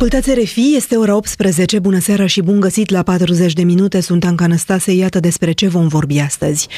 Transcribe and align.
Ascultați 0.00 0.40
RFI, 0.40 0.74
este 0.76 0.96
ora 0.96 1.16
18, 1.16 1.78
bună 1.78 1.98
seara 1.98 2.26
și 2.26 2.40
bun 2.40 2.60
găsit 2.60 2.90
la 2.90 3.02
40 3.02 3.52
de 3.52 3.62
minute, 3.62 4.00
sunt 4.00 4.24
Anca 4.24 4.46
Năstase, 4.46 4.92
iată 4.92 5.20
despre 5.20 5.52
ce 5.52 5.68
vom 5.68 5.88
vorbi 5.88 6.18
astăzi. 6.18 6.68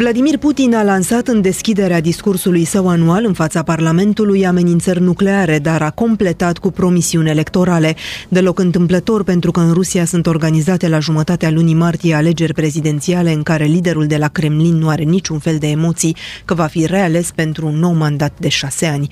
Vladimir 0.00 0.38
Putin 0.38 0.74
a 0.74 0.82
lansat 0.82 1.28
în 1.28 1.40
deschiderea 1.40 2.00
discursului 2.00 2.64
său 2.64 2.88
anual 2.88 3.24
în 3.24 3.32
fața 3.32 3.62
Parlamentului 3.62 4.46
amenințări 4.46 5.00
nucleare, 5.00 5.58
dar 5.58 5.82
a 5.82 5.90
completat 5.90 6.58
cu 6.58 6.70
promisiuni 6.70 7.28
electorale. 7.28 7.96
Deloc 8.28 8.58
întâmplător 8.58 9.24
pentru 9.24 9.50
că 9.50 9.60
în 9.60 9.72
Rusia 9.72 10.04
sunt 10.04 10.26
organizate 10.26 10.88
la 10.88 10.98
jumătatea 10.98 11.50
lunii 11.50 11.74
martie 11.74 12.14
alegeri 12.14 12.54
prezidențiale 12.54 13.32
în 13.32 13.42
care 13.42 13.64
liderul 13.64 14.06
de 14.06 14.16
la 14.16 14.28
Kremlin 14.28 14.74
nu 14.74 14.88
are 14.88 15.02
niciun 15.02 15.38
fel 15.38 15.56
de 15.58 15.66
emoții 15.66 16.16
că 16.44 16.54
va 16.54 16.66
fi 16.66 16.86
reales 16.86 17.30
pentru 17.34 17.66
un 17.66 17.78
nou 17.78 17.92
mandat 17.92 18.32
de 18.38 18.48
șase 18.48 18.86
ani. 18.86 19.08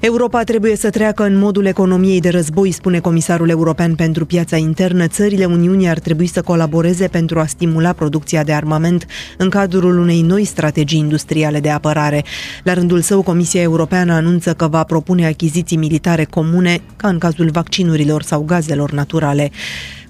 Europa 0.00 0.42
trebuie 0.42 0.76
să 0.76 0.90
treacă 0.90 1.24
în 1.24 1.38
modul 1.38 1.64
economiei 1.64 2.20
de 2.20 2.28
război, 2.28 2.70
spune 2.70 2.98
comisarul 2.98 3.48
european 3.48 3.94
pentru 3.94 4.26
piața 4.26 4.56
internă. 4.56 5.06
Țările 5.06 5.44
Uniunii 5.44 5.88
ar 5.88 5.98
trebui 5.98 6.26
să 6.26 6.42
colaboreze 6.42 7.08
pentru 7.08 7.38
a 7.38 7.46
stimula 7.46 7.92
producția 7.92 8.42
de 8.42 8.52
armament 8.52 9.06
în 9.36 9.48
cadrul 9.48 9.98
unei 9.98 10.24
noi 10.26 10.44
strategii 10.44 10.98
industriale 10.98 11.60
de 11.60 11.70
apărare. 11.70 12.24
La 12.62 12.74
rândul 12.74 13.00
său, 13.00 13.22
Comisia 13.22 13.60
Europeană 13.60 14.12
anunță 14.12 14.54
că 14.54 14.68
va 14.68 14.84
propune 14.84 15.26
achiziții 15.26 15.76
militare 15.76 16.24
comune, 16.24 16.80
ca 16.96 17.08
în 17.08 17.18
cazul 17.18 17.50
vaccinurilor 17.50 18.22
sau 18.22 18.42
gazelor 18.42 18.92
naturale. 18.92 19.50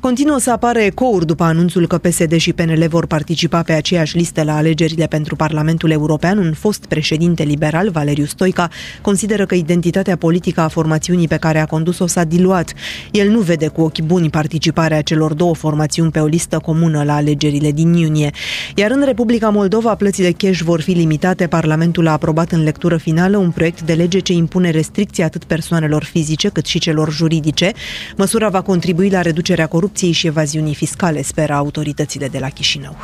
Continuă 0.00 0.38
să 0.38 0.50
apară 0.50 0.78
ecouri 0.78 1.26
după 1.26 1.44
anunțul 1.44 1.86
că 1.86 1.98
PSD 1.98 2.36
și 2.36 2.52
PNL 2.52 2.86
vor 2.88 3.06
participa 3.06 3.62
pe 3.62 3.72
aceeași 3.72 4.16
listă 4.16 4.42
la 4.42 4.56
alegerile 4.56 5.06
pentru 5.06 5.36
Parlamentul 5.36 5.90
European. 5.90 6.38
Un 6.38 6.52
fost 6.52 6.86
președinte 6.86 7.42
liberal, 7.42 7.90
Valeriu 7.90 8.24
Stoica, 8.24 8.68
consideră 9.02 9.46
că 9.46 9.54
identitatea 9.54 10.16
politică 10.16 10.60
a 10.60 10.68
formațiunii 10.68 11.28
pe 11.28 11.36
care 11.36 11.58
a 11.58 11.66
condus-o 11.66 12.06
s-a 12.06 12.24
diluat. 12.24 12.72
El 13.10 13.28
nu 13.28 13.40
vede 13.40 13.68
cu 13.68 13.80
ochi 13.80 14.00
buni 14.00 14.30
participarea 14.30 15.02
celor 15.02 15.34
două 15.34 15.54
formațiuni 15.54 16.10
pe 16.10 16.20
o 16.20 16.26
listă 16.26 16.58
comună 16.58 17.02
la 17.02 17.14
alegerile 17.14 17.72
din 17.72 17.92
iunie. 17.92 18.30
Iar 18.74 18.90
în 18.90 19.04
Republica 19.04 19.48
Moldova, 19.48 19.94
plățile 19.94 20.30
cash 20.30 20.60
vor 20.60 20.80
fi 20.80 20.92
limitate. 20.92 21.46
Parlamentul 21.46 22.06
a 22.06 22.12
aprobat 22.12 22.52
în 22.52 22.62
lectură 22.62 22.96
finală 22.96 23.36
un 23.36 23.50
proiect 23.50 23.80
de 23.82 23.92
lege 23.92 24.18
ce 24.18 24.32
impune 24.32 24.70
restricții 24.70 25.22
atât 25.22 25.44
persoanelor 25.44 26.04
fizice 26.04 26.48
cât 26.48 26.66
și 26.66 26.78
celor 26.78 27.12
juridice. 27.12 27.72
Măsura 28.16 28.48
va 28.48 28.60
contribui 28.60 29.08
la 29.08 29.20
reducerea 29.20 29.66
corupției 29.66 29.84
corupției 29.96 30.20
și 30.20 30.26
evaziunii 30.26 30.74
fiscale, 30.74 31.22
speră 31.22 31.52
autoritățile 31.52 32.28
de 32.28 32.38
la 32.38 32.48
Chișinău. 32.48 32.96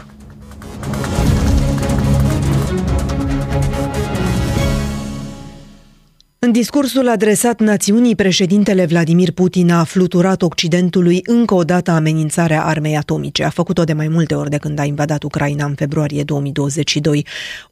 În 6.45 6.53
discursul 6.53 7.09
adresat 7.09 7.61
națiunii, 7.61 8.15
președintele 8.15 8.87
Vladimir 8.87 9.33
Putin 9.33 9.71
a 9.71 9.85
fluturat 9.85 10.43
Occidentului 10.43 11.21
încă 11.25 11.55
o 11.55 11.65
dată 11.65 11.91
amenințarea 11.91 12.65
armei 12.65 12.97
atomice. 12.97 13.45
A 13.45 13.49
făcut-o 13.49 13.84
de 13.84 13.93
mai 13.93 14.09
multe 14.09 14.34
ori 14.34 14.51
de 14.51 14.57
când 14.57 14.79
a 14.79 14.84
invadat 14.84 15.23
Ucraina 15.23 15.65
în 15.65 15.75
februarie 15.75 16.23
2022 16.23 17.27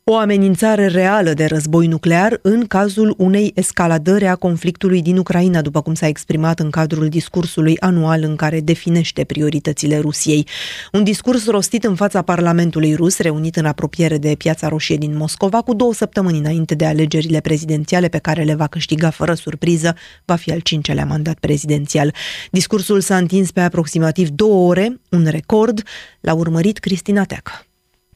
o 0.05 0.17
amenințare 0.17 0.87
reală 0.87 1.33
de 1.33 1.45
război 1.45 1.87
nuclear 1.87 2.39
în 2.43 2.67
cazul 2.67 3.15
unei 3.19 3.53
escaladări 3.55 4.27
a 4.27 4.35
conflictului 4.35 5.03
din 5.03 5.17
Ucraina, 5.17 5.61
după 5.61 5.81
cum 5.81 5.95
s-a 5.95 6.07
exprimat 6.07 6.59
în 6.59 6.71
cadrul 6.71 7.09
discursului 7.09 7.79
anual 7.81 8.23
în 8.23 8.37
care 8.37 8.61
definește 8.61 9.25
prioritățile 9.25 9.99
Rusiei. 9.99 10.47
Un 10.93 11.05
discurs 11.05 11.47
rostit 11.47 11.84
în 11.84 11.95
fața 11.95 12.23
Parlamentului 12.23 12.95
rus, 12.95 13.19
reunit 13.19 13.57
în 13.57 13.65
apropiere 13.65 14.19
de 14.19 14.34
Piața 14.39 14.69
Roșie 14.69 14.97
din 14.97 15.17
Moscova, 15.17 15.61
cu 15.61 15.75
două 15.75 15.95
săptămâni 15.95 16.39
înainte 16.39 16.75
de 16.75 16.87
alegerile 16.87 17.41
prezidențiale 17.41 18.09
pe 18.09 18.19
care 18.19 18.43
le 18.43 18.55
va 18.61 18.66
câștiga 18.66 19.11
fără 19.11 19.34
surpriză, 19.34 19.97
va 20.25 20.36
fi 20.36 20.53
al 20.53 20.61
cincelea 20.61 21.05
mandat 21.05 21.39
prezidențial. 21.39 22.14
Discursul 22.50 23.00
s-a 23.00 23.16
întins 23.16 23.50
pe 23.50 23.61
aproximativ 23.61 24.28
două 24.28 24.69
ore, 24.69 25.00
un 25.10 25.26
record, 25.31 25.82
l-a 26.21 26.34
urmărit 26.34 26.78
Cristina 26.78 27.25
Teacă. 27.25 27.53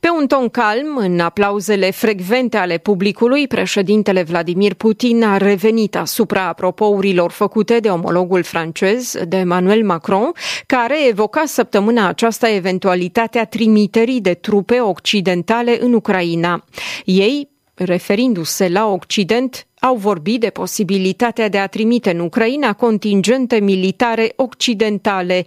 Pe 0.01 0.11
un 0.11 0.27
ton 0.27 0.49
calm, 0.49 0.97
în 0.97 1.21
aplauzele 1.21 1.91
frecvente 1.91 2.57
ale 2.57 2.79
publicului, 2.79 3.47
președintele 3.47 4.23
Vladimir 4.23 4.75
Putin 4.75 5.25
a 5.25 5.37
revenit 5.37 5.97
asupra 5.97 6.47
apropourilor 6.49 7.31
făcute 7.31 7.79
de 7.79 7.89
omologul 7.89 8.43
francez, 8.43 9.17
de 9.29 9.37
Emmanuel 9.37 9.85
Macron, 9.85 10.33
care 10.67 11.09
evoca 11.09 11.43
săptămâna 11.47 12.09
aceasta 12.09 12.51
eventualitatea 12.51 13.45
trimiterii 13.45 14.21
de 14.21 14.35
trupe 14.35 14.81
occidentale 14.81 15.79
în 15.81 15.93
Ucraina. 15.93 16.65
Ei, 17.05 17.49
referindu-se 17.75 18.69
la 18.69 18.87
Occident, 18.87 19.67
au 19.85 19.97
vorbit 19.97 20.41
de 20.41 20.51
posibilitatea 20.51 21.49
de 21.49 21.59
a 21.59 21.67
trimite 21.67 22.11
în 22.11 22.19
Ucraina 22.19 22.73
contingente 22.73 23.61
militare 23.61 24.33
occidentale. 24.37 25.45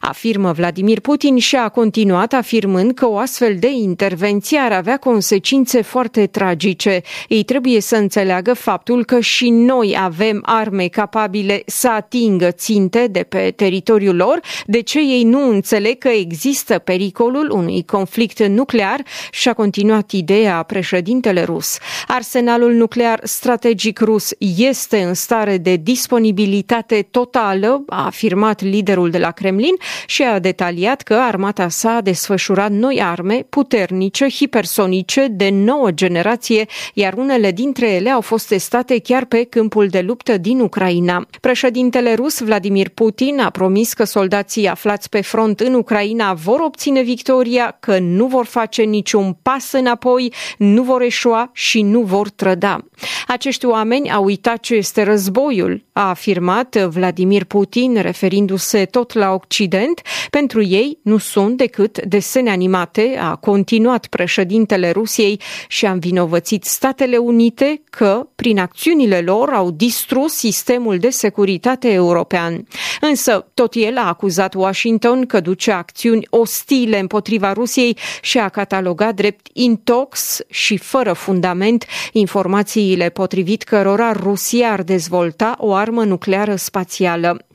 Afirmă 0.00 0.52
Vladimir 0.52 1.00
Putin 1.00 1.38
și 1.38 1.56
a 1.56 1.68
continuat 1.68 2.32
afirmând 2.32 2.92
că 2.94 3.08
o 3.08 3.18
astfel 3.18 3.56
de 3.58 3.70
intervenție 3.70 4.58
ar 4.58 4.72
avea 4.72 4.96
consecințe 4.96 5.82
foarte 5.82 6.26
tragice. 6.26 7.02
Ei 7.28 7.42
trebuie 7.42 7.80
să 7.80 7.96
înțeleagă 7.96 8.54
faptul 8.54 9.04
că 9.04 9.20
și 9.20 9.50
noi 9.50 9.96
avem 10.00 10.42
arme 10.44 10.86
capabile 10.86 11.62
să 11.66 11.88
atingă 11.88 12.50
ținte 12.50 13.06
de 13.10 13.22
pe 13.22 13.52
teritoriul 13.56 14.16
lor, 14.16 14.40
de 14.66 14.80
ce 14.80 14.98
ei 14.98 15.24
nu 15.24 15.48
înțeleg 15.48 15.98
că 15.98 16.08
există 16.08 16.78
pericolul 16.78 17.50
unui 17.50 17.84
conflict 17.84 18.46
nuclear 18.46 19.02
și 19.30 19.48
a 19.48 19.54
continuat 19.54 20.10
ideea 20.10 20.62
președintele 20.62 21.42
rus. 21.42 21.78
Arsenalul 22.06 22.72
nuclear 22.72 23.20
strategic 23.22 23.74
strategic 23.76 24.00
rus 24.00 24.30
este 24.56 25.02
în 25.02 25.14
stare 25.14 25.58
de 25.58 25.76
disponibilitate 25.76 27.06
totală, 27.10 27.82
a 27.86 28.04
afirmat 28.04 28.62
liderul 28.62 29.10
de 29.10 29.18
la 29.18 29.30
Kremlin 29.30 29.74
și 30.06 30.22
a 30.22 30.38
detaliat 30.38 31.02
că 31.02 31.14
armata 31.14 31.68
sa 31.68 31.90
a 31.90 32.00
desfășurat 32.00 32.70
noi 32.70 33.02
arme 33.02 33.46
puternice, 33.48 34.28
hipersonice, 34.28 35.26
de 35.30 35.50
nouă 35.50 35.90
generație, 35.90 36.66
iar 36.94 37.14
unele 37.14 37.50
dintre 37.50 37.90
ele 37.90 38.10
au 38.10 38.20
fost 38.20 38.48
testate 38.48 38.98
chiar 38.98 39.24
pe 39.24 39.44
câmpul 39.44 39.88
de 39.88 40.00
luptă 40.00 40.36
din 40.36 40.60
Ucraina. 40.60 41.26
Președintele 41.40 42.14
rus 42.14 42.40
Vladimir 42.40 42.88
Putin 42.88 43.40
a 43.40 43.50
promis 43.50 43.92
că 43.92 44.04
soldații 44.04 44.68
aflați 44.68 45.08
pe 45.08 45.20
front 45.20 45.60
în 45.60 45.74
Ucraina 45.74 46.32
vor 46.32 46.60
obține 46.60 47.02
victoria, 47.02 47.76
că 47.80 47.98
nu 47.98 48.26
vor 48.26 48.44
face 48.44 48.82
niciun 48.82 49.36
pas 49.42 49.72
înapoi, 49.72 50.32
nu 50.58 50.82
vor 50.82 51.02
eșua 51.02 51.50
și 51.52 51.82
nu 51.82 52.00
vor 52.00 52.28
trăda. 52.30 52.84
Acești 53.26 53.65
oameni 53.66 54.10
au 54.10 54.24
uitat 54.24 54.60
ce 54.60 54.74
este 54.74 55.02
războiul, 55.02 55.84
a 55.92 56.08
afirmat 56.08 56.76
Vladimir 56.76 57.44
Putin, 57.44 58.00
referindu-se 58.00 58.84
tot 58.84 59.12
la 59.12 59.32
Occident. 59.32 60.00
Pentru 60.30 60.62
ei 60.62 60.98
nu 61.02 61.18
sunt 61.18 61.56
decât 61.56 62.02
desene 62.02 62.50
animate, 62.50 63.18
a 63.20 63.36
continuat 63.36 64.06
președintele 64.06 64.90
Rusiei 64.90 65.40
și 65.68 65.86
a 65.86 65.90
învinovățit 65.90 66.64
Statele 66.64 67.16
Unite 67.16 67.82
că, 67.90 68.28
prin 68.34 68.58
acțiunile 68.58 69.20
lor, 69.20 69.48
au 69.48 69.70
distrus 69.70 70.32
sistemul 70.32 70.98
de 70.98 71.10
securitate 71.10 71.92
european. 71.92 72.66
Însă, 73.00 73.46
tot 73.54 73.74
el 73.74 73.96
a 73.96 74.08
acuzat 74.08 74.54
Washington 74.54 75.26
că 75.26 75.40
duce 75.40 75.72
acțiuni 75.72 76.26
ostile 76.30 76.98
împotriva 76.98 77.52
Rusiei 77.52 77.96
și 78.22 78.38
a 78.38 78.48
catalogat 78.48 79.14
drept 79.14 79.46
intox 79.52 80.40
și 80.50 80.76
fără 80.76 81.12
fundament 81.12 81.84
informațiile 82.12 83.08
potrivit 83.46 83.68
cărora 83.68 84.12
Rusia 84.12 84.72
ar 84.72 84.82
dezvolta 84.82 85.54
o 85.58 85.72
armă 85.72 86.04
nucleară 86.04 86.56
spațială. 86.56 87.46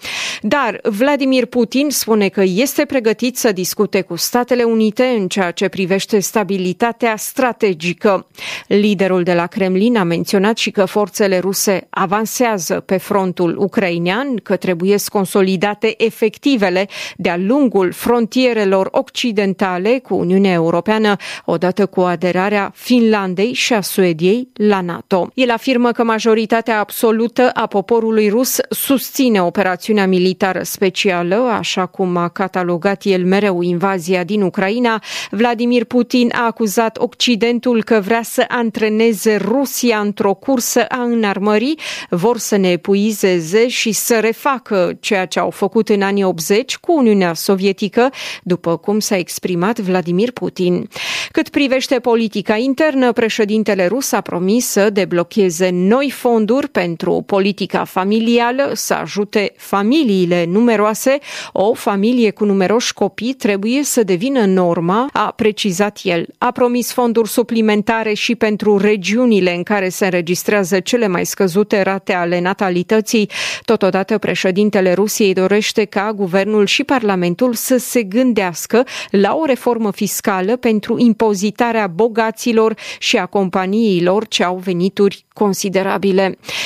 Dar 0.42 0.80
Vladimir 0.84 1.46
Putin 1.46 1.90
spune 1.90 2.30
că 2.30 2.44
este 2.46 2.86
pregătit 2.86 3.38
să 3.38 3.52
discute 3.52 4.02
cu 4.02 4.16
Statele 4.16 4.64
Unite 4.64 5.04
în 5.04 5.28
ceea 5.28 5.52
ce 5.52 5.68
privește 5.68 6.20
stabilitatea 6.20 7.16
strategică. 7.16 8.28
Liderul 8.68 9.24
de 9.24 9.34
la 9.34 9.48
Kremlin 9.48 9.98
a 9.98 10.04
menționat 10.04 10.58
și 10.58 10.72
că 10.72 10.86
forțele 10.86 11.40
ruse 11.40 11.88
avansează 11.90 12.80
pe 12.80 12.98
frontul 12.98 13.58
ucrainean, 13.58 14.36
că 14.36 14.56
trebuie 14.56 14.96
consolidate 15.06 15.94
efectivele 15.98 16.88
de-a 17.18 17.38
lungul 17.38 17.92
frontierelor 17.92 18.90
occidentale 18.92 20.00
cu 20.00 20.16
Uniunea 20.16 20.54
Europeană, 20.54 21.16
odată 21.46 21.86
cu 21.86 22.02
aderarea 22.02 22.72
Finlandei 22.76 23.54
și 23.54 23.74
a 23.74 23.82
Suediei 23.82 24.48
la 24.54 24.82
NATO. 24.82 25.30
El 25.34 25.50
afirmă 25.52 25.81
că 25.90 26.04
majoritatea 26.04 26.80
absolută 26.80 27.50
a 27.54 27.66
poporului 27.66 28.30
rus 28.30 28.58
susține 28.70 29.42
operațiunea 29.42 30.08
militară 30.08 30.64
specială, 30.64 31.36
așa 31.36 31.86
cum 31.86 32.18
a 32.18 32.28
catalogat 32.28 33.02
el 33.04 33.26
mereu 33.26 33.62
invazia 33.62 34.24
din 34.24 34.42
Ucraina. 34.42 35.02
Vladimir 35.32 35.84
Putin 35.84 36.32
a 36.36 36.46
acuzat 36.46 36.98
Occidentul 36.98 37.84
că 37.84 38.00
vrea 38.00 38.22
să 38.24 38.46
antreneze 38.48 39.36
Rusia 39.36 40.00
într-o 40.00 40.34
cursă 40.34 40.86
a 40.86 41.02
înarmării, 41.02 41.80
vor 42.10 42.38
să 42.38 42.56
ne 42.56 42.70
epuizeze 42.72 43.68
și 43.68 43.92
să 43.92 44.20
refacă 44.20 44.98
ceea 45.00 45.26
ce 45.26 45.40
au 45.40 45.50
făcut 45.50 45.90
în 45.90 46.02
anii 46.02 46.24
80 46.24 46.78
cu 46.78 46.98
Uniunea 46.98 47.34
Sovietică, 47.34 48.10
după 48.44 48.78
cum 48.78 49.00
s-a 49.00 49.18
exprimat 49.18 49.80
Vladimir 49.80 50.32
Putin. 50.32 50.88
Cât 51.32 51.50
privește 51.50 52.00
politica 52.00 52.56
internă, 52.58 53.12
președintele 53.12 53.88
rus 53.88 54.12
a 54.12 54.22
promis 54.22 54.68
să 54.68 54.90
deblocheze 54.90 55.70
noi 55.72 56.10
fonduri 56.12 56.70
pentru 56.70 57.24
politica 57.26 57.84
familială, 57.84 58.72
să 58.74 58.94
ajute 58.94 59.54
familiile 59.58 60.46
numeroase. 60.48 61.20
O 61.52 61.74
familie 61.74 62.32
cu 62.32 62.46
numeroși 62.46 62.94
copii 62.94 63.34
trebuie 63.34 63.84
să 63.84 64.04
devină 64.04 64.46
norma, 64.46 65.10
a 65.14 65.34
precizat 65.36 66.00
el. 66.04 66.26
A 66.38 66.52
promis 66.52 66.92
fonduri 66.92 67.30
suplimentare 67.30 68.14
și 68.14 68.36
pentru 68.36 68.78
regiunile 68.78 69.56
în 69.56 69.64
care 69.64 69.90
se 69.90 70.06
înregistrează 70.06 70.80
cele 70.80 71.08
mai 71.08 71.26
scăzute 71.26 71.82
rate 71.82 72.14
ale 72.14 72.40
natalității. 72.40 73.30
Totodată, 73.66 74.18
președintele 74.18 74.94
Rusiei 74.94 75.34
dorește 75.34 75.86
ca 75.86 76.14
guvernul 76.16 76.66
și 76.66 76.84
Parlamentul 76.84 77.54
să 77.54 77.78
se 77.78 78.04
gândească 78.04 78.84
la 79.10 79.36
o 79.36 79.46
reformă 79.46 79.92
fiscală 79.92 80.56
pentru 80.56 81.00
impozitarea 81.00 81.88
bogaților 81.88 82.76
și 83.00 83.18
a 83.18 83.26
companiilor 83.26 84.28
ce 84.28 84.44
au 84.44 84.56
venituri 84.56 85.26
considerabile. 85.34 85.61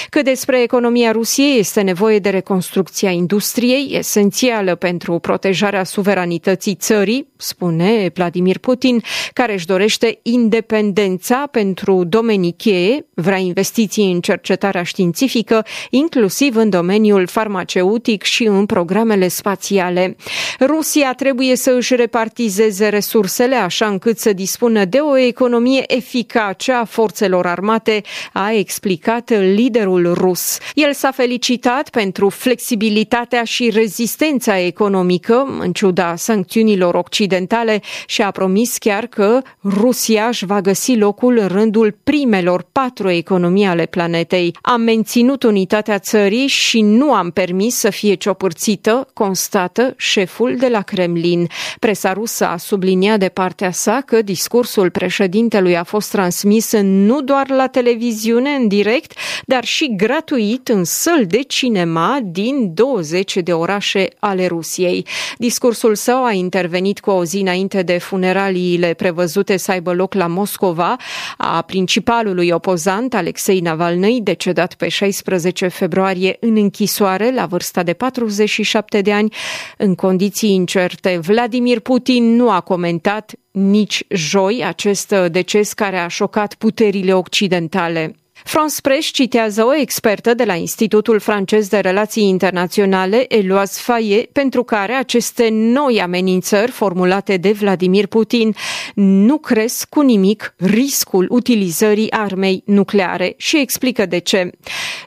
Că 0.09 0.21
despre 0.21 0.61
economia 0.61 1.11
Rusiei 1.11 1.59
este 1.59 1.81
nevoie 1.81 2.19
de 2.19 2.29
reconstrucția 2.29 3.09
industriei, 3.09 3.89
esențială 3.91 4.75
pentru 4.75 5.19
protejarea 5.19 5.83
suveranității 5.83 6.75
țării, 6.75 7.27
spune 7.37 8.09
Vladimir 8.13 8.57
Putin, 8.57 9.01
care 9.33 9.53
își 9.53 9.65
dorește 9.65 10.19
independența 10.21 11.47
pentru 11.51 12.03
domenii 12.03 12.53
cheie, 12.57 13.05
vrea 13.13 13.37
investiții 13.37 14.11
în 14.11 14.21
cercetarea 14.21 14.83
științifică, 14.83 15.65
inclusiv 15.89 16.55
în 16.55 16.69
domeniul 16.69 17.27
farmaceutic 17.27 18.23
și 18.23 18.43
în 18.43 18.65
programele 18.65 19.27
spațiale. 19.27 20.15
Rusia 20.59 21.13
trebuie 21.13 21.55
să 21.55 21.71
își 21.71 21.95
repartizeze 21.95 22.87
resursele 22.87 23.55
așa 23.55 23.85
încât 23.85 24.17
să 24.17 24.33
dispună 24.33 24.85
de 24.85 24.97
o 24.97 25.17
economie 25.17 25.83
eficace 25.87 26.71
a 26.71 26.85
forțelor 26.85 27.45
armate, 27.47 28.01
a 28.33 28.51
explicat 28.85 29.29
liderul 29.39 30.13
rus. 30.13 30.57
El 30.73 30.93
s-a 30.93 31.11
felicitat 31.11 31.89
pentru 31.89 32.29
flexibilitatea 32.29 33.43
și 33.43 33.69
rezistența 33.69 34.59
economică, 34.59 35.57
în 35.59 35.71
ciuda 35.71 36.15
sancțiunilor 36.15 36.95
occidentale, 36.95 37.81
și 38.05 38.21
a 38.21 38.31
promis 38.31 38.77
chiar 38.77 39.05
că 39.05 39.41
Rusia 39.63 40.27
își 40.27 40.45
va 40.45 40.61
găsi 40.61 40.95
locul 40.95 41.37
în 41.37 41.47
rândul 41.47 41.97
primelor 42.03 42.67
patru 42.71 43.09
economii 43.09 43.65
ale 43.65 43.85
planetei. 43.85 44.55
Am 44.61 44.81
menținut 44.81 45.43
unitatea 45.43 45.99
țării 45.99 46.47
și 46.47 46.81
nu 46.81 47.13
am 47.13 47.29
permis 47.31 47.75
să 47.75 47.89
fie 47.89 48.13
ciopărțită, 48.13 49.07
constată 49.13 49.93
șeful 49.97 50.55
de 50.57 50.67
la 50.67 50.81
Kremlin. 50.81 51.47
Presa 51.79 52.13
rusă 52.13 52.47
a 52.47 52.57
subliniat 52.57 53.19
de 53.19 53.29
partea 53.29 53.71
sa 53.71 54.01
că 54.05 54.21
discursul 54.21 54.89
președintelui 54.89 55.77
a 55.77 55.83
fost 55.83 56.11
transmis 56.11 56.71
nu 56.81 57.21
doar 57.21 57.49
la 57.49 57.67
televiziune 57.67 58.49
în 58.49 58.67
direct, 58.75 59.13
dar 59.45 59.63
și 59.63 59.93
gratuit 59.95 60.67
în 60.67 60.83
săl 60.83 61.25
de 61.27 61.41
cinema 61.41 62.19
din 62.23 62.73
20 62.73 63.37
de 63.37 63.53
orașe 63.53 64.07
ale 64.19 64.47
Rusiei. 64.47 65.05
Discursul 65.37 65.95
său 65.95 66.25
a 66.25 66.31
intervenit 66.31 66.99
cu 66.99 67.09
o 67.09 67.23
zi 67.23 67.37
înainte 67.37 67.81
de 67.81 67.97
funeraliile 67.97 68.93
prevăzute 68.93 69.57
să 69.57 69.71
aibă 69.71 69.93
loc 69.93 70.13
la 70.13 70.27
Moscova 70.27 70.95
a 71.37 71.61
principalului 71.61 72.49
opozant 72.49 73.13
Alexei 73.13 73.59
Navalny, 73.59 74.21
decedat 74.21 74.73
pe 74.73 74.87
16 74.87 75.67
februarie 75.67 76.37
în 76.39 76.55
închisoare 76.55 77.31
la 77.33 77.45
vârsta 77.45 77.83
de 77.83 77.93
47 77.93 79.01
de 79.01 79.13
ani, 79.13 79.33
în 79.77 79.95
condiții 79.95 80.53
incerte. 80.53 81.19
Vladimir 81.21 81.79
Putin 81.79 82.35
nu 82.35 82.49
a 82.49 82.59
comentat 82.59 83.31
nici 83.51 84.03
joi 84.09 84.63
acest 84.65 85.13
deces 85.31 85.73
care 85.73 85.97
a 85.97 86.07
șocat 86.07 86.53
puterile 86.53 87.13
occidentale. 87.13 88.15
France 88.47 88.81
Press 88.81 89.07
citează 89.07 89.65
o 89.65 89.75
expertă 89.75 90.33
de 90.33 90.43
la 90.43 90.53
Institutul 90.53 91.19
francez 91.19 91.67
de 91.67 91.79
Relații 91.79 92.27
Internaționale, 92.27 93.25
Eloise 93.27 93.81
Fayet, 93.83 94.31
pentru 94.31 94.63
care 94.63 94.93
aceste 94.93 95.47
noi 95.51 96.01
amenințări 96.01 96.71
formulate 96.71 97.37
de 97.37 97.51
Vladimir 97.51 98.07
Putin 98.07 98.55
nu 98.95 99.37
cresc 99.37 99.89
cu 99.89 100.01
nimic 100.01 100.53
riscul 100.57 101.27
utilizării 101.29 102.11
armei 102.11 102.63
nucleare 102.65 103.33
și 103.37 103.59
explică 103.59 104.05
de 104.05 104.17
ce. 104.17 104.49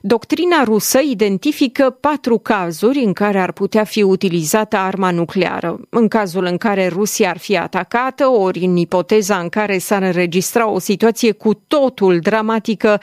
Doctrina 0.02 0.64
rusă 0.64 0.98
identifică 0.98 1.90
patru 1.90 2.38
cazuri 2.38 2.98
în 2.98 3.12
care 3.12 3.40
ar 3.40 3.52
putea 3.52 3.84
fi 3.84 4.02
utilizată 4.02 4.76
arma 4.76 5.10
nucleară. 5.10 5.80
În 5.90 6.08
cazul 6.08 6.44
în 6.44 6.56
care 6.56 6.86
Rusia 6.86 7.30
ar 7.30 7.38
fi 7.38 7.56
atacată, 7.56 8.28
ori 8.28 8.58
în 8.58 8.76
ipoteza 8.76 9.38
în 9.38 9.48
care 9.48 9.78
s-ar 9.78 10.02
înregistra 10.02 10.70
o 10.70 10.78
situație 10.78 11.32
cu 11.32 11.54
totul 11.54 12.18
dramatică, 12.18 13.00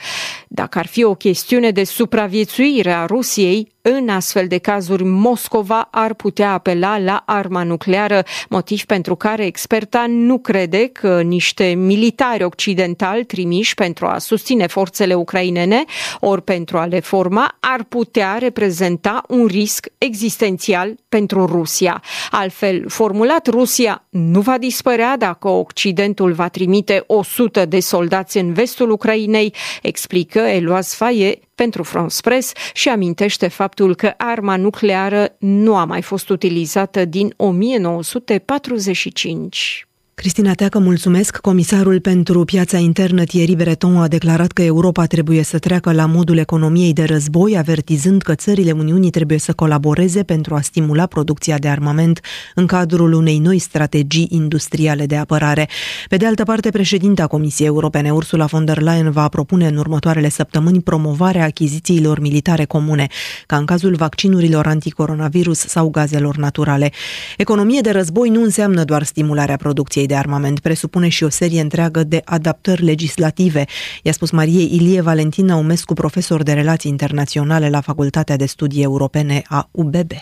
dacă 0.48 0.78
ar 0.78 0.86
fi 0.86 1.04
o 1.04 1.14
chestiune 1.14 1.70
de 1.70 1.84
supraviețuire 1.84 2.92
a 2.92 3.06
Rusiei, 3.06 3.74
în 3.88 4.08
astfel 4.08 4.46
de 4.46 4.58
cazuri, 4.58 5.04
Moscova 5.04 5.88
ar 5.90 6.14
putea 6.14 6.52
apela 6.52 6.98
la 6.98 7.22
arma 7.26 7.62
nucleară, 7.62 8.22
motiv 8.48 8.84
pentru 8.84 9.16
care 9.16 9.44
experta 9.44 10.04
nu 10.08 10.38
crede 10.38 10.88
că 10.88 11.20
niște 11.22 11.64
militari 11.64 12.44
occidentali 12.44 13.24
trimiși 13.24 13.74
pentru 13.74 14.06
a 14.06 14.18
susține 14.18 14.66
forțele 14.66 15.14
ucrainene 15.14 15.84
ori 16.20 16.42
pentru 16.42 16.78
a 16.78 16.84
le 16.84 17.00
forma 17.00 17.56
ar 17.60 17.82
putea 17.82 18.38
reprezenta 18.38 19.22
un 19.28 19.46
risc 19.46 19.86
existențial 19.98 20.94
pentru 21.08 21.46
Rusia. 21.46 22.02
Altfel, 22.30 22.84
formulat, 22.88 23.46
Rusia 23.46 24.04
nu 24.08 24.40
va 24.40 24.58
dispărea 24.58 25.16
dacă 25.16 25.48
Occidentul 25.48 26.32
va 26.32 26.48
trimite 26.48 27.04
100 27.06 27.64
de 27.64 27.80
soldați 27.80 28.38
în 28.38 28.52
vestul 28.52 28.90
Ucrainei, 28.90 29.54
explică 29.82 30.38
Eloaz 30.38 30.94
Faye, 30.94 31.38
pentru 31.56 31.82
France 31.82 32.20
Press 32.20 32.52
și 32.72 32.88
amintește 32.88 33.48
faptul 33.48 33.94
că 33.94 34.14
arma 34.16 34.56
nucleară 34.56 35.34
nu 35.38 35.76
a 35.76 35.84
mai 35.84 36.02
fost 36.02 36.28
utilizată 36.28 37.04
din 37.04 37.32
1945. 37.36 39.85
Cristina 40.20 40.52
Teacă, 40.52 40.78
mulțumesc. 40.78 41.36
Comisarul 41.36 42.00
pentru 42.00 42.44
piața 42.44 42.78
internă 42.78 43.24
Thierry 43.24 43.54
Breton 43.54 43.96
a 43.96 44.08
declarat 44.08 44.52
că 44.52 44.62
Europa 44.62 45.06
trebuie 45.06 45.42
să 45.42 45.58
treacă 45.58 45.92
la 45.92 46.06
modul 46.06 46.36
economiei 46.38 46.92
de 46.92 47.04
război, 47.04 47.58
avertizând 47.58 48.22
că 48.22 48.34
țările 48.34 48.70
Uniunii 48.70 49.10
trebuie 49.10 49.38
să 49.38 49.52
colaboreze 49.52 50.22
pentru 50.22 50.54
a 50.54 50.60
stimula 50.60 51.06
producția 51.06 51.58
de 51.58 51.68
armament 51.68 52.20
în 52.54 52.66
cadrul 52.66 53.12
unei 53.12 53.38
noi 53.38 53.58
strategii 53.58 54.26
industriale 54.30 55.06
de 55.06 55.16
apărare. 55.16 55.68
Pe 56.08 56.16
de 56.16 56.26
altă 56.26 56.44
parte, 56.44 56.70
președinta 56.70 57.26
Comisiei 57.26 57.66
Europene, 57.66 58.10
Ursula 58.10 58.44
von 58.44 58.64
der 58.64 58.80
Leyen, 58.80 59.10
va 59.10 59.28
propune 59.28 59.66
în 59.66 59.76
următoarele 59.76 60.28
săptămâni 60.28 60.80
promovarea 60.82 61.44
achizițiilor 61.44 62.20
militare 62.20 62.64
comune, 62.64 63.06
ca 63.46 63.56
în 63.56 63.64
cazul 63.64 63.94
vaccinurilor 63.94 64.66
anticoronavirus 64.66 65.58
sau 65.58 65.88
gazelor 65.88 66.36
naturale. 66.36 66.92
Economie 67.36 67.80
de 67.80 67.90
război 67.90 68.28
nu 68.28 68.42
înseamnă 68.42 68.84
doar 68.84 69.02
stimularea 69.02 69.56
producției 69.56 70.04
de 70.06 70.16
armament 70.16 70.60
presupune 70.60 71.08
și 71.08 71.24
o 71.24 71.28
serie 71.28 71.60
întreagă 71.60 72.04
de 72.04 72.22
adaptări 72.24 72.84
legislative, 72.84 73.64
i-a 74.02 74.12
spus 74.12 74.30
Marie 74.30 74.62
Ilie 74.62 75.00
Valentina 75.00 75.56
Umescu, 75.56 75.94
profesor 75.94 76.42
de 76.42 76.52
relații 76.52 76.90
internaționale 76.90 77.70
la 77.70 77.80
Facultatea 77.80 78.36
de 78.36 78.46
Studii 78.46 78.82
Europene 78.82 79.42
a 79.48 79.68
UBB. 79.70 80.12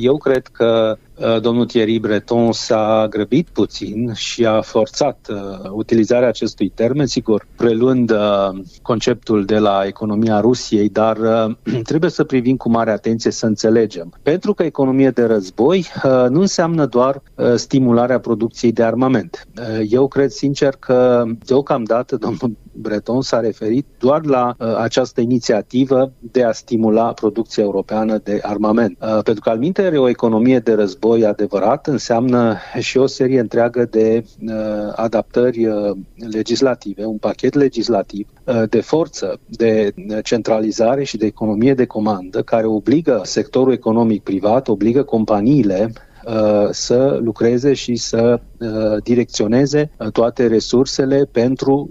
Eu 0.00 0.16
cred 0.16 0.46
că 0.46 0.96
uh, 1.16 1.40
domnul 1.40 1.66
Thierry 1.66 1.98
Breton 1.98 2.52
s-a 2.52 3.06
grăbit 3.10 3.48
puțin 3.52 4.12
și 4.14 4.46
a 4.46 4.60
forțat 4.60 5.28
uh, 5.30 5.70
utilizarea 5.70 6.28
acestui 6.28 6.68
termen, 6.68 7.06
sigur, 7.06 7.46
preluând 7.56 8.10
uh, 8.10 8.48
conceptul 8.82 9.44
de 9.44 9.58
la 9.58 9.82
economia 9.86 10.40
Rusiei, 10.40 10.88
dar 10.88 11.16
uh, 11.16 11.54
trebuie 11.90 12.10
să 12.10 12.24
privim 12.24 12.56
cu 12.56 12.70
mare 12.70 12.90
atenție 12.90 13.30
să 13.30 13.46
înțelegem. 13.46 14.12
Pentru 14.22 14.54
că 14.54 14.62
economie 14.62 15.10
de 15.10 15.24
război 15.24 15.86
uh, 16.04 16.26
nu 16.28 16.40
înseamnă 16.40 16.86
doar 16.86 17.22
uh, 17.34 17.54
stimularea 17.54 18.20
producției 18.20 18.72
de 18.72 18.82
armament. 18.82 19.46
Uh, 19.58 19.86
eu 19.88 20.08
cred 20.08 20.30
sincer 20.30 20.74
că 20.78 21.24
deocamdată 21.44 22.16
domnul 22.24 22.56
Breton 22.72 23.22
s-a 23.22 23.40
referit 23.40 23.86
doar 23.98 24.24
la 24.24 24.54
uh, 24.58 24.76
această 24.76 25.20
inițiativă 25.20 26.12
de 26.18 26.44
a 26.44 26.52
stimula 26.52 27.12
producția 27.12 27.62
europeană 27.62 28.18
de 28.18 28.38
armament. 28.42 28.98
Uh, 29.00 29.08
pentru 29.08 29.42
că, 29.42 29.50
al 29.50 29.58
minte, 29.58 29.96
o 29.96 30.08
economie 30.08 30.58
de 30.58 30.74
război 30.74 31.24
adevărat 31.24 31.86
înseamnă 31.86 32.56
și 32.78 32.98
o 32.98 33.06
serie 33.06 33.40
întreagă 33.40 33.84
de 33.90 34.24
uh, 34.46 34.52
adaptări 34.94 35.66
uh, 35.66 35.96
legislative, 36.30 37.04
un 37.04 37.18
pachet 37.18 37.54
legislativ 37.54 38.28
uh, 38.44 38.62
de 38.68 38.80
forță, 38.80 39.40
de 39.46 39.94
centralizare 40.22 41.04
și 41.04 41.16
de 41.16 41.26
economie 41.26 41.74
de 41.74 41.86
comandă, 41.86 42.42
care 42.42 42.66
obligă 42.66 43.20
sectorul 43.24 43.72
economic 43.72 44.22
privat, 44.22 44.68
obligă 44.68 45.02
companiile 45.02 45.92
Uh, 45.92 46.11
să 46.70 47.18
lucreze 47.22 47.72
și 47.72 47.96
să 47.96 48.40
uh, 48.58 48.68
direcționeze 49.02 49.90
uh, 49.98 50.10
toate 50.12 50.46
resursele 50.46 51.24
pentru 51.32 51.88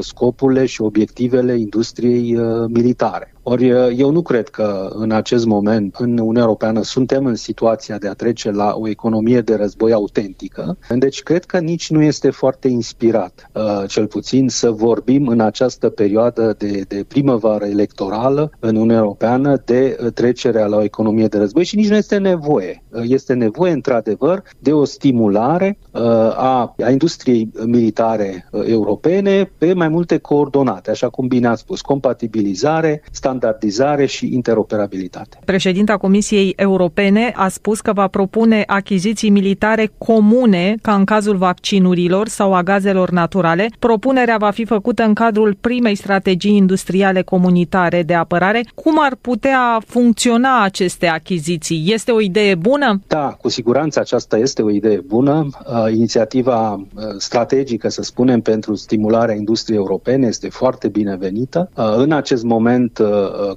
scopurile 0.00 0.66
și 0.66 0.82
obiectivele 0.82 1.56
industriei 1.58 2.36
militare. 2.68 3.34
Ori 3.42 3.68
eu 3.98 4.10
nu 4.10 4.22
cred 4.22 4.48
că 4.48 4.90
în 4.94 5.10
acest 5.10 5.44
moment 5.44 5.96
în 5.98 6.10
Uniunea 6.10 6.42
Europeană 6.42 6.82
suntem 6.82 7.26
în 7.26 7.34
situația 7.34 7.98
de 7.98 8.08
a 8.08 8.12
trece 8.12 8.50
la 8.50 8.74
o 8.76 8.88
economie 8.88 9.40
de 9.40 9.54
război 9.54 9.92
autentică. 9.92 10.76
Deci 10.88 11.22
cred 11.22 11.44
că 11.44 11.58
nici 11.58 11.90
nu 11.90 12.02
este 12.02 12.30
foarte 12.30 12.68
inspirat, 12.68 13.50
cel 13.86 14.06
puțin, 14.06 14.48
să 14.48 14.70
vorbim 14.70 15.26
în 15.26 15.40
această 15.40 15.88
perioadă 15.88 16.54
de, 16.58 16.84
de 16.88 17.04
primăvară 17.08 17.64
electorală 17.64 18.50
în 18.58 18.74
Uniunea 18.74 18.96
Europeană 18.96 19.62
de 19.64 20.10
trecerea 20.14 20.66
la 20.66 20.76
o 20.76 20.82
economie 20.82 21.26
de 21.26 21.38
război 21.38 21.64
și 21.64 21.76
nici 21.76 21.88
nu 21.88 21.96
este 21.96 22.16
nevoie. 22.16 22.82
Este 23.02 23.34
nevoie, 23.34 23.72
într-adevăr, 23.72 24.42
de 24.58 24.72
o 24.72 24.84
stimulare 24.84 25.78
a, 25.92 26.74
a 26.84 26.90
industriei 26.90 27.50
militare 27.66 28.48
europene 28.64 29.52
pe 29.58 29.72
mai 29.72 29.88
multe 29.88 30.18
coordonate, 30.18 30.90
așa 30.90 31.08
cum 31.08 31.26
bine 31.26 31.46
ați 31.46 31.60
spus, 31.60 31.80
compatibilizare, 31.80 33.02
standardizare 33.32 34.06
și 34.06 34.34
interoperabilitate. 34.34 35.38
Președinta 35.44 35.96
Comisiei 35.96 36.52
Europene 36.56 37.32
a 37.36 37.48
spus 37.48 37.80
că 37.80 37.92
va 37.92 38.06
propune 38.06 38.64
achiziții 38.66 39.30
militare 39.30 39.90
comune, 39.98 40.74
ca 40.82 40.94
în 40.94 41.04
cazul 41.04 41.36
vaccinurilor 41.36 42.28
sau 42.28 42.54
a 42.54 42.62
gazelor 42.62 43.10
naturale. 43.10 43.70
Propunerea 43.78 44.36
va 44.36 44.50
fi 44.50 44.64
făcută 44.64 45.02
în 45.02 45.14
cadrul 45.14 45.56
primei 45.60 45.94
strategii 45.94 46.56
industriale 46.56 47.22
comunitare 47.22 48.02
de 48.02 48.14
apărare. 48.14 48.64
Cum 48.74 48.94
ar 48.98 49.16
putea 49.20 49.80
funcționa 49.86 50.62
aceste 50.62 51.06
achiziții? 51.06 51.84
Este 51.92 52.10
o 52.10 52.20
idee 52.20 52.54
bună? 52.54 53.00
Da, 53.06 53.36
cu 53.40 53.48
siguranță 53.48 54.00
aceasta 54.00 54.38
este 54.38 54.62
o 54.62 54.70
idee 54.70 55.00
bună. 55.06 55.46
Uh, 55.66 55.92
inițiativa 55.94 56.72
uh, 56.72 57.02
strategică, 57.18 57.88
să 57.88 58.02
spunem, 58.02 58.40
pentru 58.40 58.74
stimularea 58.74 59.34
industriei 59.34 59.78
europene 59.78 60.26
este 60.26 60.48
foarte 60.48 60.88
binevenită. 60.88 61.70
Uh, 61.76 61.94
în 61.96 62.12
acest 62.12 62.42
moment 62.42 62.98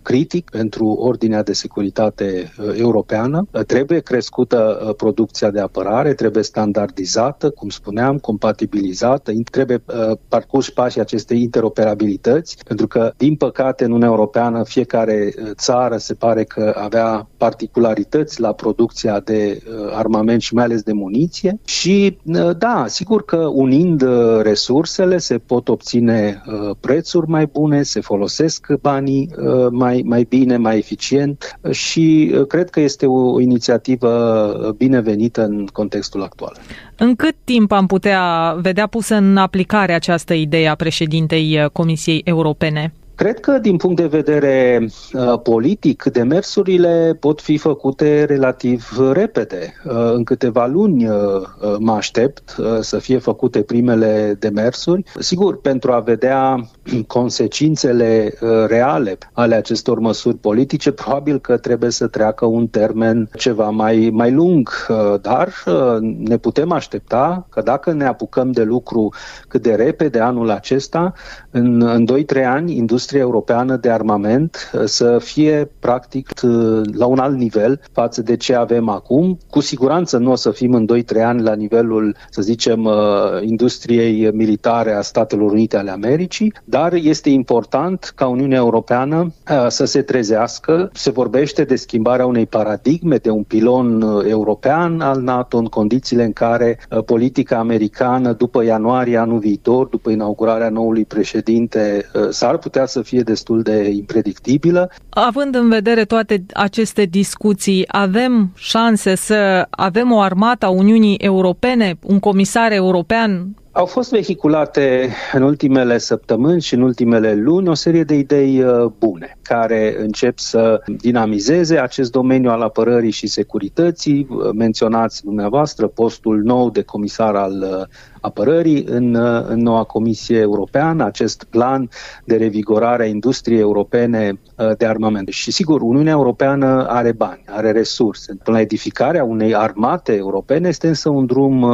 critic 0.01 0.49
pentru 0.49 0.85
ordinea 0.85 1.43
de 1.43 1.53
securitate 1.53 2.53
europeană, 2.77 3.47
trebuie 3.67 3.99
crescută 3.99 4.93
producția 4.97 5.49
de 5.49 5.59
apărare, 5.59 6.13
trebuie 6.13 6.43
standardizată, 6.43 7.49
cum 7.49 7.69
spuneam, 7.69 8.17
compatibilizată, 8.17 9.31
trebuie 9.51 9.83
parcurs 10.27 10.69
pașii 10.69 11.01
acestei 11.01 11.41
interoperabilități, 11.41 12.57
pentru 12.67 12.87
că, 12.87 13.13
din 13.17 13.35
păcate, 13.35 13.83
în 13.83 13.89
Uniunea 13.89 14.09
Europeană, 14.15 14.63
fiecare 14.63 15.33
țară 15.53 15.97
se 15.97 16.13
pare 16.13 16.43
că 16.43 16.73
avea 16.77 17.27
particularități 17.37 18.41
la 18.41 18.53
producția 18.53 19.19
de 19.19 19.61
armament 19.91 20.41
și 20.41 20.53
mai 20.53 20.63
ales 20.63 20.81
de 20.81 20.93
muniție 20.93 21.59
și, 21.65 22.17
da, 22.57 22.83
sigur 22.87 23.25
că 23.25 23.37
unind 23.37 24.05
resursele 24.41 25.17
se 25.17 25.37
pot 25.37 25.69
obține 25.69 26.41
prețuri 26.79 27.29
mai 27.29 27.45
bune, 27.45 27.83
se 27.83 27.99
folosesc 28.01 28.67
banii 28.81 29.29
mai, 29.71 30.01
mai 30.05 30.25
bine, 30.29 30.57
mai 30.57 30.77
eficient 30.77 31.59
și 31.71 32.35
cred 32.47 32.69
că 32.69 32.79
este 32.79 33.05
o 33.05 33.39
inițiativă 33.39 34.75
binevenită 34.77 35.43
în 35.43 35.65
contextul 35.65 36.21
actual. 36.23 36.57
În 36.97 37.15
cât 37.15 37.35
timp 37.43 37.71
am 37.71 37.85
putea 37.87 38.55
vedea 38.61 38.87
pusă 38.87 39.15
în 39.15 39.37
aplicare 39.37 39.93
această 39.93 40.33
idee 40.33 40.67
a 40.67 40.75
președintei 40.75 41.69
Comisiei 41.73 42.21
Europene? 42.25 42.93
Cred 43.15 43.39
că, 43.39 43.57
din 43.57 43.77
punct 43.77 43.95
de 43.95 44.05
vedere 44.05 44.87
uh, 45.13 45.39
politic, 45.43 46.03
demersurile 46.03 47.17
pot 47.19 47.41
fi 47.41 47.57
făcute 47.57 48.23
relativ 48.23 48.97
repede. 49.11 49.73
Uh, 49.85 50.11
în 50.13 50.23
câteva 50.23 50.65
luni 50.65 51.07
uh, 51.07 51.15
uh 51.61 51.75
mă 51.79 51.91
aștept 51.91 52.55
uh, 52.57 52.77
să 52.79 52.99
fie 52.99 53.17
făcute 53.17 53.61
primele 53.61 54.35
demersuri. 54.39 55.03
Sigur, 55.19 55.61
pentru 55.61 55.91
a 55.91 55.99
vedea 55.99 56.69
consecințele 57.07 58.33
uh, 58.41 58.49
reale 58.67 59.17
ale 59.33 59.55
acestor 59.55 59.99
măsuri 59.99 60.37
politice, 60.37 60.91
probabil 60.91 61.39
că 61.39 61.57
trebuie 61.57 61.89
să 61.89 62.07
treacă 62.07 62.45
un 62.45 62.67
termen 62.67 63.29
ceva 63.37 63.69
mai, 63.69 64.09
mai 64.13 64.31
lung, 64.31 64.69
uh, 64.89 65.21
dar 65.21 65.53
uh, 65.65 65.97
ne 66.17 66.37
putem 66.37 66.71
aștepta 66.71 67.47
că 67.49 67.61
dacă 67.61 67.91
ne 67.91 68.05
apucăm 68.05 68.51
de 68.51 68.63
lucru 68.63 69.13
cât 69.47 69.61
de 69.61 69.75
repede 69.75 70.19
anul 70.19 70.49
acesta, 70.49 71.13
în, 71.51 71.81
în 71.81 72.07
2-3 72.35 72.45
ani, 72.45 72.75
industria 72.75 73.04
industria 73.05 73.31
europeană 73.33 73.75
de 73.75 73.89
armament 73.89 74.71
uh, 74.73 74.81
să 74.85 75.17
fie 75.19 75.71
practic 75.79 76.29
uh, 76.43 76.81
la 76.93 77.05
un 77.05 77.19
alt 77.19 77.37
nivel 77.37 77.81
față 77.91 78.21
de 78.21 78.35
ce 78.37 78.55
avem 78.55 78.89
acum. 78.89 79.37
Cu 79.49 79.59
siguranță 79.59 80.17
nu 80.17 80.31
o 80.31 80.35
să 80.35 80.51
fim 80.51 80.73
în 80.73 80.87
2-3 81.17 81.21
ani 81.23 81.41
la 81.41 81.53
nivelul, 81.53 82.15
să 82.29 82.41
zicem, 82.41 82.83
uh, 82.85 82.93
industriei 83.41 84.31
militare 84.33 84.93
a 84.93 85.01
Statelor 85.01 85.51
Unite 85.51 85.77
ale 85.77 85.91
Americii, 85.91 86.53
dar 86.63 86.93
este 86.93 87.29
important 87.29 88.11
ca 88.15 88.27
Uniunea 88.27 88.57
Europeană 88.57 89.33
să 89.67 89.85
se 89.85 90.01
trezească. 90.01 90.89
Se 90.93 91.11
vorbește 91.11 91.63
de 91.63 91.75
schimbarea 91.75 92.25
unei 92.25 92.45
paradigme, 92.45 93.15
de 93.15 93.29
un 93.29 93.43
pilon 93.43 94.01
european 94.27 95.01
al 95.01 95.21
NATO 95.21 95.57
în 95.57 95.65
condițiile 95.65 96.23
în 96.23 96.33
care 96.33 96.79
politica 97.05 97.57
americană 97.57 98.33
după 98.33 98.63
ianuarie 98.63 99.17
anul 99.17 99.39
viitor, 99.39 99.87
după 99.87 100.09
inaugurarea 100.09 100.69
noului 100.69 101.05
președinte, 101.05 102.09
s-ar 102.29 102.57
putea 102.57 102.85
să 102.95 103.01
fie 103.01 103.21
destul 103.21 103.61
de 103.61 103.89
impredictibilă. 103.89 104.91
Având 105.09 105.55
în 105.55 105.69
vedere 105.69 106.05
toate 106.05 106.45
aceste 106.53 107.03
discuții, 107.03 107.83
avem 107.87 108.51
șanse 108.55 109.15
să 109.15 109.67
avem 109.69 110.11
o 110.11 110.19
armată 110.19 110.65
a 110.65 110.69
Uniunii 110.69 111.15
Europene, 111.15 111.97
un 112.01 112.19
comisar 112.19 112.71
european 112.71 113.55
au 113.75 113.85
fost 113.85 114.11
vehiculate 114.11 115.09
în 115.33 115.41
ultimele 115.41 115.97
săptămâni 115.97 116.61
și 116.61 116.73
în 116.73 116.81
ultimele 116.81 117.33
luni 117.33 117.67
o 117.67 117.73
serie 117.73 118.03
de 118.03 118.15
idei 118.15 118.63
uh, 118.63 118.91
bune 118.99 119.37
care 119.41 119.95
încep 119.99 120.39
să 120.39 120.81
dinamizeze 120.97 121.77
acest 121.77 122.11
domeniu 122.11 122.49
al 122.49 122.61
apărării 122.61 123.11
și 123.11 123.27
securității. 123.27 124.27
Menționați 124.53 125.23
dumneavoastră 125.23 125.87
postul 125.87 126.41
nou 126.43 126.69
de 126.69 126.81
comisar 126.81 127.35
al 127.35 127.53
uh, 127.61 127.85
apărării 128.25 128.83
în, 128.87 129.15
uh, 129.15 129.45
în 129.47 129.59
noua 129.59 129.83
Comisie 129.83 130.39
Europeană, 130.39 131.05
acest 131.05 131.43
plan 131.49 131.89
de 132.25 132.35
revigorare 132.35 133.03
a 133.03 133.07
industriei 133.07 133.59
europene 133.59 134.39
de 134.77 134.85
armament. 134.85 135.27
Și 135.27 135.51
sigur, 135.51 135.81
Uniunea 135.81 136.11
Europeană 136.11 136.87
are 136.87 137.11
bani, 137.11 137.43
are 137.47 137.71
resurse. 137.71 138.37
Până 138.43 138.57
la 138.57 138.61
edificarea 138.61 139.23
unei 139.23 139.55
armate 139.55 140.15
europene 140.15 140.67
este 140.67 140.87
însă 140.87 141.09
un 141.09 141.25
drum 141.25 141.65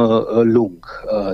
lung. 0.42 0.86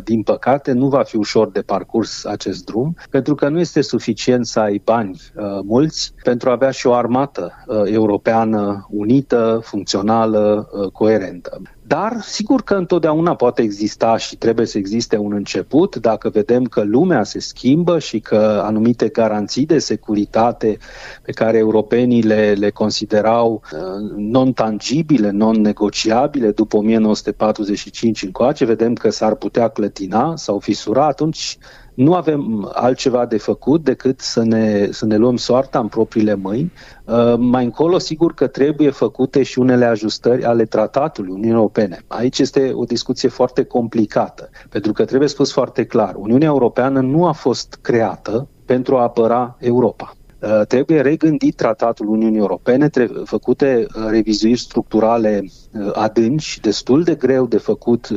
Din 0.05 0.23
păcate, 0.23 0.49
păcate, 0.49 0.73
nu 0.73 0.89
va 0.89 1.03
fi 1.03 1.17
ușor 1.17 1.51
de 1.51 1.63
parcurs 1.63 2.25
acest 2.25 2.65
drum, 2.65 2.97
pentru 3.11 3.35
că 3.35 3.49
nu 3.49 3.59
este 3.59 3.81
suficient 3.81 4.47
să 4.47 4.61
ai 4.61 4.81
bani 4.85 5.21
uh, 5.37 5.45
mulți 5.65 6.13
pentru 6.23 6.49
a 6.49 6.53
avea 6.53 6.71
și 6.71 6.87
o 6.87 6.93
armată 6.93 7.53
uh, 7.67 7.83
europeană 7.85 8.87
unită, 8.91 9.61
funcțională, 9.63 10.69
uh, 10.73 10.91
coerentă. 10.91 11.61
Dar 11.89 12.21
sigur 12.21 12.63
că 12.63 12.75
întotdeauna 12.75 13.35
poate 13.35 13.63
exista 13.63 14.17
și 14.17 14.37
trebuie 14.37 14.67
să 14.67 14.79
existe 14.79 15.17
un 15.17 15.33
început. 15.33 15.97
Dacă 15.97 16.29
vedem 16.29 16.65
că 16.65 16.83
lumea 16.83 17.25
se 17.25 17.39
schimbă 17.39 17.99
și 17.99 18.21
că 18.21 18.63
anumite 18.65 19.09
garanții 19.09 19.67
de 19.67 19.79
securitate 19.79 20.79
pe 21.23 21.33
care 21.33 21.59
europenii 21.59 22.23
le, 22.23 22.53
le 22.59 22.71
considerau 22.71 23.63
uh, 23.73 23.81
non-tangibile, 24.17 25.31
non-negociabile 25.31 26.51
după 26.51 26.77
1945 26.77 28.23
încoace, 28.23 28.65
vedem 28.65 28.95
că 28.95 29.11
s-ar 29.11 29.35
putea 29.35 29.69
clătina 29.69 30.37
sau 30.37 30.59
fisura, 30.59 31.07
atunci 31.07 31.59
nu 31.99 32.15
avem 32.15 32.71
altceva 32.75 33.27
de 33.27 33.39
făcut 33.39 33.85
decât 33.85 34.21
să 34.21 34.43
ne, 34.43 34.89
să 34.91 35.07
ne 35.07 35.17
luăm 35.17 35.37
soarta 35.37 35.79
în 35.79 35.89
propriile 35.89 36.35
mâini. 36.35 36.73
Uh, 37.05 37.35
mai 37.39 37.65
încolo, 37.65 37.99
sigur 37.99 38.35
că 38.35 38.47
trebuie 38.47 38.91
făcute 38.91 39.43
și 39.43 39.59
unele 39.59 39.85
ajustări 39.85 40.45
ale 40.45 40.65
tratatului 40.65 41.31
Uniunii 41.31 41.55
Europene. 41.55 41.99
Aici 42.07 42.39
este 42.39 42.71
o 42.75 42.85
discuție 42.85 43.29
foarte 43.29 43.65
complicată, 43.65 44.51
pentru 44.69 44.93
că 44.93 45.05
trebuie 45.05 45.29
spus 45.29 45.53
foarte 45.53 45.85
clar, 45.85 46.15
Uniunea 46.15 46.49
Europeană 46.49 47.01
nu 47.01 47.27
a 47.27 47.33
fost 47.33 47.79
creată 47.83 48.49
pentru 48.65 48.97
a 48.97 49.03
apăra 49.03 49.57
Europa. 49.61 50.13
Uh, 50.41 50.61
trebuie 50.69 51.01
regândit 51.01 51.57
tratatul 51.57 52.09
Uniunii 52.09 52.39
Europene, 52.39 52.89
trebuie 52.89 53.23
făcute 53.25 53.87
uh, 53.95 54.05
revizuiri 54.09 54.59
structurale 54.59 55.45
adânci, 55.93 56.61
destul 56.61 57.03
de 57.03 57.15
greu 57.15 57.47
de 57.47 57.59
făcut 57.59 58.09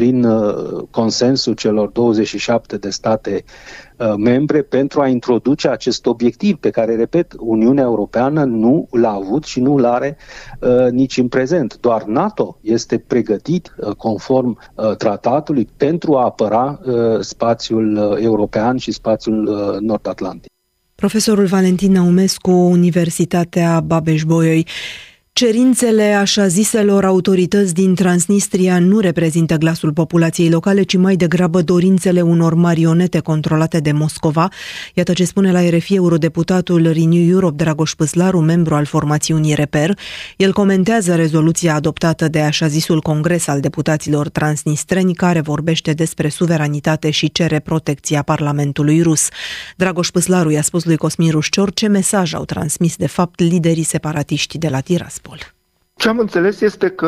prin 0.00 0.24
uh, 0.24 0.82
consensul 0.90 1.54
celor 1.54 1.88
27 1.90 2.76
de 2.76 2.90
state 2.90 3.44
uh, 3.96 4.14
membre 4.16 4.62
pentru 4.62 5.00
a 5.00 5.06
introduce 5.08 5.68
acest 5.68 6.06
obiectiv 6.06 6.56
pe 6.56 6.70
care, 6.70 6.96
repet, 6.96 7.34
Uniunea 7.38 7.84
Europeană 7.84 8.44
nu 8.44 8.88
l-a 8.90 9.12
avut 9.12 9.44
și 9.44 9.60
nu 9.60 9.76
l-are 9.76 10.16
uh, 10.60 10.90
nici 10.90 11.16
în 11.18 11.28
prezent. 11.28 11.78
Doar 11.80 12.02
NATO 12.04 12.58
este 12.60 12.98
pregătit, 12.98 13.74
conform 13.96 14.58
tratatului, 14.98 15.68
pentru 15.76 16.16
a 16.16 16.24
apăra 16.24 16.80
spațiul 17.20 18.16
european 18.20 18.76
și 18.76 18.92
spațiul 18.92 19.78
nord-atlantic. 19.80 20.50
Profesorul 21.00 21.46
Valentin 21.46 21.92
Naumescu, 21.92 22.50
Universitatea 22.50 23.80
Babeș-Bolyai. 23.80 24.66
Cerințele 25.40 26.12
așa 26.12 26.46
ziselor 26.46 27.04
autorități 27.04 27.74
din 27.74 27.94
Transnistria 27.94 28.78
nu 28.78 28.98
reprezintă 28.98 29.56
glasul 29.56 29.92
populației 29.92 30.50
locale, 30.50 30.82
ci 30.82 30.96
mai 30.96 31.16
degrabă 31.16 31.62
dorințele 31.62 32.20
unor 32.20 32.54
marionete 32.54 33.18
controlate 33.18 33.78
de 33.78 33.92
Moscova. 33.92 34.48
Iată 34.94 35.12
ce 35.12 35.24
spune 35.24 35.52
la 35.52 35.68
RFI 35.68 35.94
eurodeputatul 35.94 36.92
Renew 36.92 37.28
Europe 37.28 37.64
Dragoș 37.64 37.92
Păslaru, 37.92 38.40
membru 38.40 38.74
al 38.74 38.84
formațiunii 38.84 39.54
Reper. 39.54 39.98
El 40.36 40.52
comentează 40.52 41.14
rezoluția 41.14 41.74
adoptată 41.74 42.28
de 42.28 42.40
așa 42.40 42.66
zisul 42.66 43.00
Congres 43.00 43.46
al 43.46 43.60
deputaților 43.60 44.28
transnistreni, 44.28 45.14
care 45.14 45.40
vorbește 45.40 45.92
despre 45.92 46.28
suveranitate 46.28 47.10
și 47.10 47.32
cere 47.32 47.58
protecția 47.58 48.22
Parlamentului 48.22 49.02
rus. 49.02 49.28
Dragoș 49.76 50.08
Păslaru 50.08 50.50
i-a 50.50 50.62
spus 50.62 50.84
lui 50.84 50.96
Cosmin 50.96 51.30
Rușcior 51.30 51.72
ce 51.72 51.86
mesaj 51.86 52.34
au 52.34 52.44
transmis 52.44 52.96
de 52.96 53.06
fapt 53.06 53.40
liderii 53.40 53.82
separatiști 53.82 54.58
de 54.58 54.68
la 54.68 54.80
Tiraspol. 54.80 55.29
Tiraspol. 55.30 55.58
Ce 56.00 56.08
am 56.08 56.18
înțeles 56.18 56.60
este 56.60 56.88
că 56.88 57.06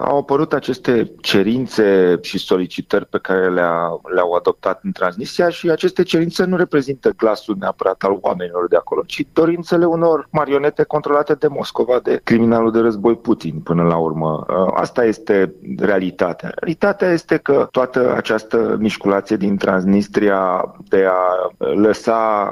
au 0.00 0.18
apărut 0.18 0.52
aceste 0.52 1.12
cerințe 1.20 2.18
și 2.22 2.38
solicitări 2.38 3.06
pe 3.06 3.18
care 3.18 3.50
le-a, 3.50 4.00
le-au 4.14 4.32
adoptat 4.32 4.80
în 4.82 4.92
Transnistria 4.92 5.48
și 5.48 5.70
aceste 5.70 6.02
cerințe 6.02 6.44
nu 6.44 6.56
reprezintă 6.56 7.10
glasul 7.16 7.56
neapărat 7.58 8.02
al 8.02 8.18
oamenilor 8.20 8.68
de 8.68 8.76
acolo, 8.76 9.02
ci 9.06 9.26
dorințele 9.32 9.84
unor 9.84 10.28
marionete 10.30 10.82
controlate 10.82 11.34
de 11.34 11.46
Moscova, 11.46 12.00
de 12.02 12.20
criminalul 12.24 12.72
de 12.72 12.78
război 12.78 13.16
Putin 13.16 13.60
până 13.60 13.82
la 13.82 13.96
urmă. 13.96 14.46
Asta 14.74 15.04
este 15.04 15.54
realitatea. 15.78 16.52
Realitatea 16.54 17.12
este 17.12 17.36
că 17.36 17.68
toată 17.70 18.14
această 18.16 18.76
mișculație 18.78 19.36
din 19.36 19.56
Transnistria 19.56 20.74
de 20.88 21.06
a 21.08 21.50
lăsa 21.74 22.48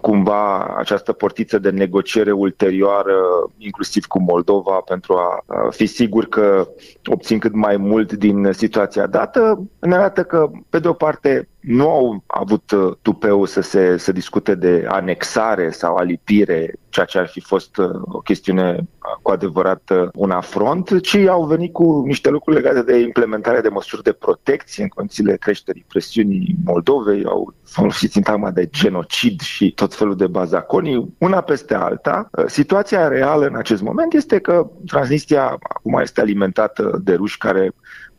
cumva 0.00 0.74
această 0.76 1.12
portiță 1.12 1.58
de 1.58 1.70
negociere 1.70 2.32
ulterioară, 2.32 3.14
inclusiv 3.58 4.04
cu 4.06 4.22
Moldova, 4.22 4.80
pentru 4.80 5.14
a 5.14 5.44
fi 5.70 5.86
sigur 5.86 6.26
că 6.26 6.68
obțin 7.04 7.38
cât 7.38 7.54
mai 7.54 7.76
mult 7.76 8.12
din 8.12 8.52
situația 8.52 9.06
dată, 9.06 9.62
ne 9.80 9.94
arată 9.94 10.24
că, 10.24 10.50
pe 10.68 10.78
de 10.78 10.88
o 10.88 10.92
parte, 10.92 11.48
nu 11.60 11.88
au 11.88 12.22
avut 12.26 12.70
uh, 12.70 12.92
tupeu 13.02 13.44
să 13.44 13.60
se 13.60 13.96
să 13.96 14.12
discute 14.12 14.54
de 14.54 14.84
anexare 14.88 15.70
sau 15.70 15.94
alipire, 15.94 16.74
ceea 16.92 17.06
ce 17.06 17.18
ar 17.18 17.28
fi 17.28 17.40
fost 17.40 17.76
uh, 17.76 17.90
o 18.02 18.18
chestiune 18.18 18.76
uh, 18.78 19.18
cu 19.22 19.30
adevărat 19.30 19.92
un 20.14 20.30
afront, 20.30 21.00
ci 21.00 21.14
au 21.14 21.44
venit 21.44 21.72
cu 21.72 22.02
niște 22.06 22.30
lucruri 22.30 22.56
legate 22.56 22.82
de 22.82 22.98
implementarea 22.98 23.60
de 23.60 23.68
măsuri 23.68 24.02
de 24.02 24.12
protecție 24.12 24.82
în 24.82 24.88
condițiile 24.88 25.36
creșterii 25.36 25.84
presiunii 25.88 26.56
Moldovei, 26.64 27.24
au 27.24 27.54
folosit 27.64 28.10
sintagma 28.10 28.50
de 28.50 28.66
genocid 28.66 29.40
și 29.40 29.72
tot 29.72 29.94
felul 29.94 30.16
de 30.16 30.26
bazaconii, 30.26 31.14
una 31.18 31.40
peste 31.40 31.74
alta. 31.74 32.30
Situația 32.46 33.08
reală 33.08 33.46
în 33.46 33.56
acest 33.56 33.82
moment 33.82 34.12
este 34.12 34.38
că 34.38 34.70
Transnistria 34.86 35.44
acum 35.44 35.98
este 36.00 36.20
alimentată 36.20 37.00
de 37.04 37.14
ruși 37.14 37.38
care 37.38 37.72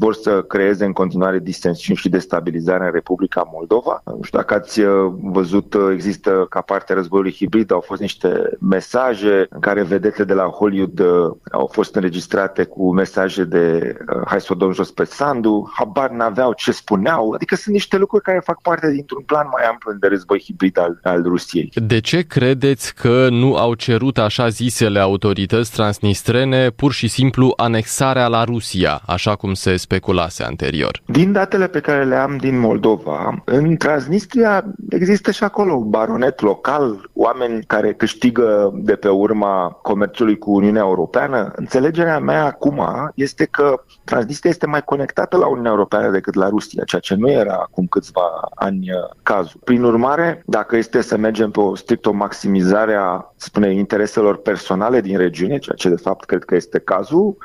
vor 0.03 0.13
să 0.15 0.41
creeze 0.41 0.85
în 0.85 0.91
continuare 0.91 1.39
distensiuni 1.39 1.97
și 1.97 2.09
destabilizare 2.09 2.85
în 2.85 2.91
Republica 2.91 3.49
Moldova. 3.53 4.01
Nu 4.05 4.23
știu 4.23 4.37
dacă 4.37 4.53
ați 4.53 4.79
uh, 4.79 5.13
văzut, 5.21 5.73
uh, 5.73 5.89
există 5.93 6.45
ca 6.49 6.61
parte 6.61 6.91
a 6.91 6.95
războiului 6.95 7.33
hibrid, 7.33 7.71
au 7.71 7.79
fost 7.79 8.01
niște 8.01 8.57
mesaje 8.59 9.45
în 9.49 9.59
care 9.59 9.83
vedete 9.83 10.23
de 10.23 10.33
la 10.33 10.43
Hollywood 10.43 10.99
uh, 10.99 11.31
au 11.51 11.69
fost 11.71 11.95
înregistrate 11.95 12.63
cu 12.63 12.93
mesaje 12.93 13.43
de 13.43 13.95
hai 14.25 14.41
să 14.41 14.47
o 14.51 14.55
dăm 14.55 14.71
jos 14.71 14.91
pe 14.91 15.03
Sandu, 15.03 15.71
habar 15.75 16.09
n-aveau 16.09 16.53
ce 16.53 16.71
spuneau, 16.71 17.31
adică 17.31 17.55
sunt 17.55 17.73
niște 17.73 17.97
lucruri 17.97 18.23
care 18.23 18.41
fac 18.43 18.61
parte 18.61 18.91
dintr-un 18.91 19.23
plan 19.23 19.47
mai 19.51 19.63
amplu 19.63 19.93
de 19.93 20.07
război 20.07 20.39
hibrid 20.45 20.77
al, 20.79 20.99
al 21.03 21.21
Rusiei. 21.23 21.71
De 21.75 21.99
ce 21.99 22.21
credeți 22.21 22.95
că 22.95 23.27
nu 23.29 23.55
au 23.55 23.73
cerut 23.73 24.17
așa 24.17 24.47
zisele 24.47 24.99
autorități 24.99 25.71
transnistrene 25.71 26.69
pur 26.69 26.91
și 26.93 27.07
simplu 27.07 27.53
anexarea 27.55 28.27
la 28.27 28.43
Rusia, 28.43 29.01
așa 29.05 29.35
cum 29.35 29.53
se 29.53 29.75
speculase 29.93 30.43
anterior. 30.43 31.01
Din 31.05 31.31
datele 31.31 31.67
pe 31.67 31.79
care 31.79 32.03
le 32.03 32.15
am 32.15 32.37
din 32.37 32.59
Moldova, 32.59 33.41
în 33.45 33.75
Transnistria 33.75 34.63
există 34.89 35.31
și 35.31 35.43
acolo 35.43 35.73
un 35.73 35.89
baronet 35.89 36.41
local, 36.41 37.09
oameni 37.13 37.63
care 37.63 37.93
câștigă 37.93 38.71
de 38.75 38.95
pe 38.95 39.09
urma 39.09 39.79
comerțului 39.81 40.37
cu 40.37 40.51
Uniunea 40.51 40.81
Europeană. 40.81 41.51
Înțelegerea 41.55 42.19
mea 42.19 42.45
acum 42.45 42.81
este 43.15 43.45
că 43.45 43.83
Transnistria 44.03 44.51
este 44.51 44.67
mai 44.67 44.83
conectată 44.83 45.37
la 45.37 45.47
Uniunea 45.47 45.71
Europeană 45.71 46.09
decât 46.09 46.33
la 46.33 46.49
Rusia, 46.49 46.83
ceea 46.83 47.01
ce 47.01 47.15
nu 47.15 47.29
era 47.29 47.53
acum 47.53 47.85
câțiva 47.85 48.49
ani 48.55 48.89
uh, 48.91 49.15
cazul. 49.23 49.59
Prin 49.63 49.83
urmare, 49.83 50.43
dacă 50.45 50.77
este 50.77 51.01
să 51.01 51.17
mergem 51.17 51.51
pe 51.51 51.59
o 51.59 51.75
strict 51.75 52.05
o 52.05 52.11
maximizare 52.11 52.93
a, 52.93 53.33
spune, 53.35 53.73
intereselor 53.73 54.37
personale 54.37 55.01
din 55.01 55.17
regiune, 55.17 55.57
ceea 55.57 55.75
ce 55.75 55.89
de 55.89 56.01
fapt 56.01 56.25
cred 56.25 56.43
că 56.43 56.55
este 56.55 56.79
cazul, 56.79 57.37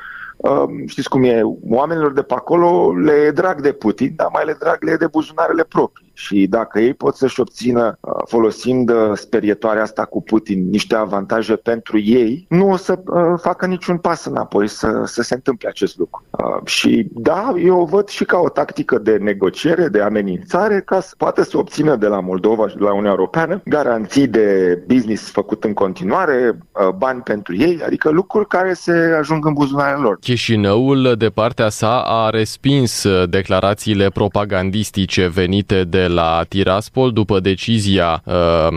știți 0.85 1.09
cum 1.09 1.23
e, 1.23 1.41
oamenilor 1.69 2.13
de 2.13 2.21
pe 2.21 2.33
acolo 2.33 2.93
le 2.93 3.11
e 3.11 3.31
drag 3.31 3.61
de 3.61 3.71
Putin, 3.71 4.13
dar 4.15 4.29
mai 4.33 4.45
le 4.45 4.55
drag 4.59 4.83
le 4.83 4.91
e 4.91 4.95
de 4.95 5.07
buzunarele 5.07 5.63
proprii. 5.63 6.08
Și 6.19 6.47
dacă 6.47 6.79
ei 6.79 6.93
pot 6.93 7.15
să-și 7.15 7.39
obțină, 7.39 7.97
uh, 7.99 8.11
folosind 8.25 8.89
uh, 8.89 9.11
sperietoarea 9.13 9.81
asta 9.81 10.05
cu 10.05 10.21
Putin, 10.21 10.69
niște 10.69 10.95
avantaje 10.95 11.55
pentru 11.55 11.99
ei, 11.99 12.45
nu 12.49 12.69
o 12.69 12.75
să 12.75 12.99
uh, 13.05 13.21
facă 13.41 13.65
niciun 13.65 13.97
pas 13.97 14.25
înapoi 14.25 14.67
să, 14.67 15.01
să 15.05 15.21
se 15.21 15.33
întâmple 15.33 15.67
acest 15.67 15.97
lucru. 15.97 16.23
Și 16.65 17.07
da, 17.11 17.53
eu 17.63 17.79
o 17.79 17.85
văd 17.85 18.07
și 18.07 18.23
ca 18.23 18.37
o 18.37 18.49
tactică 18.49 18.97
de 18.97 19.17
negociere, 19.17 19.87
de 19.87 20.01
amenințare, 20.01 20.81
ca 20.85 20.99
să 20.99 21.13
poată 21.17 21.43
să 21.43 21.57
obțină 21.57 21.95
de 21.95 22.07
la 22.07 22.19
Moldova 22.19 22.67
și 22.67 22.75
de 22.75 22.83
la 22.83 22.89
Uniunea 22.89 23.11
Europeană 23.11 23.61
garanții 23.65 24.27
de 24.27 24.79
business 24.87 25.31
făcut 25.31 25.63
în 25.63 25.73
continuare, 25.73 26.57
bani 26.97 27.21
pentru 27.21 27.55
ei, 27.55 27.81
adică 27.85 28.09
lucruri 28.09 28.47
care 28.47 28.73
se 28.73 29.15
ajung 29.19 29.45
în 29.45 29.53
buzunarele 29.53 30.01
lor. 30.01 30.17
Chișinăul, 30.21 31.15
de 31.17 31.29
partea 31.29 31.69
sa, 31.69 31.99
a 31.99 32.29
respins 32.29 33.05
declarațiile 33.29 34.09
propagandistice 34.09 35.27
venite 35.27 35.83
de 35.83 36.08
la 36.09 36.45
Tiraspol 36.47 37.11
după 37.11 37.39
decizia 37.39 38.21
uh, 38.25 38.33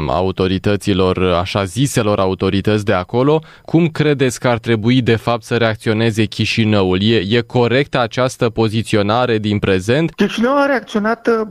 autorităților, 0.07 1.23
așa 1.23 1.64
ziselor 1.64 2.18
autorități 2.18 2.85
de 2.85 2.92
acolo. 2.92 3.42
Cum 3.64 3.88
credeți 3.88 4.40
că 4.40 4.49
ar 4.49 4.59
trebui 4.59 5.03
de 5.03 5.16
fapt 5.16 5.42
să 5.42 5.57
reacționeze 5.57 6.25
Chișinăul? 6.25 7.03
E, 7.03 7.16
e 7.16 7.40
corectă 7.40 8.01
această 8.01 8.49
poziționare 8.49 9.38
din 9.38 9.59
prezent? 9.59 10.11
Chișinăul 10.11 10.59
a 10.59 10.66
reacționat 10.66 11.27
uh, 11.27 11.49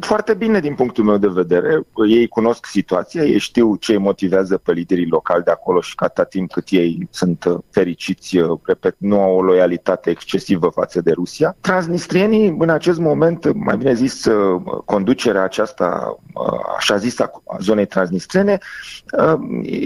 foarte 0.00 0.34
bine 0.34 0.60
din 0.60 0.74
punctul 0.74 1.04
meu 1.04 1.16
de 1.16 1.28
vedere. 1.28 1.86
Ei 2.08 2.28
cunosc 2.28 2.66
situația, 2.66 3.22
ei 3.22 3.38
știu 3.38 3.76
ce 3.76 3.92
îi 3.92 3.98
motivează 3.98 4.56
pe 4.56 4.72
liderii 4.72 5.08
locali 5.10 5.44
de 5.44 5.50
acolo 5.50 5.80
și 5.80 5.94
că 5.94 6.04
atâta 6.04 6.24
timp 6.24 6.50
cât 6.50 6.66
ei 6.70 7.08
sunt 7.10 7.44
uh, 7.44 7.58
fericiți, 7.70 8.38
uh, 8.38 8.58
repet, 8.62 8.94
nu 8.98 9.20
au 9.20 9.36
o 9.36 9.42
loialitate 9.42 10.10
excesivă 10.10 10.68
față 10.68 11.00
de 11.00 11.10
Rusia. 11.10 11.56
Transnistrienii, 11.60 12.56
în 12.58 12.68
acest 12.68 12.98
moment, 12.98 13.52
mai 13.54 13.76
bine 13.76 13.94
zis, 13.94 14.26
conduce 14.84 15.21
conducerea 15.22 15.42
aceasta, 15.42 16.18
așa 16.76 16.96
zisă, 16.96 17.30
a 17.46 17.56
zonei 17.60 17.86
transnistrene, 17.86 18.58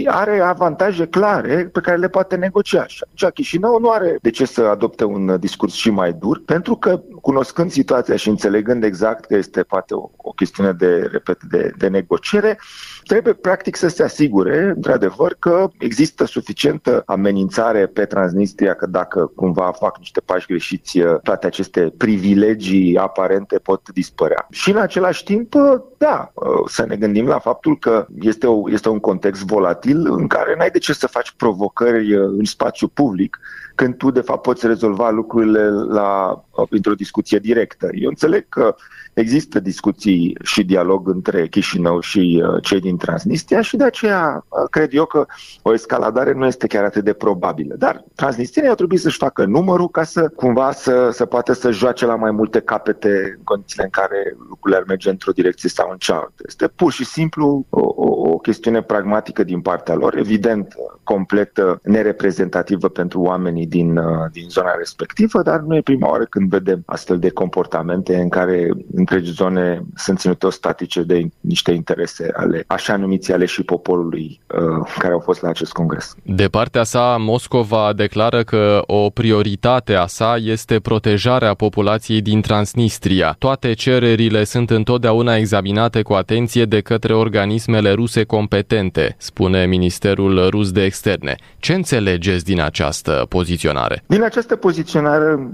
are 0.05 0.39
avantaje 0.39 1.07
clare 1.07 1.69
pe 1.71 1.79
care 1.79 1.97
le 1.97 2.09
poate 2.09 2.35
negocia. 2.35 2.85
Și 2.87 3.03
atunci 3.03 3.33
Chișinău 3.33 3.79
nu 3.79 3.89
are 3.89 4.17
de 4.21 4.29
ce 4.29 4.45
să 4.45 4.61
adopte 4.61 5.03
un 5.03 5.39
discurs 5.39 5.73
și 5.73 5.89
mai 5.89 6.13
dur, 6.13 6.41
pentru 6.45 6.75
că, 6.75 7.01
cunoscând 7.21 7.71
situația 7.71 8.15
și 8.15 8.29
înțelegând 8.29 8.83
exact 8.83 9.25
că 9.25 9.35
este 9.35 9.63
poate 9.63 9.93
o, 9.93 10.09
o 10.15 10.31
chestiune 10.31 10.71
de, 10.71 11.09
repet, 11.11 11.43
de, 11.43 11.73
de 11.77 11.87
negociere, 11.87 12.59
trebuie 13.07 13.33
practic 13.33 13.75
să 13.75 13.87
se 13.87 14.03
asigure, 14.03 14.73
într-adevăr, 14.75 15.35
că 15.39 15.67
există 15.77 16.25
suficientă 16.25 17.03
amenințare 17.05 17.85
pe 17.85 18.05
Transnistria, 18.05 18.73
că 18.73 18.85
dacă 18.85 19.31
cumva 19.35 19.71
fac 19.71 19.97
niște 19.97 20.19
pași 20.19 20.47
greșiți, 20.47 20.99
toate 21.23 21.45
aceste 21.45 21.93
privilegii 21.97 22.97
aparente 22.97 23.57
pot 23.57 23.89
dispărea. 23.89 24.47
Și 24.49 24.71
în 24.71 24.77
același 24.77 25.23
timp, 25.23 25.55
da, 25.97 26.31
să 26.67 26.85
ne 26.85 26.95
gândim 26.95 27.27
la 27.27 27.39
faptul 27.39 27.77
că 27.79 28.05
este, 28.19 28.47
o, 28.47 28.71
este 28.71 28.89
un 28.89 28.99
context 28.99 29.45
volatil 29.45 30.11
în 30.11 30.27
care 30.27 30.55
n-ai 30.57 30.69
de 30.69 30.79
ce 30.79 30.93
să 30.93 31.07
faci 31.07 31.31
provocări 31.37 32.15
în 32.15 32.45
spațiu 32.45 32.87
public, 32.87 33.39
când 33.75 33.95
tu 33.95 34.11
de 34.11 34.21
fapt 34.21 34.41
poți 34.41 34.67
rezolva 34.67 35.09
lucrurile 35.09 35.69
la, 35.69 36.43
printr-o 36.65 36.93
discuție 36.93 37.39
directă. 37.39 37.89
Eu 37.93 38.09
înțeleg 38.09 38.45
că 38.49 38.75
există 39.13 39.59
discuții 39.59 40.37
și 40.43 40.63
dialog 40.63 41.07
între 41.07 41.47
Chișinău 41.47 41.99
și 41.99 42.43
uh, 42.43 42.61
cei 42.63 42.79
din 42.79 42.97
Transnistria 42.97 43.61
și 43.61 43.77
de 43.77 43.83
aceea 43.83 44.45
uh, 44.47 44.69
cred 44.69 44.93
eu 44.93 45.05
că 45.05 45.25
o 45.61 45.73
escaladare 45.73 46.33
nu 46.33 46.45
este 46.45 46.67
chiar 46.67 46.83
atât 46.83 47.03
de 47.03 47.13
probabilă. 47.13 47.75
Dar 47.77 48.03
Transnistria 48.15 48.69
ar 48.69 48.75
trebui 48.75 48.97
să-și 48.97 49.17
facă 49.17 49.45
numărul 49.45 49.89
ca 49.89 50.03
să 50.03 50.31
cumva 50.35 50.71
să, 50.71 51.09
să 51.11 51.25
poată 51.25 51.53
să 51.53 51.71
joace 51.71 52.05
la 52.05 52.15
mai 52.15 52.31
multe 52.31 52.59
capete 52.59 53.33
în 53.37 53.43
condițiile 53.43 53.83
în 53.83 53.89
care 53.89 54.35
lucrurile 54.49 54.79
ar 54.79 54.85
merge 54.87 55.09
într-o 55.09 55.31
direcție 55.31 55.69
sau 55.69 55.87
sau 55.87 55.91
în 55.91 55.97
cealaltă. 55.97 56.43
Este 56.47 56.67
pur 56.67 56.91
și 56.91 57.05
simplu 57.05 57.65
o, 57.69 57.79
o, 57.95 58.29
o 58.29 58.37
chestiune 58.37 58.81
pragmatică 58.81 59.43
din 59.43 59.61
partea 59.61 59.95
lor, 59.95 60.17
evident 60.17 60.75
complet 61.03 61.59
nereprezentativă 61.83 62.87
pentru 62.87 63.21
oamenii 63.21 63.67
din, 63.67 63.99
din 64.31 64.49
zona 64.49 64.75
respectivă, 64.77 65.41
dar 65.41 65.59
nu 65.59 65.75
e 65.75 65.81
prima 65.81 66.09
oară 66.09 66.25
când 66.25 66.46
vedem 66.49 66.83
astfel 66.85 67.19
de 67.19 67.29
comportamente 67.29 68.15
în 68.15 68.29
care 68.29 68.69
întregi 68.95 69.31
zone 69.31 69.81
sunt 69.95 70.19
ținute 70.19 70.49
statice 70.49 71.01
de 71.03 71.27
niște 71.39 71.71
interese 71.71 72.31
ale 72.35 72.63
așa 72.67 72.95
numiții 72.97 73.33
ale 73.33 73.45
și 73.45 73.63
poporului 73.63 74.39
uh, 74.47 74.93
care 74.97 75.13
au 75.13 75.19
fost 75.19 75.41
la 75.41 75.49
acest 75.49 75.71
congres. 75.71 76.15
De 76.23 76.47
partea 76.47 76.83
sa, 76.83 77.15
Moscova 77.19 77.93
declară 77.95 78.43
că 78.43 78.81
o 78.85 79.09
prioritate 79.09 79.93
a 79.93 80.05
sa 80.05 80.35
este 80.43 80.79
protejarea 80.79 81.53
populației 81.53 82.21
din 82.21 82.41
Transnistria. 82.41 83.35
Toate 83.37 83.73
cererile 83.73 84.43
sunt 84.43 84.69
întotdeauna 84.69 85.35
examinate 85.35 86.01
cu 86.01 86.13
atenție 86.13 86.65
de 86.65 86.81
către 86.81 87.13
organismele 87.13 87.91
ruse 87.91 88.23
competente, 88.23 89.15
spune 89.17 89.65
Ministerul 89.65 90.49
Rus 90.49 90.71
de 90.71 90.83
Externe. 90.83 91.35
Ce 91.59 91.73
înțelegeți 91.73 92.45
din 92.45 92.61
această 92.61 93.25
poziționare? 93.29 94.03
Din 94.07 94.23
această 94.23 94.55
poziționare 94.55 95.49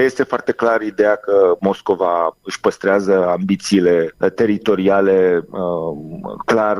reiese 0.00 0.22
foarte 0.22 0.52
clar 0.52 0.80
ideea 0.82 1.16
că 1.16 1.56
Moscova 1.60 2.36
își 2.42 2.60
păstrează 2.60 3.26
ambițiile 3.26 4.14
teritoriale 4.34 5.44
clar 6.44 6.78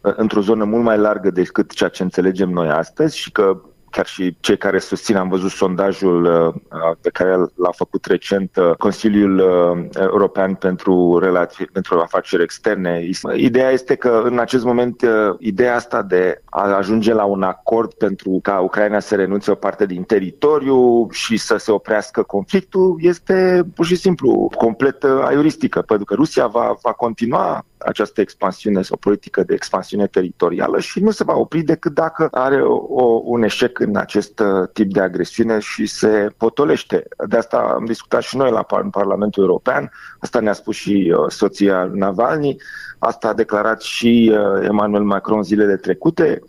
într-o 0.00 0.40
zonă 0.40 0.64
mult 0.64 0.84
mai 0.84 0.98
largă 0.98 1.30
decât 1.30 1.72
ceea 1.72 1.88
ce 1.88 2.02
înțelegem 2.02 2.50
noi 2.50 2.68
astăzi 2.68 3.18
și 3.18 3.32
că 3.32 3.60
chiar 3.90 4.06
și 4.06 4.36
cei 4.40 4.56
care 4.56 4.78
susțin, 4.78 5.16
am 5.16 5.28
văzut 5.28 5.50
sondajul 5.50 6.24
uh, 6.24 6.54
pe 7.00 7.10
care 7.10 7.30
l-a 7.36 7.70
făcut 7.76 8.04
recent 8.04 8.56
uh, 8.56 8.70
Consiliul 8.76 9.38
uh, 9.38 9.88
European 10.00 10.54
pentru, 10.54 11.18
relații, 11.18 11.66
pentru 11.66 11.98
afaceri 11.98 12.42
externe. 12.42 13.08
Ideea 13.36 13.70
este 13.70 13.94
că 13.94 14.22
în 14.24 14.38
acest 14.38 14.64
moment 14.64 15.02
ideea 15.38 15.74
asta 15.74 16.02
de 16.02 16.42
a 16.44 16.76
ajunge 16.76 17.12
la 17.12 17.24
un 17.24 17.42
acord 17.42 17.92
pentru 17.92 18.38
ca 18.42 18.60
Ucraina 18.60 19.00
să 19.00 19.14
renunțe 19.14 19.50
o 19.50 19.54
parte 19.54 19.86
din 19.86 20.02
teritoriu 20.02 21.08
și 21.10 21.36
să 21.36 21.56
se 21.56 21.72
oprească 21.72 22.22
conflictul 22.22 22.96
este 23.00 23.62
pur 23.74 23.86
și 23.86 23.96
simplu 23.96 24.50
complet 24.56 25.04
aiuristică, 25.04 25.80
pentru 25.80 26.04
că 26.04 26.14
Rusia 26.14 26.46
va, 26.46 26.74
va 26.82 26.92
continua 26.92 27.64
această 27.84 28.20
expansiune 28.20 28.82
sau 28.82 28.96
politică 28.96 29.42
de 29.42 29.54
expansiune 29.54 30.06
teritorială 30.06 30.80
și 30.80 31.00
nu 31.00 31.10
se 31.10 31.24
va 31.24 31.36
opri 31.36 31.62
decât 31.62 31.94
dacă 31.94 32.28
are 32.30 32.62
o, 32.62 33.20
un 33.24 33.42
eșec 33.42 33.78
în 33.78 33.96
acest 33.96 34.38
uh, 34.38 34.68
tip 34.72 34.92
de 34.92 35.00
agresiune 35.00 35.58
și 35.58 35.86
se 35.86 36.28
potolește. 36.36 37.08
De 37.28 37.36
asta 37.36 37.58
am 37.58 37.84
discutat 37.84 38.22
și 38.22 38.36
noi 38.36 38.50
la 38.50 38.62
Parlamentul 38.90 39.42
European, 39.42 39.90
asta 40.18 40.40
ne-a 40.40 40.52
spus 40.52 40.76
și 40.76 41.14
uh, 41.16 41.24
soția 41.28 41.90
Navalny, 41.92 42.56
asta 42.98 43.28
a 43.28 43.34
declarat 43.34 43.80
și 43.80 44.32
uh, 44.34 44.66
Emmanuel 44.66 45.02
Macron 45.02 45.42
zilele 45.42 45.76
trecute. 45.76 46.42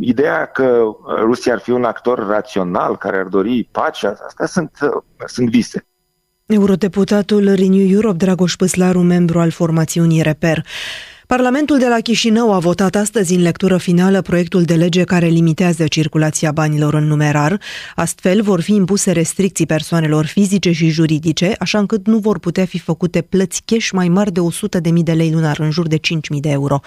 Ideea 0.00 0.46
că 0.46 0.84
Rusia 1.18 1.52
ar 1.52 1.58
fi 1.58 1.70
un 1.70 1.84
actor 1.84 2.26
rațional 2.26 2.96
care 2.96 3.16
ar 3.16 3.26
dori 3.26 3.68
pacea, 3.72 4.14
astea 4.26 4.46
sunt, 4.46 4.78
sunt 5.26 5.48
vise. 5.50 5.86
Eurodeputatul 6.46 7.54
Renew 7.54 7.88
Europe 7.88 8.16
Dragoș 8.16 8.56
Păslaru, 8.56 9.02
membru 9.02 9.40
al 9.40 9.50
formațiunii 9.50 10.22
Reper. 10.22 10.66
Parlamentul 11.26 11.78
de 11.78 11.86
la 11.88 12.00
Chișinău 12.00 12.52
a 12.52 12.58
votat 12.58 12.94
astăzi 12.94 13.34
în 13.34 13.42
lectură 13.42 13.76
finală 13.76 14.22
proiectul 14.22 14.62
de 14.62 14.74
lege 14.74 15.02
care 15.02 15.26
limitează 15.26 15.86
circulația 15.86 16.52
banilor 16.52 16.94
în 16.94 17.04
numerar. 17.04 17.60
Astfel 17.94 18.42
vor 18.42 18.60
fi 18.60 18.74
impuse 18.74 19.12
restricții 19.12 19.66
persoanelor 19.66 20.26
fizice 20.26 20.72
și 20.72 20.88
juridice, 20.88 21.54
așa 21.58 21.78
încât 21.78 22.06
nu 22.06 22.18
vor 22.18 22.38
putea 22.38 22.64
fi 22.64 22.78
făcute 22.78 23.20
plăți 23.20 23.62
cash 23.64 23.90
mai 23.90 24.08
mari 24.08 24.32
de 24.32 24.40
100.000 24.40 24.92
de 24.92 25.12
lei 25.12 25.30
lunar, 25.32 25.58
în 25.58 25.70
jur 25.70 25.86
de 25.86 25.96
5.000 25.96 26.00
de 26.40 26.50
euro. 26.50 26.80